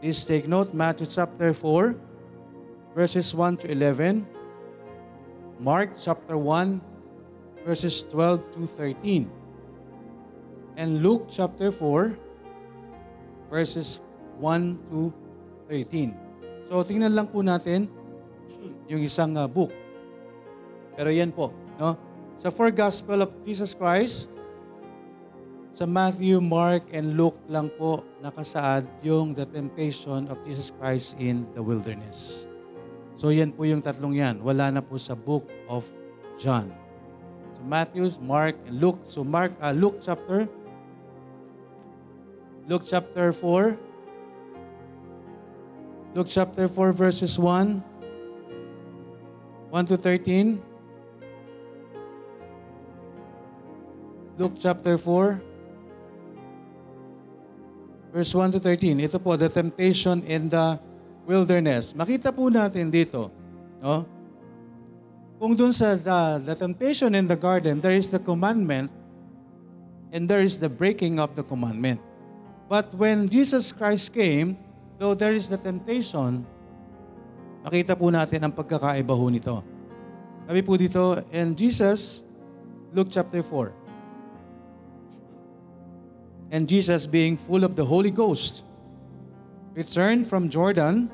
please 0.00 0.24
take 0.24 0.48
note, 0.48 0.72
Matthew 0.72 1.12
chapter 1.12 1.52
4, 1.52 1.92
verses 2.96 3.36
1 3.36 3.60
to 3.64 3.66
11. 3.68 4.24
Mark 5.60 5.92
chapter 6.00 6.40
1, 6.40 6.80
verses 7.68 8.00
12 8.08 8.40
to 8.56 8.60
13. 8.64 9.28
And 10.80 11.04
Luke 11.04 11.28
chapter 11.28 11.68
4, 11.68 12.16
verses 13.52 14.00
1 14.40 14.88
to 14.88 15.12
13. 15.68 16.16
So 16.72 16.80
tingnan 16.80 17.12
lang 17.12 17.28
po 17.28 17.44
natin 17.44 17.92
yung 18.88 19.04
isang 19.04 19.36
uh, 19.36 19.44
book. 19.44 19.68
Pero 20.96 21.12
yan 21.12 21.28
po, 21.28 21.52
no? 21.76 21.92
Sa 22.40 22.48
four 22.48 22.72
gospel 22.72 23.28
of 23.28 23.30
Jesus 23.44 23.76
Christ, 23.76 24.39
sa 25.70 25.86
Matthew, 25.86 26.42
Mark, 26.42 26.82
and 26.90 27.14
Luke 27.14 27.38
lang 27.46 27.70
po 27.78 28.02
nakasaad 28.18 28.90
yung 29.06 29.30
the 29.30 29.46
temptation 29.46 30.26
of 30.26 30.36
Jesus 30.42 30.74
Christ 30.74 31.14
in 31.22 31.46
the 31.54 31.62
wilderness. 31.62 32.50
So 33.14 33.30
yan 33.30 33.54
po 33.54 33.62
yung 33.62 33.78
tatlong 33.78 34.18
yan. 34.18 34.42
Wala 34.42 34.74
na 34.74 34.82
po 34.82 34.98
sa 34.98 35.14
book 35.14 35.46
of 35.70 35.86
John. 36.34 36.74
So 37.54 37.62
Matthew, 37.62 38.10
Mark, 38.18 38.58
and 38.66 38.82
Luke. 38.82 39.06
So 39.06 39.22
Mark, 39.22 39.54
uh, 39.62 39.70
Luke 39.70 40.02
chapter 40.02 40.50
Luke 42.70 42.86
chapter 42.86 43.34
4. 43.34 43.78
Luke 46.14 46.30
chapter 46.30 46.66
4 46.70 46.92
verses 46.94 47.34
1. 47.38 47.82
1 49.70 49.86
to 49.86 49.96
13. 49.98 50.62
Luke 54.38 54.54
chapter 54.58 54.94
4. 54.98 55.49
Verse 58.10 58.34
1 58.34 58.58
to 58.58 58.60
13. 58.60 58.98
Ito 59.06 59.22
po, 59.22 59.38
the 59.38 59.46
temptation 59.46 60.22
in 60.26 60.50
the 60.50 60.78
wilderness. 61.30 61.94
Makita 61.94 62.34
po 62.34 62.50
natin 62.50 62.90
dito, 62.90 63.30
no? 63.78 64.02
Kung 65.40 65.56
dun 65.56 65.72
sa 65.72 65.96
the, 65.96 66.52
the 66.52 66.54
temptation 66.58 67.16
in 67.16 67.24
the 67.24 67.38
garden, 67.38 67.80
there 67.80 67.96
is 67.96 68.12
the 68.12 68.20
commandment 68.20 68.92
and 70.12 70.28
there 70.28 70.44
is 70.44 70.58
the 70.60 70.68
breaking 70.68 71.16
of 71.16 71.32
the 71.32 71.40
commandment. 71.46 72.02
But 72.68 72.92
when 72.92 73.30
Jesus 73.30 73.72
Christ 73.72 74.12
came, 74.12 74.58
though 75.00 75.16
there 75.16 75.32
is 75.32 75.48
the 75.48 75.56
temptation, 75.56 76.44
makita 77.64 77.96
po 77.96 78.12
natin 78.12 78.44
ang 78.44 78.52
pagkakaiba 78.52 79.14
ho 79.16 79.26
nito. 79.32 79.56
Sabi 80.44 80.60
po 80.60 80.76
dito, 80.76 81.24
and 81.32 81.56
Jesus, 81.56 82.26
Luke 82.92 83.08
chapter 83.08 83.40
4, 83.40 83.79
And 86.50 86.68
Jesus, 86.68 87.06
being 87.06 87.36
full 87.36 87.62
of 87.62 87.76
the 87.76 87.84
Holy 87.84 88.10
Ghost, 88.10 88.64
returned 89.74 90.26
from 90.26 90.50
Jordan 90.50 91.10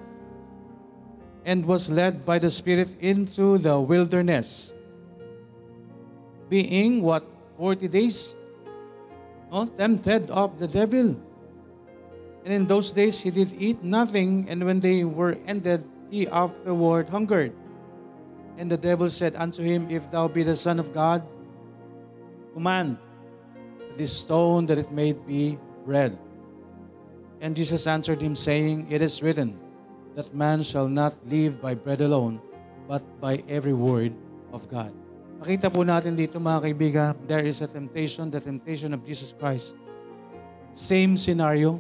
and 1.44 1.64
was 1.64 1.90
led 1.90 2.24
by 2.24 2.38
the 2.38 2.50
Spirit 2.50 2.96
into 3.00 3.58
the 3.58 3.78
wilderness, 3.78 4.74
being 6.48 7.02
what? 7.02 7.24
40 7.58 7.88
days? 7.88 8.34
No, 9.52 9.66
tempted 9.66 10.28
of 10.30 10.58
the 10.58 10.68
devil. 10.68 11.16
And 12.44 12.52
in 12.52 12.66
those 12.66 12.92
days 12.92 13.20
he 13.20 13.30
did 13.30 13.52
eat 13.58 13.82
nothing, 13.82 14.46
and 14.48 14.64
when 14.64 14.80
they 14.80 15.04
were 15.04 15.36
ended, 15.46 15.84
he 16.10 16.28
afterward 16.28 17.08
hungered. 17.08 17.52
And 18.58 18.70
the 18.70 18.76
devil 18.76 19.08
said 19.08 19.36
unto 19.36 19.62
him, 19.62 19.90
If 19.90 20.10
thou 20.10 20.28
be 20.28 20.42
the 20.42 20.56
Son 20.56 20.78
of 20.78 20.92
God, 20.92 21.26
command 22.54 22.98
this 23.96 24.12
stone 24.12 24.66
that 24.66 24.78
it 24.78 24.92
may 24.92 25.12
be 25.12 25.58
bread. 25.84 26.16
And 27.40 27.56
Jesus 27.56 27.86
answered 27.86 28.20
him, 28.20 28.34
saying, 28.34 28.88
It 28.88 29.02
is 29.02 29.22
written, 29.22 29.58
that 30.14 30.32
man 30.32 30.62
shall 30.62 30.88
not 30.88 31.16
live 31.26 31.60
by 31.60 31.74
bread 31.74 32.00
alone, 32.00 32.40
but 32.88 33.04
by 33.20 33.42
every 33.48 33.74
word 33.74 34.14
of 34.52 34.68
God. 34.68 34.92
Makita 35.36 35.68
po 35.68 35.84
natin 35.84 36.16
dito 36.16 36.40
mga 36.40 36.64
kaibigan, 36.64 37.12
there 37.28 37.44
is 37.44 37.60
a 37.60 37.68
temptation, 37.68 38.32
the 38.32 38.40
temptation 38.40 38.96
of 38.96 39.04
Jesus 39.04 39.36
Christ. 39.36 39.76
Same 40.72 41.20
scenario, 41.20 41.76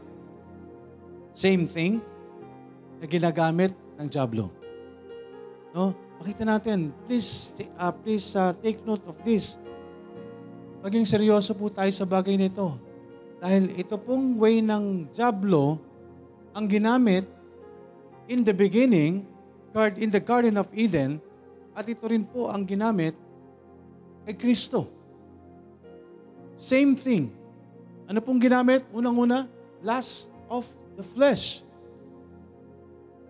same 1.32 1.64
thing, 1.64 2.04
na 3.00 3.08
ginagamit 3.08 3.72
ng 3.96 4.08
Diablo. 4.12 4.52
No? 5.72 5.96
Makita 6.20 6.44
natin, 6.44 6.92
please, 7.08 7.60
uh, 7.80 7.92
please 7.92 8.36
uh, 8.36 8.52
take 8.60 8.84
note 8.84 9.04
of 9.08 9.16
this. 9.24 9.56
Maging 10.82 11.06
seryoso 11.08 11.56
po 11.56 11.70
tayo 11.72 11.88
sa 11.92 12.04
bagay 12.04 12.36
nito. 12.36 12.76
Dahil 13.40 13.72
ito 13.76 13.96
pong 14.00 14.40
way 14.40 14.64
ng 14.64 15.12
Diablo 15.12 15.80
ang 16.56 16.64
ginamit 16.64 17.28
in 18.26 18.42
the 18.42 18.52
beginning, 18.56 19.22
in 20.00 20.08
the 20.08 20.22
Garden 20.22 20.56
of 20.56 20.66
Eden, 20.72 21.20
at 21.76 21.84
ito 21.84 22.08
rin 22.08 22.24
po 22.24 22.48
ang 22.48 22.64
ginamit 22.64 23.12
kay 24.24 24.34
Kristo. 24.34 24.88
Same 26.56 26.96
thing. 26.96 27.28
Ano 28.08 28.24
pong 28.24 28.40
ginamit? 28.40 28.88
Unang-una, 28.90 29.44
lust 29.84 30.32
of 30.48 30.64
the 30.96 31.04
flesh. 31.04 31.60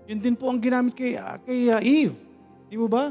Yun 0.06 0.22
din 0.22 0.38
po 0.38 0.46
ang 0.46 0.62
ginamit 0.62 0.94
kay, 0.94 1.18
uh, 1.18 1.34
kay 1.42 1.66
uh, 1.66 1.82
Eve. 1.82 2.14
Di 2.70 2.78
ba? 2.78 3.10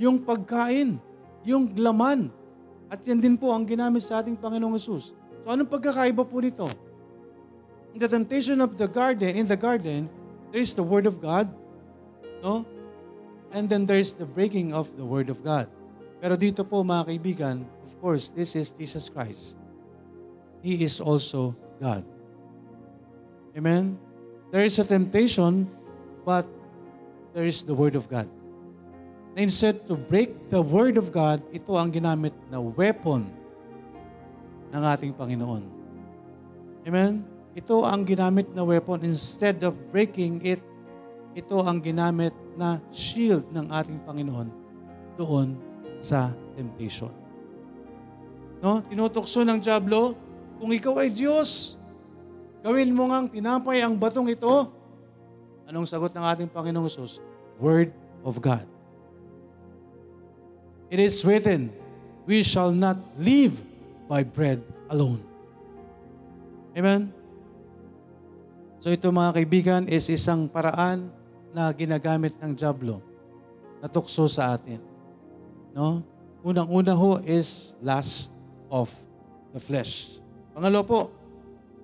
Yung 0.00 0.24
pagkain, 0.24 0.96
yung 1.44 1.68
laman. 1.76 2.32
At 2.92 3.00
yan 3.08 3.24
din 3.24 3.40
po 3.40 3.48
ang 3.56 3.64
ginamit 3.64 4.04
sa 4.04 4.20
ating 4.20 4.36
Panginoong 4.36 4.76
Yesus. 4.76 5.16
So 5.16 5.48
anong 5.48 5.72
pagkakaiba 5.72 6.28
po 6.28 6.44
nito? 6.44 6.68
In 7.96 7.98
the 8.04 8.04
temptation 8.04 8.60
of 8.60 8.76
the 8.76 8.84
garden, 8.84 9.32
in 9.32 9.48
the 9.48 9.56
garden, 9.56 10.12
there 10.52 10.60
is 10.60 10.76
the 10.76 10.84
Word 10.84 11.08
of 11.08 11.16
God. 11.16 11.48
No? 12.44 12.68
And 13.48 13.64
then 13.64 13.88
there 13.88 13.96
is 13.96 14.12
the 14.12 14.28
breaking 14.28 14.76
of 14.76 14.92
the 15.00 15.08
Word 15.08 15.32
of 15.32 15.40
God. 15.40 15.72
Pero 16.20 16.36
dito 16.36 16.68
po 16.68 16.84
mga 16.84 17.16
kaibigan, 17.16 17.64
of 17.64 17.92
course, 17.96 18.28
this 18.28 18.52
is 18.52 18.76
Jesus 18.76 19.08
Christ. 19.08 19.56
He 20.60 20.84
is 20.84 21.00
also 21.00 21.56
God. 21.80 22.04
Amen? 23.56 23.96
There 24.52 24.68
is 24.68 24.76
a 24.76 24.84
temptation, 24.84 25.64
but 26.28 26.44
there 27.32 27.48
is 27.48 27.64
the 27.64 27.72
Word 27.72 27.96
of 27.96 28.04
God. 28.12 28.28
Instead 29.32 29.88
to 29.88 29.96
break 29.96 30.52
the 30.52 30.60
Word 30.60 31.00
of 31.00 31.08
God, 31.08 31.40
ito 31.56 31.72
ang 31.72 31.88
ginamit 31.88 32.36
na 32.52 32.60
weapon 32.60 33.24
ng 34.68 34.82
ating 34.84 35.16
Panginoon. 35.16 35.64
Amen? 36.84 37.24
Ito 37.56 37.84
ang 37.84 38.04
ginamit 38.04 38.52
na 38.52 38.60
weapon. 38.64 39.00
Instead 39.04 39.64
of 39.64 39.72
breaking 39.88 40.44
it, 40.44 40.60
ito 41.32 41.56
ang 41.64 41.80
ginamit 41.80 42.36
na 42.60 42.76
shield 42.92 43.48
ng 43.52 43.72
ating 43.72 44.04
Panginoon 44.04 44.48
doon 45.16 45.56
sa 46.00 46.32
temptation. 46.52 47.12
No? 48.60 48.84
Tinutokso 48.84 49.44
ng 49.44 49.60
Diablo, 49.60 50.16
kung 50.60 50.72
ikaw 50.72 51.00
ay 51.00 51.08
Diyos, 51.12 51.80
gawin 52.60 52.92
mo 52.92 53.08
ngang 53.08 53.32
tinapay 53.32 53.80
ang 53.80 53.96
batong 53.96 54.28
ito. 54.28 54.68
Anong 55.68 55.88
sagot 55.88 56.12
ng 56.12 56.24
ating 56.24 56.48
Panginoong 56.52 56.88
Jesus? 56.88 57.16
Word 57.56 57.96
of 58.24 58.40
God. 58.40 58.71
It 60.92 61.00
is 61.00 61.24
written, 61.24 61.72
we 62.28 62.44
shall 62.44 62.68
not 62.68 63.00
live 63.16 63.56
by 64.04 64.28
bread 64.28 64.60
alone. 64.92 65.24
Amen? 66.76 67.08
So 68.76 68.92
ito 68.92 69.08
mga 69.08 69.40
kaibigan 69.40 69.82
is 69.88 70.12
isang 70.12 70.52
paraan 70.52 71.08
na 71.56 71.72
ginagamit 71.72 72.36
ng 72.44 72.52
Diablo 72.52 73.00
na 73.80 73.88
tukso 73.88 74.28
sa 74.28 74.52
atin. 74.52 74.84
No? 75.72 76.04
Unang-una 76.44 76.92
ho 76.92 77.24
is 77.24 77.72
lust 77.80 78.36
of 78.68 78.92
the 79.56 79.60
flesh. 79.64 80.20
Pangalo 80.52 80.84
po, 80.84 81.00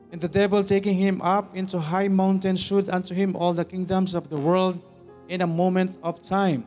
And 0.09 0.21
the 0.21 0.29
devil 0.29 0.65
taking 0.65 0.97
him 0.97 1.21
up 1.21 1.53
into 1.53 1.77
high 1.77 2.09
mountain 2.09 2.57
showed 2.57 2.89
unto 2.89 3.13
him 3.13 3.37
all 3.37 3.53
the 3.53 3.65
kingdoms 3.65 4.17
of 4.17 4.33
the 4.33 4.41
world 4.41 4.81
in 5.29 5.45
a 5.45 5.49
moment 5.49 5.97
of 6.01 6.21
time. 6.25 6.65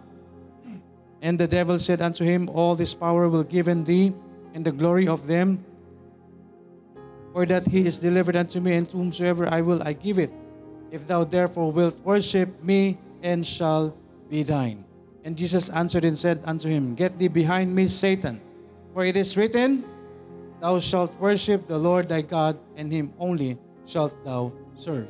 And 1.21 1.39
the 1.39 1.47
devil 1.47 1.77
said 1.77 2.01
unto 2.01 2.25
him, 2.25 2.49
All 2.49 2.75
this 2.75 2.93
power 2.93 3.29
will 3.29 3.43
given 3.43 3.83
thee, 3.83 4.13
and 4.53 4.65
the 4.65 4.71
glory 4.71 5.07
of 5.07 5.27
them 5.27 5.63
For 7.31 7.47
that 7.47 7.63
he 7.67 7.87
is 7.87 7.97
delivered 7.97 8.35
unto 8.35 8.59
me, 8.59 8.75
and 8.75 8.87
to 8.91 8.99
whomsoever 8.99 9.47
I 9.47 9.63
will, 9.63 9.79
I 9.83 9.95
give 9.95 10.19
it. 10.19 10.35
If 10.91 11.07
thou 11.07 11.23
therefore 11.23 11.71
wilt 11.71 11.99
worship 12.03 12.51
me, 12.63 12.99
and 13.23 13.47
shall 13.47 13.95
be 14.27 14.43
thine. 14.43 14.83
And 15.23 15.37
Jesus 15.37 15.69
answered 15.69 16.03
and 16.03 16.17
said 16.17 16.43
unto 16.43 16.67
him, 16.67 16.95
Get 16.95 17.15
thee 17.15 17.31
behind 17.31 17.71
me, 17.71 17.87
Satan, 17.87 18.41
for 18.93 19.05
it 19.05 19.15
is 19.15 19.37
written, 19.37 19.85
Thou 20.59 20.79
shalt 20.83 21.15
worship 21.21 21.67
the 21.67 21.77
Lord 21.77 22.09
thy 22.11 22.21
God, 22.21 22.59
and 22.75 22.91
him 22.91 23.13
only 23.17 23.57
shalt 23.87 24.17
thou 24.25 24.51
serve. 24.75 25.07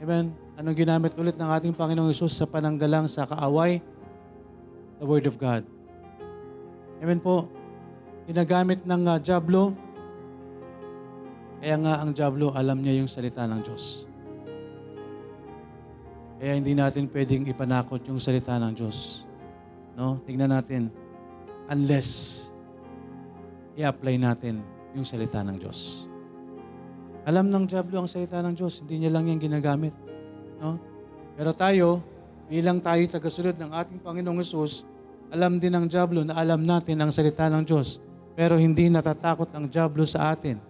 Amen. 0.00 0.32
Anong 0.56 0.74
ginamit 0.74 1.12
ulit 1.14 1.36
ng 1.36 1.46
ating 1.46 1.74
Panginoong 1.76 2.10
Isus 2.10 2.34
sa 2.34 2.48
pananggalang 2.48 3.06
sa 3.06 3.28
kaaway? 3.28 3.84
The 5.02 5.06
Word 5.10 5.26
of 5.26 5.34
God. 5.34 5.66
Amen 7.02 7.18
po. 7.18 7.50
Ginagamit 8.30 8.86
ng 8.86 9.02
uh, 9.02 9.18
Diablo 9.18 9.74
kaya 11.62 11.78
nga 11.78 12.02
ang 12.02 12.10
Diablo, 12.10 12.50
alam 12.50 12.82
niya 12.82 12.98
yung 12.98 13.06
salita 13.06 13.46
ng 13.46 13.62
Diyos. 13.62 14.10
Kaya 16.42 16.58
hindi 16.58 16.74
natin 16.74 17.06
pwedeng 17.06 17.46
ipanakot 17.46 18.02
yung 18.10 18.18
salita 18.18 18.58
ng 18.58 18.74
Diyos. 18.74 19.30
No? 19.94 20.18
Tingnan 20.26 20.50
natin. 20.50 20.90
Unless 21.70 22.50
i-apply 23.78 24.18
natin 24.18 24.58
yung 24.90 25.06
salita 25.06 25.38
ng 25.46 25.54
Diyos. 25.54 26.10
Alam 27.30 27.46
ng 27.46 27.70
Diablo 27.70 28.02
ang 28.02 28.10
salita 28.10 28.42
ng 28.42 28.58
Diyos, 28.58 28.82
hindi 28.82 29.06
niya 29.06 29.14
lang 29.14 29.30
yan 29.30 29.38
ginagamit. 29.38 29.94
No? 30.58 30.82
Pero 31.38 31.54
tayo, 31.54 32.02
bilang 32.50 32.82
tayo 32.82 33.06
tagasunod 33.06 33.54
ng 33.54 33.70
ating 33.70 34.02
Panginoong 34.02 34.42
Yesus, 34.42 34.82
alam 35.32 35.56
din 35.56 35.72
ng 35.72 35.88
Diablo 35.88 36.28
na 36.28 36.36
alam 36.36 36.60
natin 36.60 37.00
ang 37.00 37.08
salita 37.08 37.48
ng 37.48 37.64
Diyos. 37.64 38.04
Pero 38.36 38.60
hindi 38.60 38.92
natatakot 38.92 39.48
ang 39.56 39.64
Diablo 39.64 40.04
sa 40.04 40.36
atin 40.36 40.60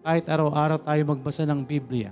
kahit 0.00 0.24
araw-araw 0.24 0.80
tayo 0.80 1.04
magbasa 1.04 1.44
ng 1.44 1.60
Biblia. 1.60 2.08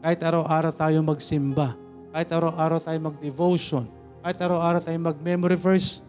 Kahit 0.00 0.24
araw-araw 0.24 0.72
tayo 0.72 0.96
magsimba. 1.04 1.76
Kahit 2.08 2.32
araw-araw 2.32 2.80
tayo 2.80 2.98
mag-devotion. 3.04 3.84
Kahit 4.24 4.40
araw-araw 4.40 4.80
tayo 4.80 4.96
mag-memory 4.96 5.60
verse. 5.60 6.00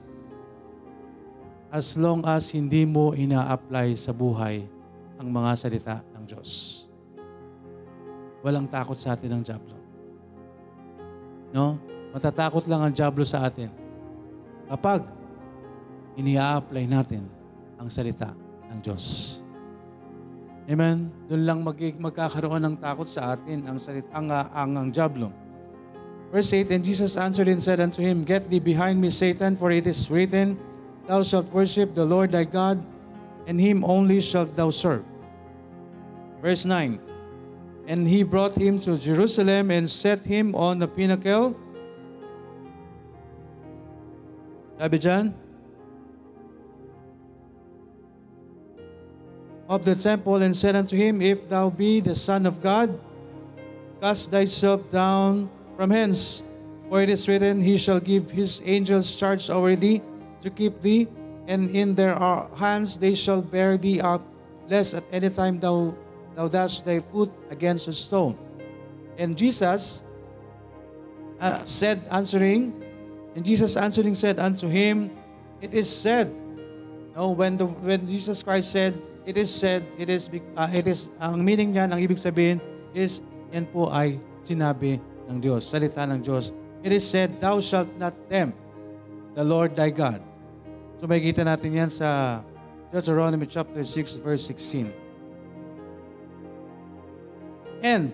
As 1.68 2.00
long 2.00 2.24
as 2.24 2.48
hindi 2.56 2.88
mo 2.88 3.12
ina-apply 3.12 3.92
sa 4.00 4.16
buhay 4.16 4.64
ang 5.20 5.28
mga 5.28 5.52
salita 5.60 5.96
ng 6.16 6.24
Diyos. 6.24 6.50
Walang 8.40 8.72
takot 8.72 8.96
sa 8.96 9.12
atin 9.12 9.40
ng 9.40 9.44
Diablo. 9.44 9.76
No? 11.52 11.76
Matatakot 12.16 12.64
lang 12.72 12.80
ang 12.80 12.96
Diablo 12.96 13.28
sa 13.28 13.44
atin 13.44 13.81
kapag 14.72 15.04
inia-apply 16.16 16.88
natin 16.88 17.28
ang 17.76 17.92
salita 17.92 18.32
ng 18.72 18.80
Diyos. 18.80 19.04
Amen? 20.72 21.12
Doon 21.28 21.44
lang 21.44 21.60
mag 21.60 21.76
magkakaroon 21.76 22.64
ng 22.64 22.76
takot 22.80 23.10
sa 23.10 23.36
atin 23.36 23.68
ang, 23.68 23.76
salit, 23.76 24.08
ang, 24.16 24.32
ang, 24.32 24.72
ang 24.80 24.88
Diablo. 24.88 25.36
Verse 26.32 26.48
8, 26.56 26.72
And 26.72 26.82
Jesus 26.88 27.20
answered 27.20 27.52
and 27.52 27.60
said 27.60 27.84
unto 27.84 28.00
him, 28.00 28.24
Get 28.24 28.48
thee 28.48 28.64
behind 28.64 28.96
me, 28.96 29.12
Satan, 29.12 29.60
for 29.60 29.68
it 29.68 29.84
is 29.84 30.08
written, 30.08 30.56
Thou 31.04 31.28
shalt 31.28 31.52
worship 31.52 31.92
the 31.92 32.08
Lord 32.08 32.32
thy 32.32 32.48
God, 32.48 32.80
and 33.52 33.60
him 33.60 33.84
only 33.84 34.24
shalt 34.24 34.56
thou 34.56 34.72
serve. 34.72 35.04
Verse 36.40 36.64
9, 36.64 36.96
And 37.92 38.08
he 38.08 38.24
brought 38.24 38.56
him 38.56 38.80
to 38.88 38.96
Jerusalem 38.96 39.76
and 39.76 39.90
set 39.90 40.24
him 40.24 40.56
on 40.56 40.80
the 40.80 40.88
pinnacle. 40.88 41.60
Sabi 44.82 44.98
dyan, 44.98 45.30
of 49.70 49.86
the 49.86 49.94
temple 49.94 50.42
and 50.42 50.58
said 50.58 50.74
unto 50.74 50.98
him, 50.98 51.22
If 51.22 51.46
thou 51.46 51.70
be 51.70 52.02
the 52.02 52.18
Son 52.18 52.50
of 52.50 52.66
God, 52.66 52.90
cast 54.02 54.34
thyself 54.34 54.82
down 54.90 55.54
from 55.78 55.94
hence. 55.94 56.42
For 56.90 56.98
it 56.98 57.14
is 57.14 57.30
written, 57.30 57.62
He 57.62 57.78
shall 57.78 58.02
give 58.02 58.34
His 58.34 58.58
angels 58.66 59.14
charge 59.14 59.54
over 59.54 59.78
thee 59.78 60.02
to 60.42 60.50
keep 60.50 60.82
thee, 60.82 61.06
and 61.46 61.70
in 61.70 61.94
their 61.94 62.18
hands 62.58 62.98
they 62.98 63.14
shall 63.14 63.46
bear 63.46 63.78
thee 63.78 64.02
up, 64.02 64.26
lest 64.66 64.98
at 64.98 65.06
any 65.14 65.30
time 65.30 65.62
thou, 65.62 65.94
thou 66.34 66.50
dash 66.50 66.82
thy 66.82 67.06
foot 67.06 67.30
against 67.54 67.86
a 67.86 67.94
stone. 67.94 68.34
And 69.22 69.38
Jesus 69.38 70.02
uh, 71.38 71.62
said, 71.70 72.02
answering, 72.10 72.81
and 73.36 73.46
Jesus 73.46 73.78
answering 73.78 74.16
said 74.16 74.40
unto 74.40 74.68
him, 74.68 75.12
It 75.62 75.74
is 75.74 75.88
said, 75.88 76.28
no, 77.16 77.32
when, 77.32 77.56
the, 77.56 77.66
when 77.66 78.02
Jesus 78.08 78.44
Christ 78.44 78.72
said, 78.72 78.98
it 79.26 79.38
is 79.38 79.54
said, 79.54 79.86
it 79.98 80.10
is, 80.10 80.30
uh, 80.58 80.68
it 80.74 80.88
is, 80.88 81.14
ang 81.22 81.46
meaning 81.46 81.72
niyan, 81.72 81.94
ang 81.94 82.02
ibig 82.02 82.18
sabihin 82.18 82.58
is, 82.92 83.22
yan 83.54 83.70
po 83.70 83.88
ay 83.94 84.18
sinabi 84.42 84.98
ng 85.30 85.38
Diyos, 85.38 85.64
salita 85.70 86.04
ng 86.10 86.20
Diyos. 86.20 86.52
It 86.82 86.92
is 86.92 87.06
said, 87.06 87.38
Thou 87.38 87.62
shalt 87.62 87.94
not 88.02 88.18
tempt 88.26 88.58
the 89.38 89.46
Lord 89.46 89.78
thy 89.78 89.94
God. 89.94 90.20
So 90.98 91.06
makikita 91.06 91.46
natin 91.46 91.78
yan 91.78 91.90
sa 91.94 92.42
Deuteronomy 92.90 93.46
chapter 93.46 93.86
6 93.86 94.18
verse 94.20 94.44
16. 94.50 94.90
And 97.82 98.14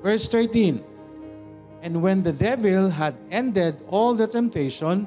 verse 0.00 0.28
13, 0.28 0.80
And 1.84 2.02
when 2.02 2.22
the 2.24 2.32
devil 2.32 2.90
had 2.90 3.14
ended 3.30 3.82
all 3.86 4.14
the 4.16 4.26
temptation, 4.26 5.06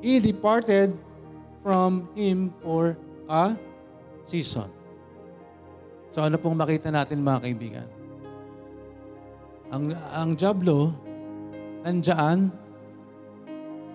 he 0.00 0.18
departed 0.18 0.96
from 1.60 2.08
Him 2.16 2.52
for 2.64 2.96
a 3.28 3.54
season. 4.24 4.68
So 6.10 6.24
ano 6.24 6.40
pong 6.40 6.58
makita 6.58 6.90
natin 6.90 7.22
mga 7.22 7.40
kaibigan? 7.46 7.88
Ang, 9.70 9.94
ang 9.94 10.34
Diablo, 10.34 10.90
nandyan, 11.86 12.50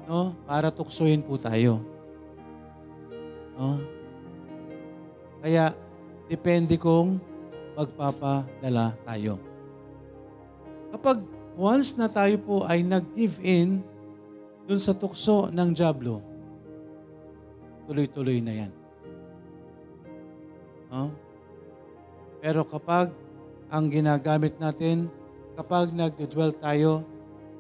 no, 0.08 0.32
para 0.48 0.72
tuksohin 0.72 1.20
po 1.20 1.36
tayo. 1.36 1.84
No? 3.60 3.84
Kaya, 5.44 5.76
depende 6.32 6.80
kung 6.80 7.20
magpapadala 7.76 8.96
tayo. 9.04 9.36
Kapag 10.96 11.35
once 11.56 11.96
na 11.96 12.12
tayo 12.12 12.36
po 12.44 12.68
ay 12.68 12.84
nag-give 12.84 13.40
in 13.40 13.80
dun 14.68 14.82
sa 14.82 14.92
tukso 14.92 15.48
ng 15.50 15.72
Diablo, 15.72 16.20
tuloy-tuloy 17.88 18.44
na 18.44 18.54
yan. 18.66 18.72
No? 20.92 21.12
Pero 22.44 22.62
kapag 22.68 23.10
ang 23.72 23.86
ginagamit 23.90 24.60
natin, 24.62 25.10
kapag 25.56 25.96
nag-dwell 25.96 26.54
tayo, 26.54 27.02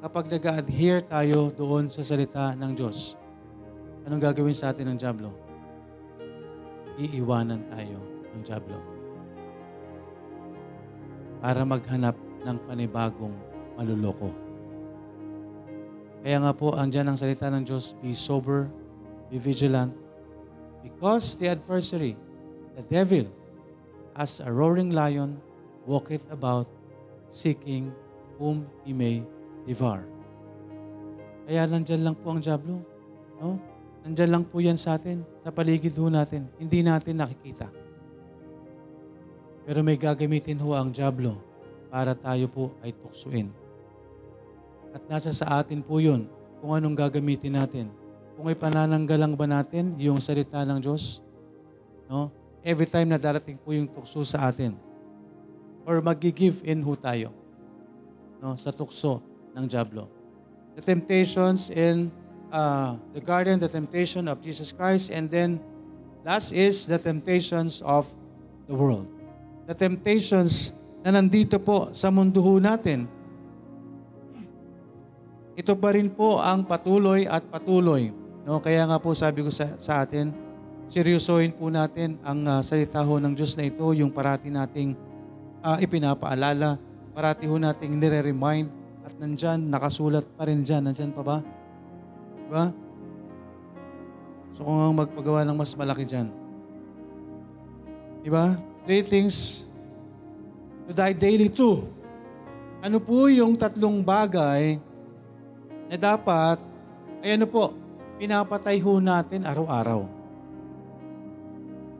kapag 0.03 0.29
nag-adhere 0.29 1.01
tayo 1.01 1.49
doon 1.55 1.89
sa 1.89 2.03
salita 2.05 2.53
ng 2.53 2.71
Diyos, 2.75 3.17
anong 4.05 4.21
gagawin 4.21 4.53
sa 4.53 4.69
atin 4.69 4.93
ng 4.93 4.97
Diablo? 4.99 5.29
Iiwanan 6.95 7.65
tayo 7.71 7.99
ng 8.35 8.41
Diablo 8.43 8.77
para 11.43 11.61
maghanap 11.61 12.15
ng 12.45 12.57
panibagong 12.65 13.55
maluloko. 13.76 14.32
Kaya 16.26 16.41
nga 16.41 16.51
po, 16.57 16.73
andyan 16.73 17.13
ang 17.13 17.17
salita 17.19 17.45
ng 17.53 17.61
Diyos, 17.61 17.93
be 18.01 18.09
sober, 18.15 18.65
be 19.30 19.38
vigilant, 19.38 19.93
because 20.82 21.38
the 21.38 21.45
adversary, 21.53 22.17
the 22.73 22.82
devil, 22.89 23.30
as 24.17 24.41
a 24.41 24.49
roaring 24.49 24.89
lion, 24.89 25.38
walketh 25.86 26.26
about, 26.34 26.65
seeking 27.30 27.93
whom 28.41 28.65
he 28.82 28.93
may 28.93 29.21
devour. 29.69 30.01
Kaya 31.45 31.69
nandyan 31.69 32.01
lang 32.01 32.15
po 32.17 32.34
ang 32.34 32.41
Diablo. 32.41 32.82
No? 33.38 33.61
Nandyan 34.05 34.30
lang 34.34 34.43
po 34.45 34.61
yan 34.61 34.78
sa 34.78 34.97
atin, 34.97 35.21
sa 35.41 35.53
paligid 35.53 35.93
ho 35.97 36.09
natin. 36.09 36.49
Hindi 36.57 36.82
natin 36.82 37.21
nakikita. 37.21 37.69
Pero 39.65 39.82
may 39.82 39.97
gagamitin 39.97 40.61
ho 40.61 40.78
ang 40.78 40.93
Diablo 40.93 41.38
para 41.89 42.13
tayo 42.13 42.45
po 42.49 42.73
ay 42.86 42.93
tuksuin. 42.93 43.49
At 44.95 45.03
nasa 45.11 45.35
sa 45.35 45.59
atin 45.59 45.83
po 45.83 45.99
yun 45.99 46.31
kung 46.63 46.71
anong 46.71 46.95
gagamitin 46.95 47.59
natin. 47.59 47.91
Kung 48.39 48.47
ay 48.47 48.55
panananggalang 48.55 49.35
ba 49.35 49.43
natin 49.43 49.91
yung 49.99 50.23
salita 50.23 50.63
ng 50.63 50.79
Diyos, 50.79 51.19
no? 52.07 52.31
every 52.63 52.87
time 52.87 53.11
na 53.11 53.19
darating 53.19 53.59
po 53.59 53.75
yung 53.75 53.91
tukso 53.91 54.23
sa 54.23 54.47
atin. 54.47 54.79
Or 55.83 55.99
mag-give 55.99 56.63
in 56.63 56.79
ho 56.79 56.95
tayo 56.95 57.35
no? 58.39 58.55
sa 58.55 58.71
tukso 58.71 59.19
ng 59.51 59.67
Diablo. 59.67 60.07
The 60.79 60.83
temptations 60.83 61.67
in 61.71 62.07
uh, 62.55 62.95
the 63.11 63.19
garden, 63.19 63.59
the 63.59 63.67
temptation 63.67 64.31
of 64.31 64.39
Jesus 64.39 64.71
Christ, 64.71 65.11
and 65.11 65.27
then 65.27 65.59
last 66.23 66.55
is 66.55 66.87
the 66.87 66.99
temptations 66.99 67.83
of 67.83 68.07
the 68.67 68.75
world. 68.75 69.07
The 69.67 69.75
temptations 69.75 70.71
na 71.03 71.15
nandito 71.15 71.59
po 71.59 71.91
sa 71.91 72.09
mundo 72.09 72.39
ho 72.39 72.57
natin. 72.63 73.11
Ito 75.56 75.72
pa 75.80 75.95
rin 75.95 76.12
po 76.12 76.43
ang 76.43 76.68
patuloy 76.68 77.24
at 77.24 77.47
patuloy. 77.47 78.12
No? 78.43 78.60
Kaya 78.60 78.84
nga 78.84 78.99
po 78.99 79.16
sabi 79.16 79.39
ko 79.39 79.47
sa, 79.47 79.80
sa 79.80 80.03
atin, 80.03 80.36
seryosohin 80.91 81.56
po 81.56 81.72
natin 81.72 82.20
ang 82.28 82.43
uh, 82.43 82.60
salita 82.60 82.99
ho 82.99 83.16
ng 83.18 83.32
Diyos 83.32 83.56
na 83.56 83.64
ito, 83.64 83.88
yung 83.95 84.12
parati 84.12 84.51
nating 84.51 84.99
uh, 85.64 85.80
ipinapaalala, 85.80 86.76
parati 87.16 87.47
ho 87.47 87.56
nating 87.56 87.95
nire-remind 87.95 88.68
at 89.08 89.16
nandyan, 89.16 89.72
nakasulat 89.72 90.28
pa 90.36 90.43
rin 90.43 90.60
dyan. 90.60 90.91
Nandyan 90.91 91.16
pa 91.16 91.24
ba? 91.24 91.38
Diba? 92.45 92.66
So 94.56 94.68
kung 94.68 94.80
ang 94.80 94.95
magpagawa 94.95 95.47
ng 95.47 95.56
mas 95.56 95.72
malaki 95.72 96.03
dyan. 96.03 96.28
Diba? 98.28 98.60
Three 98.84 99.08
things 99.08 99.68
to 100.86 100.91
die 100.91 101.16
daily 101.16 101.47
to. 101.47 101.88
Ano 102.84 102.99
po 102.99 103.32
yung 103.32 103.58
tatlong 103.58 104.03
bagay 104.03 104.78
na 105.89 105.95
dapat, 105.97 106.57
ay 107.21 107.38
ano 107.38 107.45
po, 107.49 107.73
pinapatay 108.17 108.79
ho 108.81 108.97
natin 109.01 109.43
araw-araw. 109.43 110.01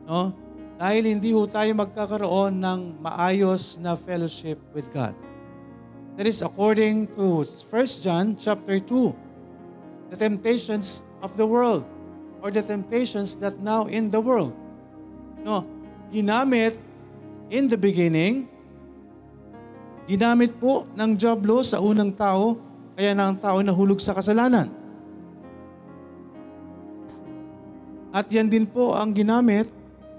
No? 0.06 0.30
Dahil 0.76 1.08
hindi 1.08 1.32
ho 1.32 1.48
tayo 1.48 1.72
magkakaroon 1.72 2.60
ng 2.60 2.80
maayos 3.00 3.80
na 3.80 3.96
fellowship 3.96 4.60
with 4.76 4.92
God. 4.92 5.16
That 6.16 6.28
is 6.28 6.40
according 6.40 7.12
to 7.16 7.44
1 7.44 8.04
John 8.04 8.36
chapter 8.36 8.80
2. 8.80 10.12
The 10.12 10.16
temptations 10.16 11.04
of 11.20 11.36
the 11.36 11.44
world 11.44 11.84
or 12.40 12.52
the 12.52 12.62
temptations 12.62 13.36
that 13.40 13.58
now 13.60 13.88
in 13.88 14.08
the 14.08 14.20
world. 14.20 14.52
No, 15.42 15.64
ginamit 16.12 16.78
in 17.50 17.68
the 17.68 17.78
beginning, 17.78 18.48
ginamit 20.06 20.54
po 20.56 20.86
ng 20.94 21.16
Diablo 21.18 21.60
sa 21.64 21.82
unang 21.82 22.14
tao 22.14 22.56
kaya 22.96 23.12
na 23.12 23.28
ang 23.28 23.36
tao 23.36 23.60
nahulog 23.60 24.00
sa 24.00 24.16
kasalanan. 24.16 24.72
At 28.16 28.32
yan 28.32 28.48
din 28.48 28.64
po 28.64 28.96
ang 28.96 29.12
ginamit 29.12 29.68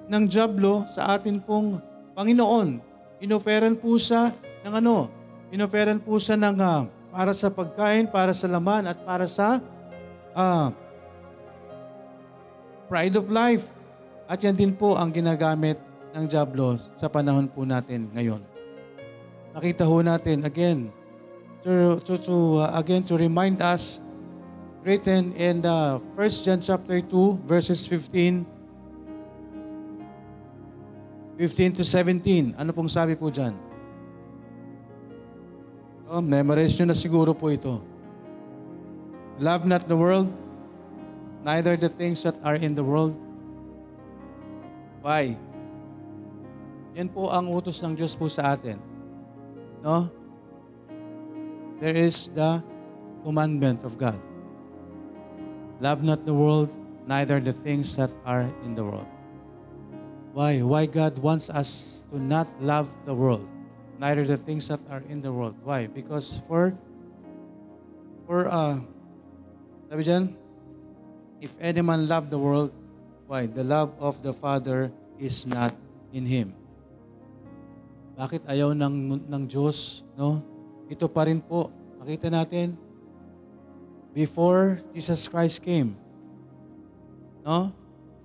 ng 0.05 0.23
Diablo 0.29 0.85
sa 0.85 1.17
atin 1.17 1.41
pong 1.41 1.81
Panginoon. 2.13 2.77
Inoferan 3.17 3.73
po 3.73 3.97
siya 3.97 4.29
ng 4.61 4.73
ano? 4.77 5.09
Inoferan 5.49 5.97
po 5.97 6.21
siya 6.21 6.37
ng 6.37 6.53
uh, 6.61 6.85
para 7.09 7.33
sa 7.33 7.49
pagkain, 7.49 8.05
para 8.05 8.37
sa 8.37 8.45
laman, 8.45 8.85
at 8.85 9.01
para 9.01 9.25
sa 9.25 9.57
uh, 10.37 10.69
pride 12.85 13.17
of 13.17 13.25
life. 13.33 13.65
At 14.29 14.45
yan 14.45 14.53
din 14.53 14.77
po 14.77 14.93
ang 14.93 15.09
ginagamit 15.09 15.81
ng 16.13 16.29
Diablo 16.29 16.77
sa 16.93 17.09
panahon 17.09 17.49
po 17.49 17.65
natin 17.65 18.13
ngayon. 18.13 18.45
Nakita 19.57 19.89
ho 19.89 19.97
natin 20.05 20.45
again, 20.45 20.93
to, 21.63 21.99
to, 22.03 22.17
to 22.17 22.35
uh, 22.59 22.79
again 22.79 23.03
to 23.03 23.17
remind 23.17 23.61
us 23.61 23.99
written 24.83 25.33
in 25.35 25.61
the 25.61 26.01
1 26.15 26.29
John 26.43 26.61
chapter 26.61 27.01
2 27.01 27.47
verses 27.47 27.85
15 27.87 28.57
15 31.37 31.77
to 31.77 31.83
17. 31.85 32.57
Ano 32.57 32.73
pong 32.73 32.89
sabi 32.89 33.13
po 33.13 33.29
dyan? 33.29 33.53
Oh, 36.09 36.23
memorize 36.23 36.73
nyo 36.81 36.89
na 36.89 36.97
siguro 36.97 37.37
po 37.37 37.53
ito. 37.53 37.77
Love 39.37 39.69
not 39.69 39.85
the 39.85 39.93
world, 39.93 40.33
neither 41.45 41.77
the 41.77 41.91
things 41.91 42.25
that 42.25 42.41
are 42.41 42.57
in 42.57 42.73
the 42.73 42.81
world. 42.81 43.13
Why? 45.05 45.37
Yan 46.97 47.13
po 47.13 47.29
ang 47.29 47.53
utos 47.53 47.77
ng 47.85 47.93
Diyos 47.93 48.17
po 48.17 48.25
sa 48.25 48.57
atin. 48.57 48.81
No? 49.85 50.09
There 51.79 51.95
is 51.95 52.29
the 52.29 52.63
commandment 53.23 53.83
of 53.83 53.97
God. 53.97 54.19
Love 55.79 56.03
not 56.03 56.25
the 56.25 56.33
world, 56.33 56.73
neither 57.05 57.39
the 57.39 57.53
things 57.53 57.95
that 57.97 58.17
are 58.25 58.49
in 58.65 58.73
the 58.73 58.83
world. 58.83 59.05
Why? 60.33 60.61
Why 60.61 60.85
God 60.85 61.17
wants 61.17 61.49
us 61.49 62.05
to 62.09 62.19
not 62.19 62.49
love 62.61 62.89
the 63.05 63.13
world, 63.13 63.47
neither 63.99 64.25
the 64.25 64.37
things 64.37 64.67
that 64.69 64.85
are 64.89 65.03
in 65.09 65.21
the 65.21 65.31
world. 65.31 65.55
Why? 65.63 65.87
Because 65.87 66.41
for, 66.47 66.77
for, 68.25 68.47
uh, 68.47 68.81
sabi 69.89 70.03
dyan, 70.03 70.33
if 71.41 71.53
any 71.61 71.81
man 71.81 72.07
love 72.07 72.29
the 72.29 72.37
world, 72.37 72.73
why? 73.27 73.45
The 73.45 73.63
love 73.63 73.93
of 73.99 74.23
the 74.23 74.33
Father 74.33 74.91
is 75.19 75.45
not 75.45 75.75
in 76.13 76.25
him. 76.25 76.55
Bakit 78.17 78.49
ayaw 78.49 78.73
ng, 78.73 79.29
ng 79.29 79.43
Diyos, 79.45 80.01
no? 80.17 80.41
Ito 80.87 81.05
pa 81.11 81.27
rin 81.27 81.43
po, 81.43 81.67
makita 81.99 82.31
natin, 82.31 82.75
before 84.15 84.79
Jesus 84.95 85.27
Christ 85.27 85.61
came, 85.61 85.93
no? 87.43 87.69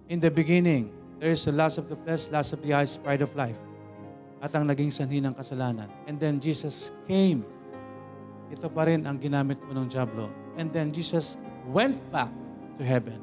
In 0.07 0.19
the 0.23 0.31
beginning, 0.31 0.91
there 1.23 1.31
is 1.31 1.43
the 1.47 1.55
lust 1.55 1.79
of 1.79 1.87
the 1.91 1.99
flesh, 2.01 2.31
lust 2.31 2.55
of 2.55 2.61
the 2.63 2.75
eyes, 2.75 2.99
pride 2.99 3.23
of 3.23 3.31
life. 3.35 3.59
At 4.43 4.51
ang 4.59 4.67
naging 4.67 4.91
sanhi 4.91 5.23
ng 5.23 5.33
kasalanan. 5.39 5.87
And 6.11 6.19
then 6.19 6.43
Jesus 6.43 6.91
came. 7.07 7.47
Ito 8.51 8.67
pa 8.67 8.91
rin 8.91 9.07
ang 9.07 9.23
ginamit 9.23 9.63
mo 9.63 9.71
ng 9.71 9.87
Diablo. 9.87 10.27
And 10.59 10.69
then 10.75 10.91
Jesus 10.91 11.39
went 11.71 12.03
back 12.11 12.29
to 12.77 12.83
heaven. 12.83 13.23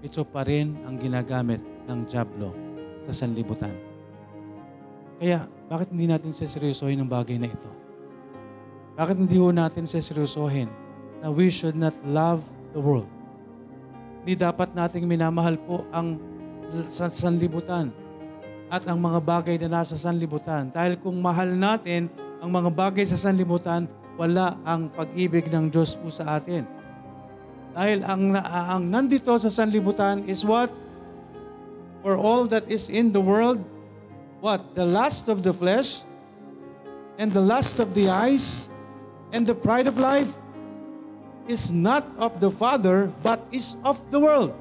Ito 0.00 0.22
pa 0.24 0.46
rin 0.46 0.78
ang 0.86 0.96
ginagamit 0.96 1.60
ng 1.90 2.06
Diablo 2.06 2.54
sa 3.04 3.12
sanlibutan. 3.12 3.74
Kaya, 5.20 5.44
bakit 5.68 5.92
hindi 5.92 6.08
natin 6.08 6.32
seseryosohin 6.32 7.02
ang 7.02 7.10
bagay 7.10 7.36
na 7.36 7.50
ito? 7.50 7.68
Bakit 8.98 9.26
hindi 9.26 9.36
ho 9.38 9.50
natin 9.54 9.86
seseryosohin 9.86 10.70
na 11.22 11.30
we 11.30 11.50
should 11.52 11.76
not 11.76 11.94
love 12.06 12.42
the 12.74 12.80
world? 12.82 13.08
Hindi 14.22 14.36
dapat 14.36 14.76
nating 14.76 15.08
minamahal 15.08 15.56
po 15.56 15.86
ang 15.90 16.20
sa 16.86 17.10
sanlibutan 17.10 17.90
at 18.70 18.86
ang 18.86 19.02
mga 19.02 19.18
bagay 19.18 19.56
na 19.66 19.82
nasa 19.82 19.98
sanlibutan. 19.98 20.70
Dahil 20.70 20.94
kung 21.02 21.18
mahal 21.18 21.50
natin 21.50 22.06
ang 22.38 22.50
mga 22.54 22.70
bagay 22.70 23.02
sa 23.02 23.18
sanlibutan, 23.18 23.90
wala 24.14 24.54
ang 24.62 24.86
pag-ibig 24.94 25.50
ng 25.50 25.66
Diyos 25.66 25.98
po 25.98 26.06
sa 26.06 26.38
atin. 26.38 26.62
Dahil 27.74 28.06
ang, 28.06 28.30
ang 28.38 28.82
nandito 28.86 29.34
sa 29.42 29.50
sanlibutan 29.50 30.22
is 30.30 30.46
what? 30.46 30.70
For 32.06 32.14
all 32.14 32.46
that 32.48 32.70
is 32.70 32.88
in 32.88 33.10
the 33.10 33.20
world, 33.20 33.58
what? 34.38 34.62
The 34.78 34.86
lust 34.86 35.26
of 35.26 35.42
the 35.42 35.52
flesh, 35.52 36.06
and 37.20 37.28
the 37.28 37.42
lust 37.42 37.82
of 37.82 37.92
the 37.92 38.08
eyes, 38.08 38.69
and 39.32 39.46
the 39.46 39.54
pride 39.54 39.86
of 39.86 39.98
life, 39.98 40.30
is 41.50 41.74
not 41.74 42.06
of 42.14 42.38
the 42.38 42.50
Father, 42.50 43.10
but 43.26 43.42
is 43.50 43.74
of 43.82 43.98
the 44.14 44.20
world. 44.22 44.54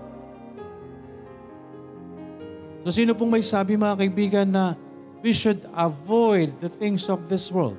So 2.82 2.89
sino 2.89 3.13
pong 3.13 3.30
may 3.30 3.45
sabi 3.45 3.78
mga 3.78 3.95
kaibigan 4.01 4.47
na 4.49 4.74
we 5.22 5.30
should 5.30 5.61
avoid 5.78 6.57
the 6.57 6.72
things 6.72 7.05
of 7.11 7.30
this 7.30 7.53
world? 7.53 7.78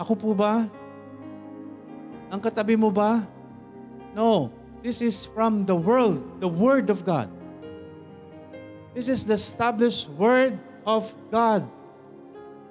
Ako 0.00 0.16
po 0.16 0.30
ba? 0.32 0.64
Ang 2.32 2.40
katabi 2.40 2.78
mo 2.78 2.88
ba? 2.88 3.26
No. 4.16 4.48
This 4.80 5.00
is 5.00 5.24
from 5.24 5.64
the 5.64 5.76
world, 5.76 6.20
the 6.40 6.48
Word 6.48 6.88
of 6.92 7.08
God. 7.08 7.28
This 8.92 9.08
is 9.08 9.24
the 9.24 9.34
established 9.34 10.12
Word 10.12 10.60
of 10.84 11.08
God. 11.32 11.64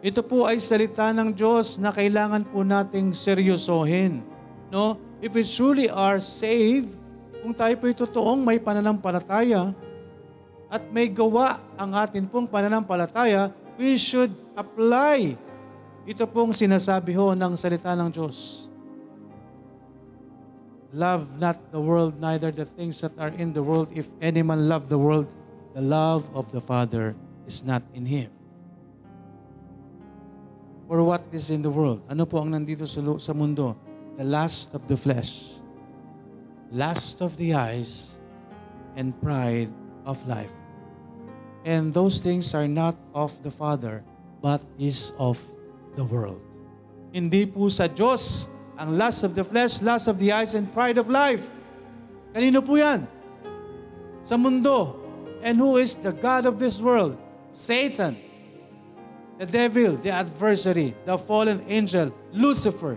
Ito 0.04 0.20
po 0.20 0.44
ay 0.44 0.60
salita 0.60 1.16
ng 1.16 1.32
Diyos 1.32 1.80
na 1.80 1.96
kailangan 1.96 2.44
po 2.52 2.68
nating 2.68 3.16
seryosohin. 3.16 4.20
No? 4.68 5.00
If 5.24 5.32
we 5.32 5.48
truly 5.48 5.88
are 5.88 6.20
saved, 6.20 7.00
kung 7.40 7.56
tayo 7.56 7.72
po'y 7.80 7.96
totoong 7.96 8.44
may 8.44 8.60
pananampalataya 8.60 9.72
at 10.68 10.84
may 10.92 11.08
gawa 11.08 11.64
ang 11.80 11.96
atin 11.96 12.28
pong 12.28 12.52
pananampalataya, 12.52 13.56
we 13.80 13.96
should 13.96 14.36
apply 14.60 15.40
ito 16.04 16.28
pong 16.28 16.52
sinasabi 16.52 17.16
ho 17.16 17.32
ng 17.32 17.56
salita 17.56 17.96
ng 17.96 18.12
Diyos. 18.12 18.68
Love 20.92 21.24
not 21.40 21.56
the 21.72 21.80
world, 21.80 22.20
neither 22.20 22.52
the 22.52 22.68
things 22.68 23.00
that 23.00 23.16
are 23.16 23.32
in 23.40 23.56
the 23.56 23.64
world. 23.64 23.88
If 23.96 24.12
any 24.20 24.44
man 24.44 24.68
love 24.68 24.92
the 24.92 25.00
world, 25.00 25.32
the 25.72 25.80
love 25.80 26.28
of 26.36 26.52
the 26.52 26.60
Father 26.60 27.16
is 27.48 27.64
not 27.64 27.88
in 27.96 28.04
him. 28.04 28.43
For 30.88 31.02
what 31.02 31.24
is 31.32 31.50
in 31.50 31.64
the 31.64 31.72
world? 31.72 32.04
Ano 32.12 32.28
po 32.28 32.44
ang 32.44 32.52
nandito 32.52 32.84
sa, 32.84 33.00
sa 33.18 33.34
mundo? 33.34 33.76
the 34.18 34.24
lust 34.24 34.74
of 34.74 34.88
the 34.88 34.98
flesh, 34.98 35.58
lust 36.72 37.22
of 37.22 37.38
the 37.38 37.54
eyes, 37.54 38.20
and 38.96 39.14
pride 39.22 39.70
of 40.06 40.26
life. 40.28 40.54
And 41.66 41.94
those 41.94 42.20
things 42.20 42.54
are 42.54 42.68
not 42.68 42.98
of 43.14 43.42
the 43.42 43.50
Father, 43.50 44.04
but 44.42 44.62
is 44.78 45.14
of 45.18 45.42
the 45.96 46.04
world. 46.04 46.42
Hindi 47.14 47.46
po 47.46 47.70
sa 47.70 47.88
Diyos 47.88 48.50
ang 48.78 48.98
lust 48.98 49.24
of 49.24 49.34
the 49.34 49.46
flesh, 49.46 49.82
lust 49.82 50.10
of 50.10 50.20
the 50.20 50.34
eyes, 50.34 50.54
and 50.54 50.70
pride 50.74 50.98
of 50.98 51.10
life. 51.10 51.50
Kanino 52.34 52.62
po 52.62 52.76
yan? 52.76 53.06
Sa 54.22 54.36
mundo. 54.38 55.00
And 55.44 55.60
who 55.60 55.78
is 55.78 55.96
the 55.96 56.12
God 56.12 56.46
of 56.46 56.58
this 56.58 56.82
world? 56.82 57.18
Satan. 57.52 58.18
The 59.44 59.68
devil, 59.68 60.00
the 60.00 60.08
adversary, 60.08 60.96
the 61.04 61.20
fallen 61.20 61.60
angel, 61.68 62.16
Lucifer 62.32 62.96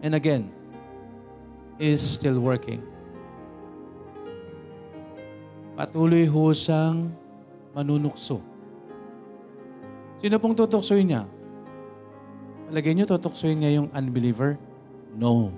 and 0.00 0.16
again 0.16 0.48
is 1.76 2.00
still 2.00 2.40
working. 2.40 2.80
Patuloy 5.76 6.24
ho 6.24 6.56
siyang 6.56 7.12
manunukso. 7.76 8.40
Sino 10.16 10.40
pong 10.40 10.56
tutuksoin 10.56 11.04
niya? 11.04 11.28
Palagay 12.72 12.96
niyo 12.96 13.04
tutuksoin 13.04 13.60
niya 13.60 13.84
yung 13.84 13.92
unbeliever? 13.92 14.56
No. 15.12 15.52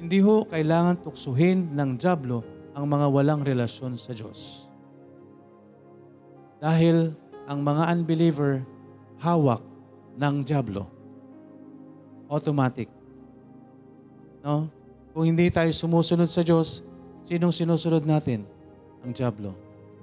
Hindi 0.00 0.24
ho 0.24 0.48
kailangan 0.48 1.04
tuksuhin 1.04 1.68
ng 1.68 2.00
Diablo 2.00 2.40
ang 2.72 2.88
mga 2.88 3.12
walang 3.12 3.44
relasyon 3.44 4.00
sa 4.00 4.16
Diyos. 4.16 4.72
Dahil 6.64 7.12
ang 7.44 7.60
mga 7.60 7.92
unbeliever 7.92 8.64
hawak 9.20 9.60
ng 10.16 10.40
Diablo. 10.48 10.88
Automatic. 12.24 12.88
No? 14.40 14.72
Kung 15.12 15.28
hindi 15.28 15.52
tayo 15.52 15.68
sumusunod 15.76 16.32
sa 16.32 16.40
Diyos, 16.40 16.80
sinong 17.28 17.52
sinusunod 17.52 18.08
natin? 18.08 18.48
Ang 19.04 19.12
Diablo. 19.12 19.52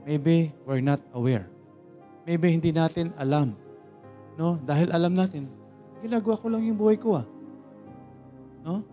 Maybe 0.05 0.53
we're 0.69 0.85
not 0.85 1.01
aware. 1.17 1.49
Maybe 2.29 2.53
hindi 2.53 2.69
natin 2.69 3.09
alam. 3.17 3.57
No? 4.37 4.61
Dahil 4.61 4.93
alam 4.93 5.17
natin, 5.17 5.49
ginagawa 6.05 6.37
ko 6.37 6.45
lang 6.45 6.61
yung 6.61 6.77
buhay 6.77 7.01
ko 7.01 7.17
ah. 7.17 7.25
No? 8.61 8.85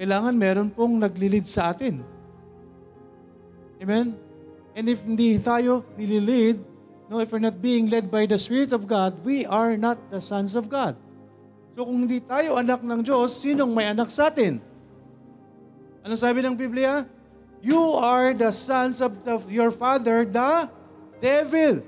Kailangan 0.00 0.32
meron 0.32 0.72
pong 0.72 0.96
naglilid 0.96 1.44
sa 1.44 1.76
atin. 1.76 2.00
Amen? 3.76 4.16
And 4.72 4.86
if 4.88 5.04
hindi 5.04 5.36
tayo 5.36 5.84
nililid, 6.00 6.69
no, 7.10 7.18
if 7.18 7.34
we're 7.34 7.42
not 7.42 7.58
being 7.58 7.90
led 7.90 8.06
by 8.06 8.22
the 8.22 8.38
Spirit 8.38 8.70
of 8.70 8.86
God, 8.86 9.18
we 9.26 9.42
are 9.42 9.74
not 9.74 9.98
the 10.14 10.22
sons 10.22 10.54
of 10.54 10.70
God. 10.70 10.94
So 11.74 11.82
kung 11.82 12.06
hindi 12.06 12.22
tayo 12.22 12.54
anak 12.54 12.86
ng 12.86 13.02
Diyos, 13.02 13.34
sinong 13.34 13.74
may 13.74 13.90
anak 13.90 14.14
sa 14.14 14.30
atin? 14.30 14.62
Ano 16.06 16.14
sabi 16.14 16.38
ng 16.46 16.54
Biblia? 16.54 17.02
You 17.60 17.98
are 17.98 18.32
the 18.32 18.54
sons 18.54 19.02
of 19.02 19.20
the, 19.26 19.36
your 19.50 19.74
father, 19.74 20.22
the 20.24 20.70
devil. 21.18 21.84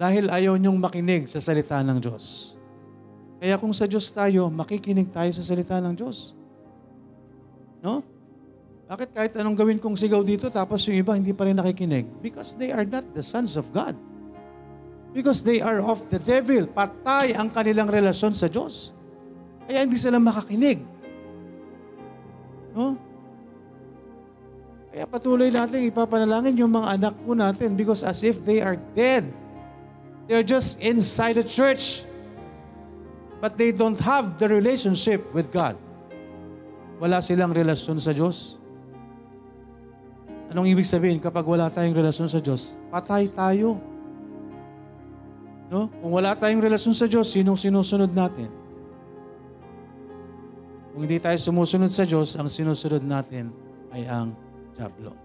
Dahil 0.00 0.26
ayaw 0.32 0.58
niyong 0.58 0.80
makinig 0.80 1.30
sa 1.30 1.38
salita 1.38 1.78
ng 1.84 2.02
Diyos. 2.02 2.56
Kaya 3.38 3.54
kung 3.60 3.70
sa 3.76 3.86
Diyos 3.86 4.10
tayo, 4.10 4.50
makikinig 4.50 5.12
tayo 5.12 5.30
sa 5.30 5.44
salita 5.44 5.78
ng 5.78 5.94
Diyos. 5.94 6.34
No? 7.84 8.02
Bakit 8.92 9.08
kahit 9.16 9.32
anong 9.40 9.56
gawin 9.56 9.80
kong 9.80 9.96
sigaw 9.96 10.20
dito, 10.20 10.52
tapos 10.52 10.84
yung 10.84 11.00
iba 11.00 11.16
hindi 11.16 11.32
pa 11.32 11.48
rin 11.48 11.56
nakikinig? 11.56 12.04
Because 12.20 12.52
they 12.60 12.68
are 12.68 12.84
not 12.84 13.08
the 13.16 13.24
sons 13.24 13.56
of 13.56 13.72
God. 13.72 13.96
Because 15.16 15.40
they 15.40 15.64
are 15.64 15.80
of 15.80 16.04
the 16.12 16.20
devil. 16.20 16.68
Patay 16.68 17.32
ang 17.32 17.48
kanilang 17.48 17.88
relasyon 17.88 18.36
sa 18.36 18.52
Diyos. 18.52 18.92
Kaya 19.64 19.88
hindi 19.88 19.96
sila 19.96 20.20
makakinig. 20.20 20.84
No? 22.76 23.00
Kaya 24.92 25.08
patuloy 25.08 25.48
natin 25.48 25.88
ipapanalangin 25.88 26.60
yung 26.60 26.76
mga 26.76 27.00
anak 27.00 27.14
po 27.16 27.32
natin 27.32 27.72
because 27.72 28.04
as 28.04 28.20
if 28.20 28.44
they 28.44 28.60
are 28.60 28.76
dead. 28.92 29.24
They're 30.28 30.44
just 30.44 30.84
inside 30.84 31.40
the 31.40 31.48
church. 31.48 32.04
But 33.40 33.56
they 33.56 33.72
don't 33.72 33.96
have 34.04 34.36
the 34.36 34.52
relationship 34.52 35.32
with 35.32 35.48
God. 35.48 35.80
Wala 37.00 37.24
silang 37.24 37.56
relasyon 37.56 37.96
sa 37.96 38.12
Diyos. 38.12 38.61
Anong 40.52 40.68
ibig 40.68 40.84
sabihin 40.84 41.16
kapag 41.16 41.48
wala 41.48 41.72
tayong 41.72 41.96
relasyon 41.96 42.28
sa 42.28 42.36
Diyos? 42.36 42.76
Patay 42.92 43.32
tayo. 43.32 43.80
No? 45.72 45.88
Kung 45.88 46.12
wala 46.12 46.36
tayong 46.36 46.60
relasyon 46.60 46.92
sa 46.92 47.08
Diyos, 47.08 47.32
sinong 47.32 47.56
sinusunod 47.56 48.12
natin? 48.12 48.52
Kung 50.92 51.08
hindi 51.08 51.16
tayo 51.16 51.40
sumusunod 51.40 51.88
sa 51.88 52.04
Diyos, 52.04 52.36
ang 52.36 52.52
sinusunod 52.52 53.00
natin 53.00 53.48
ay 53.96 54.04
ang 54.04 54.36
Diablo. 54.76 55.16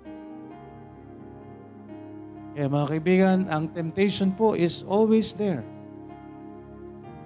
Kaya 2.56 2.72
mga 2.72 2.88
kaibigan, 2.88 3.38
ang 3.52 3.68
temptation 3.76 4.32
po 4.32 4.56
is 4.56 4.88
always 4.88 5.36
there. 5.36 5.60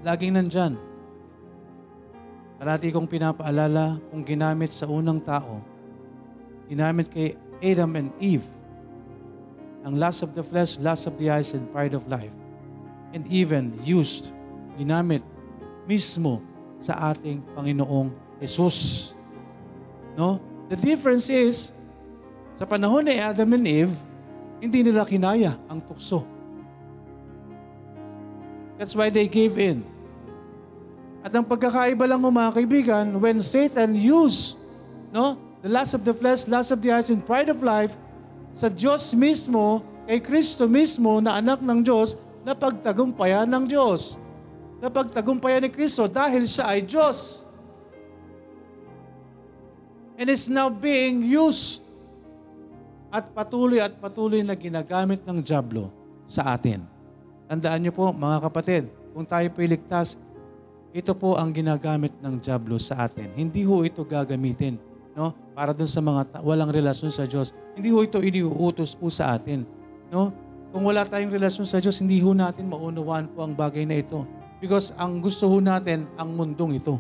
Laging 0.02 0.42
nandyan. 0.42 0.74
Parati 2.58 2.90
kong 2.90 3.06
pinapaalala 3.06 4.02
kung 4.10 4.26
ginamit 4.26 4.74
sa 4.74 4.90
unang 4.90 5.22
tao, 5.22 5.62
ginamit 6.66 7.06
kay 7.14 7.38
Adam 7.62 7.96
and 7.96 8.10
Eve, 8.18 8.46
ang 9.86 9.98
lust 9.98 10.26
of 10.26 10.34
the 10.34 10.42
flesh, 10.42 10.78
lust 10.82 11.06
of 11.06 11.16
the 11.22 11.30
eyes, 11.30 11.54
and 11.54 11.70
pride 11.70 11.94
of 11.94 12.10
life 12.10 12.34
and 13.12 13.28
even 13.28 13.76
used, 13.84 14.32
ginamit 14.80 15.24
mismo 15.86 16.40
sa 16.80 17.12
ating 17.12 17.44
Panginoong 17.54 18.10
Jesus. 18.40 19.12
No? 20.16 20.40
The 20.72 20.80
difference 20.80 21.28
is, 21.28 21.76
sa 22.56 22.64
panahon 22.64 23.04
ni 23.04 23.20
Adam 23.20 23.52
and 23.52 23.68
Eve, 23.68 23.96
hindi 24.64 24.80
nila 24.82 25.04
kinaya 25.04 25.60
ang 25.68 25.84
tukso. 25.84 26.24
That's 28.80 28.96
why 28.96 29.12
they 29.12 29.28
gave 29.28 29.60
in. 29.60 29.84
At 31.22 31.36
ang 31.38 31.46
pagkakaiba 31.46 32.08
lang 32.10 32.24
mga 32.24 32.52
kaibigan, 32.56 33.06
when 33.22 33.38
Satan 33.44 33.94
used 33.94 34.58
no, 35.14 35.38
the 35.62 35.70
lust 35.70 35.94
of 35.94 36.02
the 36.06 36.14
flesh, 36.14 36.50
lust 36.50 36.74
of 36.74 36.82
the 36.82 36.90
eyes, 36.90 37.10
and 37.10 37.22
pride 37.22 37.50
of 37.50 37.62
life, 37.62 37.94
sa 38.52 38.68
Diyos 38.68 39.14
mismo, 39.14 39.86
kay 40.10 40.20
Kristo 40.20 40.68
mismo 40.68 41.22
na 41.24 41.40
anak 41.40 41.62
ng 41.64 41.80
Diyos, 41.86 42.20
na 42.42 42.58
pagtagumpayan 42.58 43.48
ng 43.48 43.70
Diyos. 43.70 44.18
Na 44.82 44.90
pagtagumpayan 44.90 45.62
ni 45.62 45.70
Kristo 45.70 46.10
dahil 46.10 46.50
siya 46.50 46.74
ay 46.74 46.84
Diyos. 46.84 47.46
and 50.22 50.30
is 50.30 50.46
now 50.46 50.70
being 50.70 51.26
used 51.26 51.82
at 53.10 53.26
patuloy 53.34 53.82
at 53.82 53.98
patuloy 53.98 54.46
na 54.46 54.54
ginagamit 54.54 55.26
ng 55.26 55.42
Diablo 55.42 55.90
sa 56.30 56.54
atin. 56.54 56.86
Tandaan 57.50 57.82
niyo 57.82 57.90
po 57.90 58.14
mga 58.14 58.38
kapatid, 58.46 58.94
kung 59.18 59.26
tayo 59.26 59.50
po 59.50 59.66
ito 60.94 61.12
po 61.18 61.34
ang 61.42 61.50
ginagamit 61.50 62.14
ng 62.22 62.38
Diablo 62.38 62.78
sa 62.78 63.10
atin. 63.10 63.34
Hindi 63.34 63.66
ho 63.66 63.82
ito 63.82 64.06
gagamitin 64.06 64.78
no? 65.22 65.38
para 65.54 65.78
dun 65.78 65.86
sa 65.86 66.02
mga 66.02 66.22
ta- 66.26 66.42
walang 66.42 66.74
relasyon 66.74 67.14
sa 67.14 67.30
Diyos. 67.30 67.54
Hindi 67.78 67.94
ho 67.94 68.02
ito 68.02 68.18
iniuutos 68.18 68.98
po 68.98 69.14
sa 69.14 69.38
atin. 69.38 69.62
No? 70.10 70.34
Kung 70.74 70.82
wala 70.90 71.06
tayong 71.06 71.30
relasyon 71.30 71.70
sa 71.70 71.78
Diyos, 71.78 72.02
hindi 72.02 72.18
ho 72.26 72.34
natin 72.34 72.66
maunawaan 72.66 73.30
po 73.30 73.46
ang 73.46 73.54
bagay 73.54 73.86
na 73.86 74.02
ito. 74.02 74.26
Because 74.58 74.90
ang 74.98 75.22
gusto 75.22 75.46
ho 75.46 75.62
natin, 75.62 76.10
ang 76.18 76.34
mundong 76.34 76.82
ito. 76.82 76.98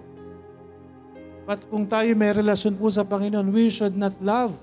But 1.49 1.65
kung 1.65 1.89
tayo 1.89 2.13
may 2.13 2.30
relasyon 2.30 2.78
po 2.78 2.93
sa 2.93 3.01
Panginoon, 3.01 3.49
we 3.49 3.74
should 3.74 3.97
not 3.97 4.13
love 4.22 4.53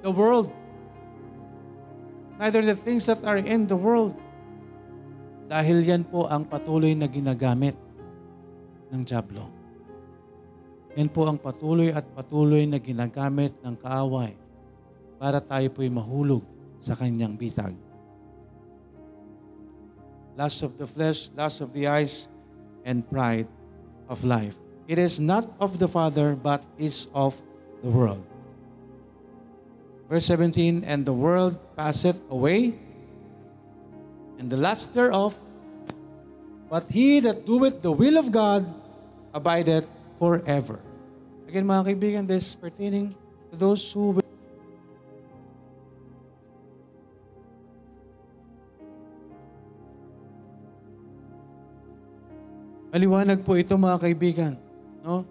the 0.00 0.08
world. 0.08 0.48
Neither 2.40 2.64
the 2.64 2.78
things 2.78 3.04
that 3.10 3.20
are 3.26 3.36
in 3.36 3.68
the 3.68 3.76
world. 3.76 4.16
Dahil 5.50 5.84
yan 5.84 6.06
po 6.06 6.30
ang 6.30 6.46
patuloy 6.46 6.94
na 6.94 7.10
ginagamit 7.10 7.76
ng 8.88 9.02
Diablo. 9.04 9.57
Yan 10.98 11.06
po 11.06 11.30
ang 11.30 11.38
patuloy 11.38 11.94
at 11.94 12.02
patuloy 12.10 12.66
na 12.66 12.82
ginagamit 12.82 13.54
ng 13.62 13.78
kaaway 13.78 14.34
para 15.14 15.38
tayo 15.38 15.70
po'y 15.70 15.86
mahulog 15.86 16.42
sa 16.82 16.98
kanyang 16.98 17.38
bitag. 17.38 17.70
Lust 20.34 20.66
of 20.66 20.74
the 20.74 20.90
flesh, 20.90 21.30
lust 21.38 21.62
of 21.62 21.70
the 21.70 21.86
eyes, 21.86 22.26
and 22.82 23.06
pride 23.06 23.46
of 24.10 24.26
life. 24.26 24.58
It 24.90 24.98
is 24.98 25.22
not 25.22 25.46
of 25.62 25.78
the 25.78 25.86
Father, 25.86 26.34
but 26.34 26.66
is 26.82 27.06
of 27.14 27.38
the 27.78 27.90
world. 27.94 28.26
Verse 30.10 30.26
17, 30.26 30.82
And 30.82 31.06
the 31.06 31.14
world 31.14 31.62
passeth 31.78 32.26
away, 32.26 32.74
and 34.42 34.50
the 34.50 34.58
lust 34.58 34.98
thereof, 34.98 35.38
but 36.66 36.90
he 36.90 37.22
that 37.22 37.46
doeth 37.46 37.86
the 37.86 37.94
will 37.94 38.18
of 38.18 38.34
God 38.34 38.66
abideth 39.30 39.86
forever. 40.18 40.87
Again, 41.48 41.64
mga 41.64 41.84
kaibigan, 41.88 42.22
this 42.28 42.52
is 42.52 42.52
pertaining 42.52 43.16
to 43.48 43.56
those 43.56 43.80
who 43.96 44.20
will 44.20 44.28
Maliwanag 52.92 53.40
po 53.48 53.56
ito 53.56 53.72
mga 53.80 53.96
kaibigan. 53.96 54.52
No? 55.00 55.24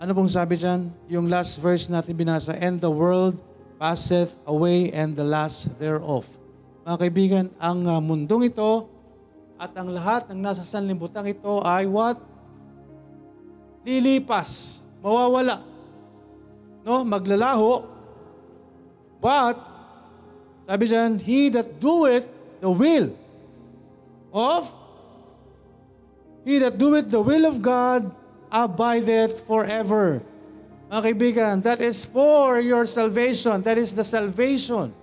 Ano 0.00 0.16
pong 0.16 0.32
sabi 0.32 0.56
dyan? 0.56 0.88
Yung 1.12 1.28
last 1.28 1.60
verse 1.60 1.92
natin 1.92 2.16
binasa, 2.16 2.56
And 2.56 2.80
the 2.80 2.88
world 2.88 3.36
passeth 3.76 4.40
away 4.48 4.88
and 4.96 5.12
the 5.12 5.24
last 5.24 5.76
thereof. 5.76 6.24
Mga 6.88 6.96
kaibigan, 7.04 7.44
ang 7.60 7.84
uh, 7.84 8.00
mundong 8.00 8.48
ito 8.48 8.88
at 9.60 9.76
ang 9.76 9.92
lahat 9.92 10.24
ng 10.32 10.40
nasa 10.40 10.64
sanlibutan 10.64 11.28
ito 11.28 11.60
ay 11.60 11.84
what? 11.84 12.16
Lilipas. 13.84 14.88
Mawawala. 15.02 15.62
No? 16.84 17.04
Maglalaho. 17.04 17.86
But, 19.20 19.56
sabi 20.68 20.84
dyan, 20.88 21.20
He 21.20 21.48
that 21.52 21.80
doeth 21.80 22.28
the 22.60 22.70
will 22.70 23.12
of 24.32 24.72
He 26.44 26.56
that 26.58 26.80
doeth 26.80 27.12
the 27.12 27.20
will 27.20 27.44
of 27.44 27.60
God 27.60 28.08
abideth 28.48 29.44
forever. 29.44 30.24
Mga 30.90 31.02
kaibigan, 31.04 31.62
that 31.62 31.78
is 31.78 32.02
for 32.08 32.58
your 32.58 32.88
salvation. 32.88 33.60
That 33.62 33.78
is 33.78 33.94
the 33.94 34.02
salvation 34.02 34.96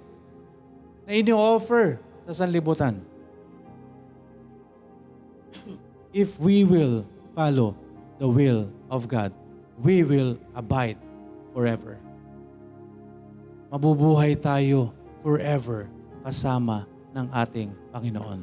na 1.07 1.15
ini-offer 1.15 2.03
sa 2.27 2.43
sanlibutan. 2.43 2.99
If 6.11 6.35
we 6.35 6.67
will 6.67 7.07
follow 7.31 7.79
the 8.19 8.27
will 8.27 8.67
of 8.91 9.07
God, 9.07 9.31
we 9.82 10.01
will 10.01 10.38
abide 10.57 10.97
forever. 11.53 12.01
Mabubuhay 13.69 14.38
tayo 14.39 14.95
forever 15.21 15.91
kasama 16.23 16.88
ng 17.13 17.28
ating 17.34 17.69
Panginoon. 17.93 18.41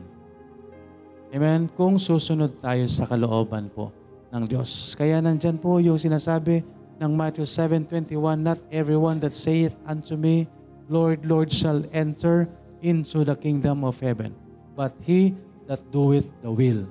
Amen? 1.34 1.66
Kung 1.74 1.98
susunod 1.98 2.62
tayo 2.62 2.86
sa 2.86 3.08
kalooban 3.08 3.66
po 3.66 3.90
ng 4.30 4.44
Diyos. 4.46 4.94
Kaya 4.94 5.18
nandyan 5.18 5.58
po 5.58 5.78
yung 5.82 5.98
sinasabi 5.98 6.62
ng 6.98 7.10
Matthew 7.14 7.46
7.21, 7.46 8.18
Not 8.38 8.62
everyone 8.70 9.18
that 9.22 9.34
saith 9.34 9.78
unto 9.86 10.14
me, 10.14 10.46
Lord, 10.86 11.26
Lord, 11.26 11.50
shall 11.50 11.82
enter 11.90 12.46
into 12.84 13.24
the 13.24 13.34
kingdom 13.34 13.82
of 13.82 13.98
heaven, 13.98 14.36
but 14.76 14.92
he 15.02 15.32
that 15.66 15.80
doeth 15.90 16.36
the 16.44 16.52
will 16.52 16.84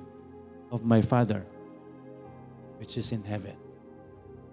of 0.74 0.82
my 0.82 0.98
Father, 1.00 1.46
which 2.82 2.98
is 2.98 3.14
in 3.14 3.22
heaven. 3.22 3.63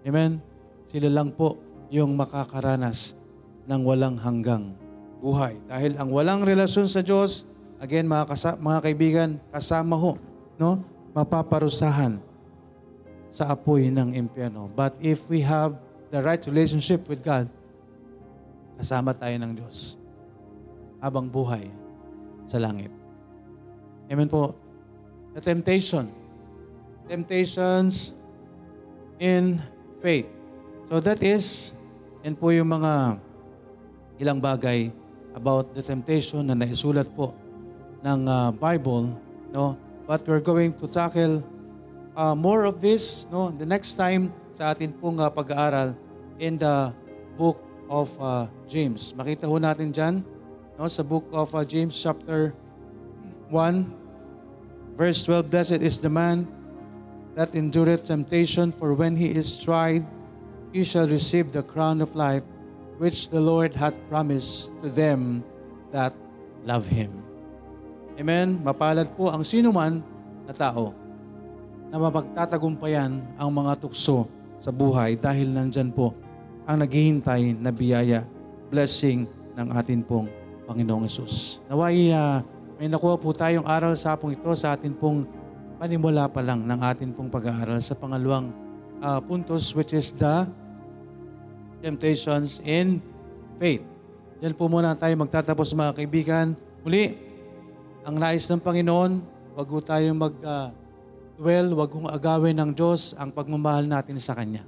Amen? 0.02 0.42
Sila 0.82 1.08
lang 1.10 1.34
po 1.34 1.58
yung 1.92 2.18
makakaranas 2.18 3.14
ng 3.66 3.80
walang 3.86 4.18
hanggang 4.18 4.74
buhay. 5.22 5.58
Dahil 5.70 5.94
ang 5.98 6.10
walang 6.10 6.42
relasyon 6.42 6.90
sa 6.90 7.04
Diyos, 7.04 7.46
Again, 7.82 8.06
mga, 8.06 8.30
kasa- 8.30 8.58
mga 8.62 8.78
kaibigan, 8.78 9.30
kasama 9.50 9.98
ho, 9.98 10.14
no? 10.54 10.78
mapaparusahan 11.10 12.22
sa 13.26 13.50
apoy 13.50 13.90
ng 13.90 14.14
impyerno. 14.14 14.70
But 14.70 14.94
if 15.02 15.26
we 15.26 15.42
have 15.42 15.74
the 16.14 16.22
right 16.22 16.38
relationship 16.46 17.10
with 17.10 17.26
God, 17.26 17.50
kasama 18.78 19.10
tayo 19.18 19.34
ng 19.34 19.58
Diyos 19.58 19.98
habang 21.02 21.26
buhay 21.26 21.66
sa 22.46 22.62
langit. 22.62 22.94
Amen 24.06 24.30
po. 24.30 24.54
The 25.34 25.42
temptation. 25.42 26.06
Temptations 27.10 28.14
in 29.18 29.58
faith. 30.02 30.34
So 30.90 30.98
that 30.98 31.22
is, 31.22 31.72
yan 32.26 32.34
po 32.34 32.50
yung 32.50 32.68
mga 32.68 33.22
ilang 34.18 34.42
bagay 34.42 34.90
about 35.32 35.72
the 35.72 35.80
temptation 35.80 36.44
na 36.44 36.58
naisulat 36.58 37.08
po 37.14 37.32
ng 38.02 38.26
uh, 38.26 38.50
Bible, 38.52 39.14
no? 39.54 39.78
But 40.04 40.26
we're 40.26 40.42
going 40.42 40.74
to 40.82 40.90
tackle 40.90 41.40
uh, 42.18 42.34
more 42.34 42.66
of 42.66 42.82
this, 42.82 43.30
no, 43.30 43.54
the 43.54 43.64
next 43.64 43.94
time 43.94 44.34
sa 44.50 44.74
atin 44.74 44.92
pong 44.92 45.22
uh, 45.22 45.30
pag-aaral 45.30 45.94
in 46.36 46.58
the 46.58 46.92
book 47.38 47.62
of 47.86 48.10
uh, 48.18 48.50
James. 48.66 49.14
Makita 49.14 49.46
ho 49.46 49.56
natin 49.56 49.94
diyan, 49.94 50.20
no, 50.76 50.84
sa 50.90 51.06
book 51.06 51.24
of 51.32 51.54
uh, 51.54 51.62
James 51.62 51.94
chapter 51.94 52.52
1 53.48 54.02
verse 54.96 55.24
12, 55.24 55.48
blessed 55.48 55.80
is 55.80 55.96
the 56.02 56.10
man 56.10 56.44
that 57.34 57.54
endureth 57.56 58.04
temptation, 58.06 58.72
for 58.72 58.92
when 58.92 59.16
he 59.16 59.32
is 59.32 59.56
tried, 59.56 60.04
he 60.72 60.84
shall 60.84 61.08
receive 61.08 61.52
the 61.52 61.62
crown 61.64 62.00
of 62.00 62.16
life 62.16 62.44
which 63.00 63.28
the 63.28 63.40
Lord 63.40 63.74
hath 63.74 63.96
promised 64.08 64.70
to 64.84 64.88
them 64.88 65.44
that 65.90 66.16
love 66.64 66.86
him. 66.86 67.10
Amen? 68.20 68.60
Mapalad 68.60 69.10
po 69.16 69.32
ang 69.32 69.42
sinuman 69.42 70.04
na 70.44 70.52
tao 70.52 70.92
na 71.92 71.96
mapagtatagumpayan 72.00 73.20
ang 73.36 73.50
mga 73.52 73.80
tukso 73.80 74.28
sa 74.62 74.70
buhay 74.72 75.16
dahil 75.16 75.52
nandyan 75.52 75.92
po 75.92 76.16
ang 76.64 76.80
naghihintay 76.80 77.58
na 77.58 77.74
biyaya, 77.74 78.24
blessing 78.70 79.26
ng 79.58 79.68
atin 79.74 80.00
pong 80.00 80.30
Panginoong 80.64 81.04
Yesus. 81.04 81.60
Naway 81.66 82.14
uh, 82.14 82.40
may 82.78 82.88
nakuha 82.88 83.18
po 83.18 83.34
tayong 83.34 83.66
aral 83.66 83.92
sa 83.98 84.16
pong 84.16 84.38
ito 84.38 84.48
sa 84.56 84.72
atin 84.78 84.94
pong 84.94 85.26
panimula 85.82 86.30
pa 86.30 86.38
lang 86.46 86.62
ng 86.62 86.78
atin 86.78 87.10
pong 87.10 87.26
pag-aaral 87.26 87.82
sa 87.82 87.98
pangalawang 87.98 88.54
uh, 89.02 89.18
puntos 89.18 89.74
which 89.74 89.90
is 89.90 90.14
the 90.14 90.46
temptations 91.82 92.62
in 92.62 93.02
faith. 93.58 93.82
Yan 94.38 94.54
po 94.54 94.70
muna 94.70 94.94
tayo 94.94 95.10
magtatapos 95.18 95.74
mga 95.74 95.98
kaibigan. 95.98 96.54
Muli, 96.86 97.18
ang 98.06 98.14
nais 98.14 98.46
ng 98.46 98.62
Panginoon, 98.62 99.26
wag 99.58 99.66
ho 99.66 99.78
tayong 99.82 100.14
mag 100.14 100.34
uh, 100.46 100.70
dwell, 101.34 101.74
wag 101.74 101.90
hong 101.90 102.06
agawin 102.14 102.54
ng 102.62 102.70
Diyos 102.78 103.18
ang 103.18 103.34
pagmamahal 103.34 103.82
natin 103.82 104.22
sa 104.22 104.38
Kanya. 104.38 104.62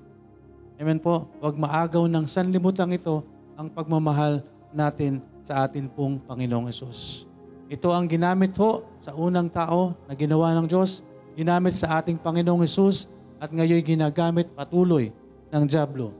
Amen 0.83 0.99
po. 0.99 1.31
Wag 1.39 1.55
maagaw 1.55 2.11
ng 2.11 2.27
sanlibutan 2.27 2.91
ito 2.91 3.23
ang 3.55 3.71
pagmamahal 3.71 4.43
natin 4.75 5.23
sa 5.47 5.62
atin 5.62 5.87
pong 5.87 6.19
Panginoong 6.27 6.67
Yesus. 6.67 7.31
Ito 7.73 7.89
ang 7.91 8.05
ginamit 8.05 8.53
ho 8.61 8.85
sa 9.01 9.17
unang 9.17 9.49
tao 9.49 9.97
na 10.05 10.12
ginawa 10.12 10.53
ng 10.61 10.69
Diyos, 10.69 11.01
ginamit 11.33 11.73
sa 11.73 11.97
ating 12.01 12.21
Panginoong 12.21 12.61
Yesus 12.61 13.09
at 13.41 13.49
ngayon 13.49 13.81
ginagamit 13.81 14.53
patuloy 14.53 15.09
ng 15.49 15.65
Diablo 15.65 16.12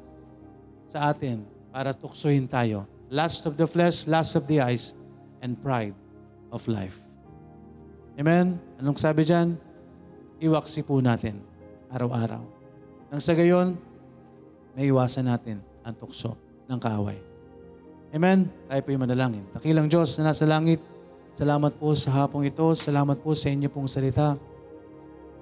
sa 0.89 1.13
atin 1.13 1.45
para 1.69 1.93
tuksohin 1.93 2.49
tayo. 2.49 2.89
Lust 3.13 3.45
of 3.45 3.61
the 3.61 3.69
flesh, 3.69 4.09
lust 4.09 4.41
of 4.41 4.49
the 4.49 4.59
eyes, 4.59 4.97
and 5.45 5.61
pride 5.61 5.95
of 6.49 6.65
life. 6.65 7.05
Amen? 8.17 8.57
Anong 8.81 8.97
sabi 8.97 9.29
dyan? 9.29 9.61
Iwaksi 10.41 10.81
po 10.83 10.99
natin 11.05 11.43
araw-araw. 11.93 12.43
Nang 13.13 13.21
sa 13.23 13.37
gayon, 13.37 13.77
naiwasan 14.75 15.29
natin 15.29 15.61
ang 15.85 15.95
tukso 15.95 16.35
ng 16.67 16.79
kaaway. 16.81 17.19
Amen? 18.15 18.47
Tayo 18.71 18.81
po 18.81 18.89
yung 18.95 19.05
manalangin. 19.05 19.45
Takilang 19.51 19.91
Diyos 19.91 20.15
na 20.19 20.31
nasa 20.31 20.47
langit, 20.47 20.79
salamat 21.35 21.75
po 21.75 21.91
sa 21.99 22.25
hapong 22.25 22.47
ito. 22.47 22.63
Salamat 22.79 23.19
po 23.19 23.35
sa 23.35 23.51
inyo 23.51 23.67
pong 23.67 23.91
salita. 23.91 24.39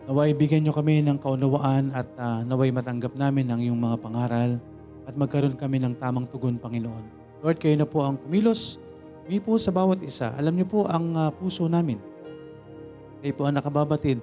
Naway 0.09 0.34
bigyan 0.34 0.66
nyo 0.66 0.72
kami 0.74 1.05
ng 1.05 1.20
kaunawaan 1.20 1.93
at 1.95 2.09
ah, 2.18 2.43
naway 2.43 2.72
matanggap 2.74 3.14
namin 3.14 3.47
ang 3.53 3.61
iyong 3.62 3.78
mga 3.78 4.01
pangaral 4.03 4.59
at 5.07 5.14
magkaroon 5.14 5.55
kami 5.55 5.78
ng 5.78 5.95
tamang 6.01 6.26
tugon, 6.26 6.59
Panginoon. 6.59 7.05
Lord, 7.45 7.61
kayo 7.61 7.76
na 7.76 7.86
po 7.86 8.03
ang 8.03 8.18
kumilos. 8.18 8.82
Kami 9.28 9.38
po 9.38 9.55
sa 9.61 9.70
bawat 9.70 10.03
isa. 10.03 10.34
Alam 10.34 10.59
niyo 10.59 10.66
po 10.66 10.88
ang 10.88 11.12
ah, 11.14 11.30
puso 11.30 11.68
namin. 11.70 12.01
Kayo 13.22 13.36
po 13.38 13.47
ang 13.47 13.55
nakababatid 13.55 14.18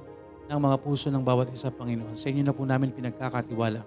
ng 0.49 0.59
mga 0.59 0.75
puso 0.83 1.07
ng 1.07 1.23
bawat 1.23 1.53
isa, 1.53 1.71
Panginoon. 1.71 2.17
Sa 2.17 2.27
inyo 2.27 2.43
na 2.43 2.51
po 2.51 2.65
namin 2.65 2.91
pinagkakatiwala 2.91 3.85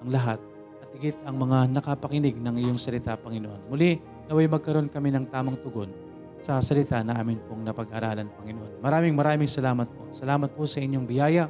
ang 0.00 0.08
lahat 0.08 0.38
at 0.80 0.88
higit 0.96 1.18
ang 1.26 1.36
mga 1.36 1.68
nakapakinig 1.74 2.38
ng 2.38 2.54
iyong 2.62 2.80
salita, 2.80 3.18
Panginoon. 3.18 3.68
Muli, 3.68 4.00
naway 4.30 4.48
magkaroon 4.48 4.88
kami 4.88 5.12
ng 5.12 5.28
tamang 5.28 5.58
tugon 5.60 6.03
sa 6.44 6.60
salita 6.60 7.00
na 7.00 7.16
amin 7.16 7.40
pong 7.48 7.64
napag-aralan, 7.64 8.28
Panginoon. 8.28 8.84
Maraming 8.84 9.16
maraming 9.16 9.48
salamat 9.48 9.88
po. 9.88 10.12
Salamat 10.12 10.52
po 10.52 10.68
sa 10.68 10.76
inyong 10.76 11.08
biyaya. 11.08 11.48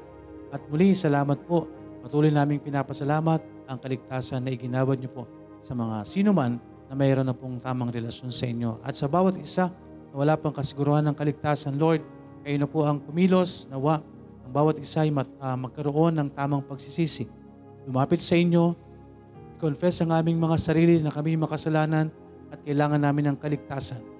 At 0.54 0.62
muli, 0.70 0.94
salamat 0.94 1.42
po. 1.50 1.66
Patuloy 1.98 2.30
naming 2.30 2.62
pinapasalamat 2.62 3.42
ang 3.66 3.78
kaligtasan 3.82 4.46
na 4.46 4.54
iginawad 4.54 5.02
niyo 5.02 5.10
po 5.10 5.26
sa 5.58 5.74
mga 5.74 6.06
sino 6.06 6.30
man 6.30 6.62
na 6.86 6.94
mayroon 6.94 7.26
na 7.26 7.34
pong 7.34 7.58
tamang 7.58 7.90
relasyon 7.90 8.30
sa 8.30 8.46
inyo. 8.46 8.78
At 8.86 8.94
sa 8.94 9.10
bawat 9.10 9.34
isa 9.34 9.66
na 9.66 10.14
wala 10.14 10.38
pang 10.38 10.54
kasiguruhan 10.54 11.02
ng 11.10 11.16
kaligtasan, 11.18 11.74
Lord, 11.74 12.06
kayo 12.46 12.54
na 12.54 12.70
po 12.70 12.86
ang 12.86 13.02
kumilos, 13.02 13.66
nawa, 13.74 13.98
ang 14.46 14.52
bawat 14.54 14.78
isa 14.78 15.02
ay 15.02 15.10
mat- 15.10 15.34
ah, 15.42 15.58
magkaroon 15.58 16.14
ng 16.22 16.30
tamang 16.30 16.62
pagsisisi. 16.62 17.26
Lumapit 17.90 18.22
sa 18.22 18.38
inyo, 18.38 18.78
confess 19.58 20.06
ang 20.06 20.14
aming 20.14 20.38
mga 20.38 20.54
sarili 20.54 21.02
na 21.02 21.10
kami 21.10 21.34
makasalanan 21.34 22.14
at 22.54 22.62
kailangan 22.62 23.02
namin 23.02 23.34
ng 23.34 23.36
kaligtasan 23.42 24.13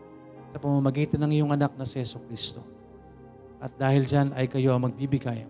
sa 0.55 0.63
pamamagitan 0.63 1.19
ng 1.27 1.43
iyong 1.43 1.51
anak 1.51 1.75
na 1.75 1.83
si 1.83 1.99
Yeso 1.99 2.23
Kristo. 2.31 2.63
At 3.59 3.75
dahil 3.75 4.07
dyan 4.07 4.31
ay 4.39 4.47
kayo 4.47 4.71
ang 4.71 4.87
magbibigay 4.87 5.43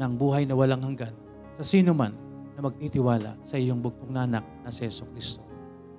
ng 0.00 0.12
buhay 0.16 0.48
na 0.48 0.56
walang 0.56 0.80
hanggan 0.80 1.12
sa 1.52 1.60
sino 1.60 1.92
man 1.92 2.16
na 2.56 2.64
magtitiwala 2.64 3.36
sa 3.44 3.60
iyong 3.60 3.76
bugtong 3.76 4.08
na 4.08 4.24
anak 4.24 4.44
na 4.64 4.72
si 4.72 4.88
Yeso 4.88 5.04
Kristo. 5.12 5.44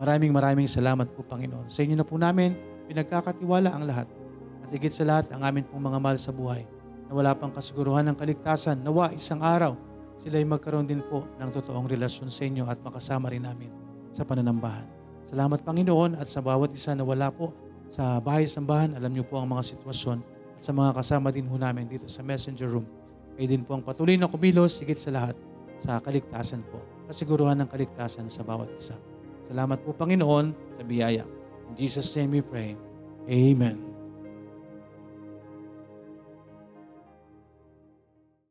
Maraming 0.02 0.34
maraming 0.34 0.66
salamat 0.66 1.14
po 1.14 1.22
Panginoon. 1.22 1.70
Sa 1.70 1.86
inyo 1.86 1.94
na 1.94 2.02
po 2.02 2.18
namin 2.18 2.58
pinagkakatiwala 2.90 3.70
ang 3.70 3.86
lahat. 3.86 4.10
At 4.66 4.74
higit 4.74 4.90
sa 4.90 5.06
lahat 5.06 5.30
ang 5.30 5.46
amin 5.46 5.62
pong 5.70 5.86
mga 5.86 6.02
mahal 6.02 6.18
sa 6.18 6.34
buhay 6.34 6.66
na 7.06 7.14
wala 7.14 7.38
pang 7.38 7.54
kasiguruhan 7.54 8.10
ng 8.10 8.18
kaligtasan. 8.18 8.82
Nawa 8.82 9.14
isang 9.14 9.46
araw 9.46 9.78
sila 10.18 10.42
ay 10.42 10.46
magkaroon 10.50 10.90
din 10.90 11.06
po 11.06 11.30
ng 11.38 11.50
totoong 11.54 11.86
relasyon 11.86 12.34
sa 12.34 12.50
inyo 12.50 12.66
at 12.66 12.82
makasama 12.82 13.30
rin 13.30 13.46
namin 13.46 13.70
sa 14.10 14.26
pananambahan. 14.26 14.90
Salamat 15.22 15.62
Panginoon 15.62 16.18
at 16.18 16.26
sa 16.26 16.42
bawat 16.42 16.74
isa 16.74 16.98
na 16.98 17.06
wala 17.06 17.30
po 17.30 17.54
sa 17.92 18.24
bahay-sambahan, 18.24 18.96
alam 18.96 19.12
niyo 19.12 19.28
po 19.28 19.36
ang 19.36 19.52
mga 19.52 19.76
sitwasyon 19.76 20.24
at 20.56 20.64
sa 20.64 20.72
mga 20.72 20.96
kasama 20.96 21.28
din 21.28 21.44
ho 21.52 21.60
namin 21.60 21.92
dito 21.92 22.08
sa 22.08 22.24
messenger 22.24 22.72
room. 22.72 22.88
Kayo 23.36 23.52
din 23.52 23.68
po 23.68 23.76
ang 23.76 23.84
patuloy 23.84 24.16
na 24.16 24.32
kumilos, 24.32 24.80
higit 24.80 24.96
sa 24.96 25.12
lahat, 25.12 25.36
sa 25.76 26.00
kaligtasan 26.00 26.64
po. 26.72 26.80
Kasiguruhan 27.12 27.60
ng 27.60 27.68
kaligtasan 27.68 28.32
sa 28.32 28.48
bawat 28.48 28.72
isa. 28.80 28.96
Salamat 29.44 29.84
po 29.84 29.92
Panginoon 29.92 30.80
sa 30.80 30.88
biyaya. 30.88 31.28
In 31.68 31.76
Jesus' 31.76 32.16
name 32.16 32.40
we 32.40 32.42
pray. 32.46 32.80
Amen. 33.28 33.91